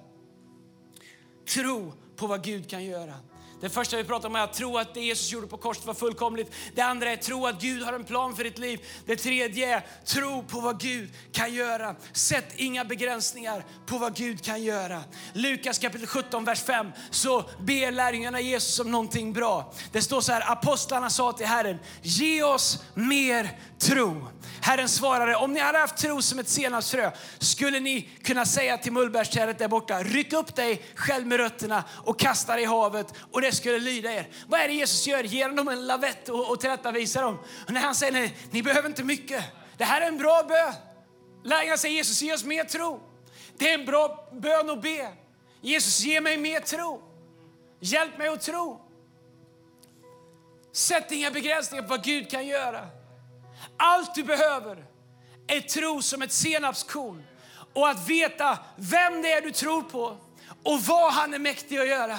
Tro 1.49 1.93
på 2.21 2.27
vad 2.27 2.45
Gud 2.45 2.71
kan 2.71 2.85
göra. 2.85 3.15
Det 3.61 3.69
första 3.69 3.97
vi 3.97 4.05
pratar 4.05 4.29
om 4.29 4.37
är 4.37 4.41
att 4.41 4.53
tro 4.53 4.79
att 4.79 4.95
det 4.95 5.01
Jesus 5.01 5.33
gjorde 5.33 5.47
på 5.47 5.57
korset 5.57 5.87
var 5.87 5.95
fullkomligt. 5.95 6.53
Det 6.75 6.81
andra 6.81 7.13
är 7.13 7.17
tro 7.17 7.47
att 7.47 7.61
Gud 7.61 7.83
har 7.83 7.93
en 7.93 8.05
plan 8.05 8.37
för 8.37 8.45
ditt 8.45 8.59
liv. 8.59 8.81
Det 9.07 9.17
tredje 9.17 9.77
är 9.77 9.87
tro 10.05 10.43
på 10.43 10.61
vad 10.61 10.81
Gud 10.81 11.11
kan 11.33 11.55
göra. 11.55 11.97
Sätt 12.13 12.55
inga 12.57 12.85
begränsningar 12.85 13.65
på 13.87 13.99
vad 13.99 14.15
Gud 14.15 14.45
kan 14.45 14.63
göra. 14.63 15.03
Lukas 15.33 15.79
kapitel 15.79 16.07
17, 16.07 16.45
vers 16.45 16.63
5 16.63 16.93
så 17.11 17.45
ber 17.61 17.91
lärjungarna 17.91 18.41
Jesus 18.41 18.81
om 18.81 18.91
någonting 18.91 19.33
bra. 19.33 19.73
Det 19.93 20.03
står 20.03 20.21
så 20.21 20.33
här, 20.33 20.53
apostlarna 20.53 21.11
sa 21.11 21.33
till 21.33 21.47
Herren, 21.47 21.79
ge 22.03 22.43
oss 22.43 22.85
mer 22.95 23.59
tro. 23.79 24.27
Herren 24.63 24.89
svarade, 24.89 25.37
om 25.37 25.53
ni 25.53 25.61
hade 25.61 25.79
haft 25.79 25.97
tro 25.97 26.23
som 26.23 26.39
ett 26.39 26.49
senapsfrö 26.49 27.11
skulle 27.39 27.81
ni 27.81 28.09
kunna 28.23 28.45
säga 28.45 28.79
till 28.79 28.93
mullbärsträdet 28.93 29.59
där 29.59 29.69
borta, 29.69 30.03
ryck 30.03 30.33
upp 30.33 30.57
dig 30.57 30.83
själv 30.95 31.27
med 31.27 31.39
rötterna 31.39 31.85
och 32.05 32.19
kasta 32.19 32.55
dig 32.55 32.63
i 32.63 32.67
havet 32.67 33.15
och 33.33 33.41
det 33.41 33.53
skulle 33.53 33.79
lyda 33.79 34.13
er. 34.13 34.29
Vad 34.49 34.61
är 34.61 34.69
det 34.69 34.75
Jesus 34.75 35.07
gör? 35.07 35.25
Ger 35.25 35.49
dem 35.49 35.69
en 35.69 35.87
lavett 35.87 36.29
och, 36.29 36.51
och 36.51 36.61
tillrättavisar 36.61 37.23
dem. 37.23 37.39
Och 37.67 37.73
när 37.73 37.81
han 37.81 37.95
säger, 37.95 38.13
nej, 38.13 38.37
ni 38.51 38.63
behöver 38.63 38.89
inte 38.89 39.05
mycket. 39.05 39.45
Det 39.77 39.85
här 39.85 40.01
är 40.01 40.09
en 40.09 40.19
bra 40.19 40.43
bön. 40.49 40.75
Lärjungarna 41.45 41.77
säger, 41.77 41.95
Jesus 41.95 42.23
ge 42.23 42.35
oss 42.35 42.45
mer 42.45 42.65
tro. 42.65 43.01
Det 43.59 43.71
är 43.71 43.79
en 43.79 43.87
bra 43.87 44.29
bön 44.33 44.71
att 44.71 44.83
be. 44.83 45.09
Jesus 45.61 46.01
ge 46.01 46.21
mig 46.21 46.39
mer 46.39 46.61
tro. 46.61 47.03
Hjälp 47.81 48.19
mig 48.19 48.29
att 48.29 48.41
tro. 48.41 48.81
Sätt 50.73 51.13
inga 51.13 51.31
begränsningar 51.31 51.83
på 51.83 51.89
vad 51.89 52.05
Gud 52.05 52.31
kan 52.31 52.47
göra. 52.47 53.00
Allt 53.77 54.15
du 54.15 54.23
behöver 54.23 54.85
är 55.47 55.61
tro 55.61 56.03
som 56.03 56.23
ett 56.23 56.33
senapskorn 56.33 57.23
och 57.73 57.89
att 57.89 58.09
veta 58.09 58.59
vem 58.77 59.23
det 59.23 59.33
är 59.33 59.43
du 59.43 59.51
tror 59.51 59.83
på 59.83 60.17
och 60.65 60.81
vad 60.81 61.13
han 61.13 61.35
är 61.35 61.39
mäktig 61.39 61.79
att 61.79 61.89
göra. 61.89 62.19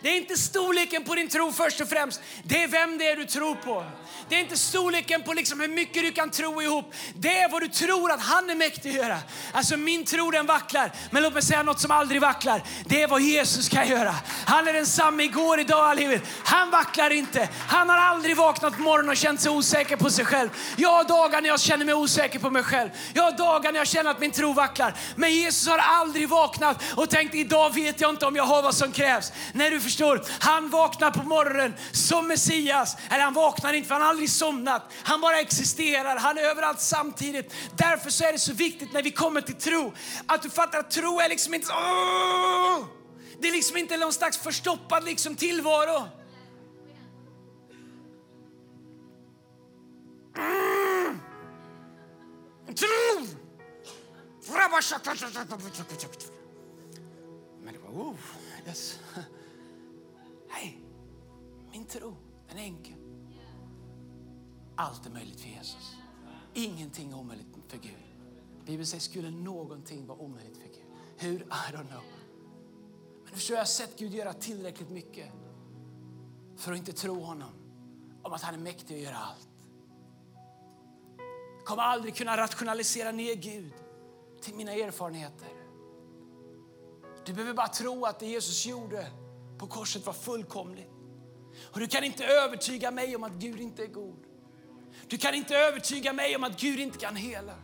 Det 0.00 0.08
är 0.08 0.16
inte 0.16 0.36
storleken 0.36 1.04
på 1.04 1.14
din 1.14 1.28
tro 1.28 1.52
först 1.52 1.80
och 1.80 1.88
främst, 1.88 2.20
det 2.42 2.62
är 2.62 2.68
vem 2.68 2.98
det 2.98 3.10
är 3.10 3.16
du 3.16 3.24
tror 3.24 3.54
på. 3.54 3.84
Det 4.28 4.34
är 4.34 4.40
inte 4.40 4.56
storleken 4.56 5.22
på 5.22 5.32
liksom 5.32 5.60
hur 5.60 5.68
mycket 5.68 6.02
du 6.02 6.12
kan 6.12 6.30
tro 6.30 6.62
ihop. 6.62 6.94
Det 7.14 7.38
är 7.38 7.48
vad 7.48 7.62
du 7.62 7.68
tror 7.68 8.12
att 8.12 8.20
han 8.20 8.50
är 8.50 8.54
mäktig 8.54 8.90
att 8.90 8.96
göra. 8.96 9.18
Alltså 9.52 9.76
min 9.76 10.04
tro 10.04 10.30
den 10.30 10.46
vacklar, 10.46 10.92
men 11.10 11.22
låt 11.22 11.32
mig 11.32 11.42
säga 11.42 11.62
något 11.62 11.80
som 11.80 11.90
aldrig 11.90 12.20
vacklar. 12.20 12.62
Det 12.84 13.02
är 13.02 13.08
vad 13.08 13.20
Jesus 13.20 13.68
kan 13.68 13.88
göra. 13.88 14.14
Han 14.46 14.68
är 14.68 14.72
densamme 14.72 15.22
igår, 15.22 15.60
idag, 15.60 15.84
all 15.84 15.96
livet. 15.96 16.22
Han 16.44 16.70
vacklar 16.70 17.10
inte. 17.10 17.48
Han 17.68 17.88
har 17.88 17.98
aldrig 17.98 18.36
vaknat 18.36 18.76
på 18.76 18.82
morgonen 18.82 19.10
och 19.10 19.16
känt 19.16 19.40
sig 19.40 19.50
osäker 19.50 19.96
på 19.96 20.10
sig 20.10 20.24
själv. 20.24 20.48
Jag 20.76 20.90
har 20.90 21.04
dagar 21.04 21.40
när 21.40 21.48
jag 21.48 21.60
känner 21.60 21.84
mig 21.84 21.94
osäker 21.94 22.38
på 22.38 22.50
mig 22.50 22.62
själv. 22.62 22.90
Jag 23.14 23.22
har 23.22 23.32
dagar 23.32 23.72
när 23.72 23.78
jag 23.78 23.88
känner 23.88 24.10
att 24.10 24.20
min 24.20 24.30
tro 24.30 24.52
vacklar. 24.52 24.94
Men 25.16 25.34
Jesus 25.34 25.68
har 25.68 25.78
aldrig 25.78 26.28
vaknat 26.28 26.82
och 26.96 27.10
tänkt 27.10 27.34
idag 27.34 27.74
vet 27.74 28.00
jag 28.00 28.10
inte 28.10 28.26
om 28.26 28.36
jag 28.36 28.44
har 28.44 28.62
vad 28.62 28.74
som 28.74 28.92
krävs. 28.92 29.32
Nej, 29.52 29.70
du 29.76 29.80
förstår, 29.80 30.22
han 30.40 30.70
vaknar 30.70 31.10
på 31.10 31.22
morgonen 31.22 31.74
som 31.92 32.28
Messias. 32.28 32.96
Eller 33.10 33.24
han 33.24 33.34
vaknar 33.34 33.72
inte 33.72 33.88
för 33.88 33.94
han 33.94 34.02
har 34.02 34.08
aldrig 34.08 34.30
somnat. 34.30 34.92
Han 35.02 35.20
bara 35.20 35.40
existerar. 35.40 36.16
Han 36.16 36.38
är 36.38 36.42
överallt 36.42 36.80
samtidigt. 36.80 37.54
Därför 37.76 38.10
så 38.10 38.24
är 38.24 38.32
det 38.32 38.38
så 38.38 38.52
viktigt 38.52 38.92
när 38.92 39.02
vi 39.02 39.10
kommer 39.10 39.40
till 39.40 39.54
tro 39.54 39.92
att 40.26 40.42
du 40.42 40.50
fattar 40.50 40.78
att 40.78 40.90
tro 40.90 41.20
är 41.20 41.28
liksom 41.28 41.54
inte 41.54 41.72
Åh! 41.72 42.84
Det 43.40 43.48
är 43.48 43.52
liksom 43.52 43.76
inte 43.76 43.96
någon 43.96 44.12
slags 44.12 44.38
förstoppad 44.38 45.04
liksom 45.04 45.36
tillvaro. 45.36 46.08
Mm. 50.36 51.20
Tro! 52.66 53.26
Men 57.62 57.74
det 57.74 57.80
var, 57.80 57.90
oh, 57.90 58.14
yes. 58.66 58.98
Hej, 60.56 60.78
min 61.72 61.84
tro, 61.84 62.16
den 62.48 62.58
är 62.58 62.62
enkel. 62.62 62.94
Allt 64.76 65.06
är 65.06 65.10
möjligt 65.10 65.40
för 65.40 65.48
Jesus. 65.48 65.96
Ingenting 66.54 67.10
är 67.10 67.16
omöjligt 67.16 67.46
för 67.68 67.78
Gud. 67.78 67.92
Bibeln 68.64 68.86
säger, 68.86 69.00
skulle 69.00 69.30
någonting 69.30 70.06
vara 70.06 70.18
omöjligt 70.18 70.56
för 70.56 70.64
Gud? 70.64 70.84
Hur? 71.16 71.40
I 71.40 71.72
don't 71.72 71.88
know. 71.88 72.02
Men 73.24 73.34
du 73.34 73.52
jag 73.52 73.60
har 73.60 73.64
sett 73.64 73.98
Gud 73.98 74.14
göra 74.14 74.32
tillräckligt 74.32 74.90
mycket 74.90 75.32
för 76.56 76.72
att 76.72 76.78
inte 76.78 76.92
tro 76.92 77.20
honom 77.20 77.50
om 78.22 78.32
att 78.32 78.42
han 78.42 78.54
är 78.54 78.58
mäktig 78.58 78.94
att 78.94 79.00
göra 79.00 79.16
allt. 79.16 79.48
Jag 81.58 81.66
kommer 81.66 81.82
aldrig 81.82 82.16
kunna 82.16 82.36
rationalisera 82.36 83.12
ner 83.12 83.34
Gud 83.34 83.72
till 84.40 84.54
mina 84.54 84.72
erfarenheter. 84.72 85.48
Du 87.26 87.32
behöver 87.32 87.54
bara 87.54 87.68
tro 87.68 88.04
att 88.04 88.18
det 88.18 88.26
Jesus 88.26 88.66
gjorde 88.66 89.12
på 89.58 89.66
korset 89.66 90.06
var 90.06 90.12
fullkomligt. 90.12 90.90
Och 91.62 91.80
du 91.80 91.86
kan 91.86 92.04
inte 92.04 92.24
övertyga 92.24 92.90
mig 92.90 93.16
om 93.16 93.24
att 93.24 93.32
Gud 93.32 93.60
inte 93.60 93.82
är 93.82 93.86
god. 93.86 94.18
Du 95.06 95.18
kan 95.18 95.34
inte 95.34 95.56
övertyga 95.56 96.12
mig 96.12 96.36
om 96.36 96.44
att 96.44 96.60
Gud 96.60 96.80
inte 96.80 96.98
kan 96.98 97.16
hela. 97.16 97.54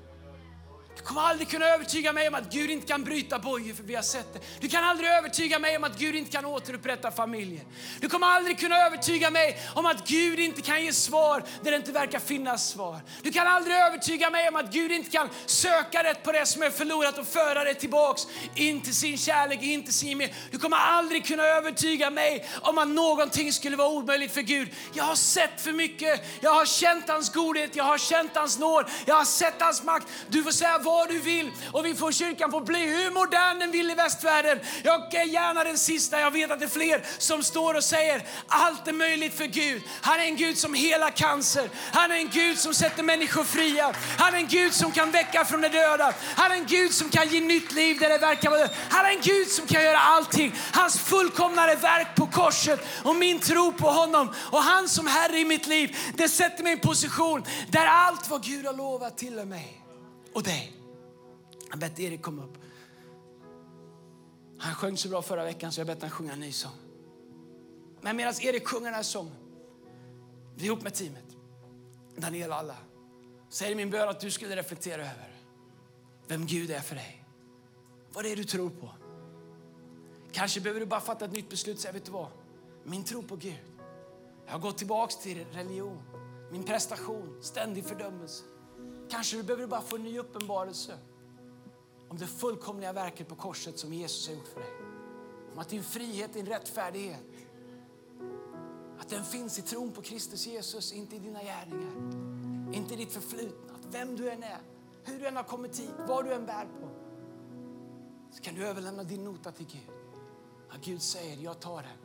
Du 0.96 1.02
kommer 1.02 1.20
aldrig 1.20 1.48
kunna 1.48 1.66
övertyga 1.66 2.12
mig 2.12 2.28
om 2.28 2.34
att 2.34 2.52
Gud 2.52 2.70
inte 2.70 2.86
kan 2.86 3.04
bryta 3.04 3.38
bojor, 3.38 3.74
för 3.74 3.82
vi 3.82 3.94
har 3.94 4.02
sett 4.02 4.34
det. 4.34 4.40
Du 4.60 4.68
kan 4.68 4.84
aldrig 4.84 5.10
övertyga 5.10 5.58
mig 5.58 5.76
om 5.76 5.84
att 5.84 5.98
Gud 5.98 6.14
inte 6.14 6.30
kan 6.30 6.44
återupprätta 6.44 7.10
familjer. 7.10 7.64
Du 8.00 8.08
kommer 8.08 8.26
aldrig 8.26 8.58
kunna 8.58 8.76
övertyga 8.78 9.30
mig 9.30 9.58
om 9.74 9.86
att 9.86 10.08
Gud 10.08 10.38
inte 10.40 10.62
kan 10.62 10.84
ge 10.84 10.92
svar 10.92 11.44
där 11.62 11.70
det 11.70 11.76
inte 11.76 11.92
verkar 11.92 12.18
finnas 12.18 12.70
svar. 12.70 13.00
Du 13.22 13.32
kan 13.32 13.46
aldrig 13.46 13.76
övertyga 13.76 14.30
mig 14.30 14.48
om 14.48 14.56
att 14.56 14.72
Gud 14.72 14.92
inte 14.92 15.10
kan 15.10 15.28
söka 15.46 16.04
rätt 16.04 16.22
på 16.22 16.32
det 16.32 16.46
som 16.46 16.62
är 16.62 16.70
förlorat 16.70 17.18
och 17.18 17.26
föra 17.26 17.64
det 17.64 17.74
tillbaks 17.74 18.26
in 18.54 18.80
till 18.80 18.94
sin 18.94 19.18
kärlek, 19.18 19.62
in 19.62 19.84
till 19.84 19.94
sin 19.94 20.18
mer. 20.18 20.34
Du 20.50 20.58
kommer 20.58 20.76
aldrig 20.76 21.26
kunna 21.26 21.42
övertyga 21.44 22.10
mig 22.10 22.48
om 22.62 22.78
att 22.78 22.88
någonting 22.88 23.52
skulle 23.52 23.76
vara 23.76 23.88
omöjligt 23.88 24.34
för 24.34 24.40
Gud. 24.40 24.68
Jag 24.94 25.04
har 25.04 25.16
sett 25.16 25.60
för 25.60 25.72
mycket. 25.72 26.24
Jag 26.40 26.50
har 26.50 26.66
känt 26.66 27.08
hans 27.08 27.32
godhet, 27.32 27.76
jag 27.76 27.84
har 27.84 27.98
känt 27.98 28.36
hans 28.36 28.58
nåd, 28.58 28.84
jag 29.06 29.14
har 29.14 29.24
sett 29.24 29.62
hans 29.62 29.82
makt. 29.82 30.06
Du 30.28 30.42
får 30.42 30.50
säga 30.50 30.78
vad 30.82 31.08
du 31.08 31.18
vill 31.18 31.52
och 31.72 31.86
vi 31.86 31.94
får 31.94 32.12
kyrkan 32.12 32.50
får 32.50 32.60
bli 32.60 32.78
hur 32.78 33.10
modern 33.10 33.58
den 33.58 33.70
vill 33.70 33.90
i 33.90 33.94
västvärlden. 33.94 34.60
Jag 34.84 35.14
är 35.14 35.24
gärna 35.24 35.64
den 35.64 35.78
sista, 35.78 36.20
jag 36.20 36.30
vet 36.30 36.50
att 36.50 36.58
det 36.58 36.64
är 36.64 36.68
fler 36.68 37.04
som 37.18 37.42
står 37.42 37.74
och 37.74 37.84
säger 37.84 38.22
allt 38.48 38.88
är 38.88 38.92
möjligt 38.92 39.34
för 39.34 39.44
Gud. 39.44 39.82
Han 40.00 40.20
är 40.20 40.24
en 40.24 40.36
Gud 40.36 40.58
som 40.58 40.74
helar 40.74 41.10
cancer. 41.10 41.70
Han 41.92 42.10
är 42.10 42.16
en 42.16 42.28
Gud 42.28 42.58
som 42.58 42.74
sätter 42.74 43.02
människor 43.02 43.44
fria. 43.44 43.94
Han 44.18 44.34
är 44.34 44.38
en 44.38 44.48
Gud 44.48 44.72
som 44.72 44.92
kan 44.92 45.10
väcka 45.10 45.44
från 45.44 45.60
de 45.60 45.68
döda. 45.68 46.14
Han 46.36 46.52
är 46.52 46.56
en 46.56 46.66
Gud 46.66 46.92
som 46.92 47.08
kan 47.08 47.28
ge 47.28 47.40
nytt 47.40 47.72
liv 47.72 47.98
där 47.98 48.08
det 48.08 48.18
verkar 48.18 48.50
vara 48.50 48.68
Han 48.88 49.06
är 49.06 49.10
en 49.10 49.20
Gud 49.22 49.48
som 49.48 49.66
kan 49.66 49.82
göra 49.82 49.98
allting. 49.98 50.54
Hans 50.72 51.00
fullkomnade 51.00 51.74
verk 51.74 52.14
på 52.16 52.26
korset 52.26 52.80
och 53.04 53.16
min 53.16 53.38
tro 53.40 53.72
på 53.72 53.90
honom 53.90 54.34
och 54.50 54.62
han 54.62 54.88
som 54.88 55.06
Herre 55.06 55.38
i 55.38 55.44
mitt 55.44 55.66
liv, 55.66 55.96
det 56.14 56.28
sätter 56.28 56.62
mig 56.62 56.72
i 56.72 56.74
en 56.74 56.80
position 56.80 57.44
där 57.68 57.86
allt 57.86 58.30
vad 58.30 58.44
Gud 58.44 58.66
har 58.66 58.74
lovat 58.74 59.18
tillhör 59.18 59.44
mig 59.44 59.81
och 60.34 60.42
dig. 60.42 60.72
Jag 61.70 61.78
bett 61.78 62.00
Erik 62.00 62.22
komma 62.22 62.44
upp. 62.44 62.58
Han 64.58 64.74
sjöng 64.74 64.96
så 64.96 65.08
bra 65.08 65.22
förra 65.22 65.44
veckan 65.44 65.72
så 65.72 65.80
jag 65.80 65.86
bett 65.86 66.00
honom 66.00 66.10
sjunga 66.10 66.32
en 66.32 66.40
ny 66.40 66.52
sång. 66.52 66.72
Men 68.00 68.16
medan 68.16 68.34
Erik 68.42 68.68
sjunger 68.68 68.84
den 68.84 68.94
här 68.94 69.02
sången, 69.02 69.36
vi 70.56 70.66
ihop 70.66 70.82
med 70.82 70.94
teamet, 70.94 71.36
Daniel 72.16 72.50
och 72.50 72.56
alla, 72.56 72.76
så 73.48 73.64
är 73.64 73.68
det 73.68 73.74
min 73.74 73.90
bön 73.90 74.08
att 74.08 74.20
du 74.20 74.30
skulle 74.30 74.56
reflektera 74.56 75.02
över 75.02 75.36
vem 76.26 76.46
Gud 76.46 76.70
är 76.70 76.80
för 76.80 76.94
dig. 76.94 77.24
Vad 78.12 78.24
det 78.24 78.32
är 78.32 78.36
du 78.36 78.44
tror 78.44 78.70
på. 78.70 78.90
Kanske 80.32 80.60
behöver 80.60 80.80
du 80.80 80.86
bara 80.86 81.00
fatta 81.00 81.24
ett 81.24 81.32
nytt 81.32 81.50
beslut 81.50 81.76
och 81.76 81.82
säga, 81.82 81.92
vet 81.92 82.04
du 82.04 82.12
vad? 82.12 82.28
Min 82.84 83.04
tro 83.04 83.22
på 83.22 83.36
Gud. 83.36 83.58
Jag 84.46 84.52
har 84.52 84.58
gått 84.58 84.78
tillbaks 84.78 85.16
till 85.16 85.44
religion, 85.52 86.02
min 86.50 86.64
prestation, 86.64 87.38
ständig 87.42 87.84
fördömelse. 87.84 88.44
Kanske 89.12 89.36
du 89.36 89.42
behöver 89.42 89.66
bara 89.66 89.80
få 89.80 89.96
en 89.96 90.02
ny 90.02 90.18
uppenbarelse 90.18 90.98
om 92.08 92.18
det 92.18 92.26
fullkomliga 92.26 92.92
verket 92.92 93.28
på 93.28 93.34
korset 93.34 93.78
som 93.78 93.92
Jesus 93.92 94.28
har 94.28 94.34
gjort 94.34 94.48
för 94.48 94.60
dig. 94.60 94.72
Om 95.52 95.58
att 95.58 95.68
din 95.68 95.82
frihet, 95.82 96.32
din 96.32 96.46
rättfärdighet, 96.46 97.24
att 98.98 99.08
den 99.08 99.24
finns 99.24 99.58
i 99.58 99.62
tron 99.62 99.92
på 99.92 100.02
Kristus 100.02 100.46
Jesus, 100.46 100.92
inte 100.92 101.16
i 101.16 101.18
dina 101.18 101.42
gärningar, 101.42 101.92
inte 102.74 102.94
i 102.94 102.96
ditt 102.96 103.12
förflutna. 103.12 103.74
Att 103.74 103.94
vem 103.94 104.16
du 104.16 104.30
än 104.30 104.42
är, 104.42 104.60
hur 105.04 105.18
du 105.18 105.26
än 105.26 105.36
har 105.36 105.44
kommit 105.44 105.80
hit, 105.80 105.94
vad 106.08 106.24
du 106.24 106.32
än 106.32 106.46
bär 106.46 106.64
på, 106.80 106.88
så 108.30 108.42
kan 108.42 108.54
du 108.54 108.66
överlämna 108.66 109.04
din 109.04 109.24
nota 109.24 109.52
till 109.52 109.66
Gud. 109.66 109.96
Att 110.68 110.84
Gud 110.84 111.02
säger, 111.02 111.36
jag 111.36 111.60
tar 111.60 111.82
den. 111.82 111.98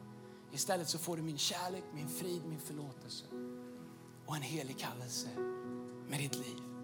Istället 0.51 0.89
så 0.89 0.97
får 0.97 1.17
du 1.17 1.23
min 1.23 1.37
kärlek, 1.37 1.83
min 1.93 2.09
frid, 2.09 2.41
min 2.45 2.59
förlåtelse 2.59 3.25
och 4.25 4.35
en 4.35 4.41
helig 4.41 4.77
kallelse 4.79 5.27
med 6.07 6.19
ditt 6.19 6.35
liv. 6.35 6.66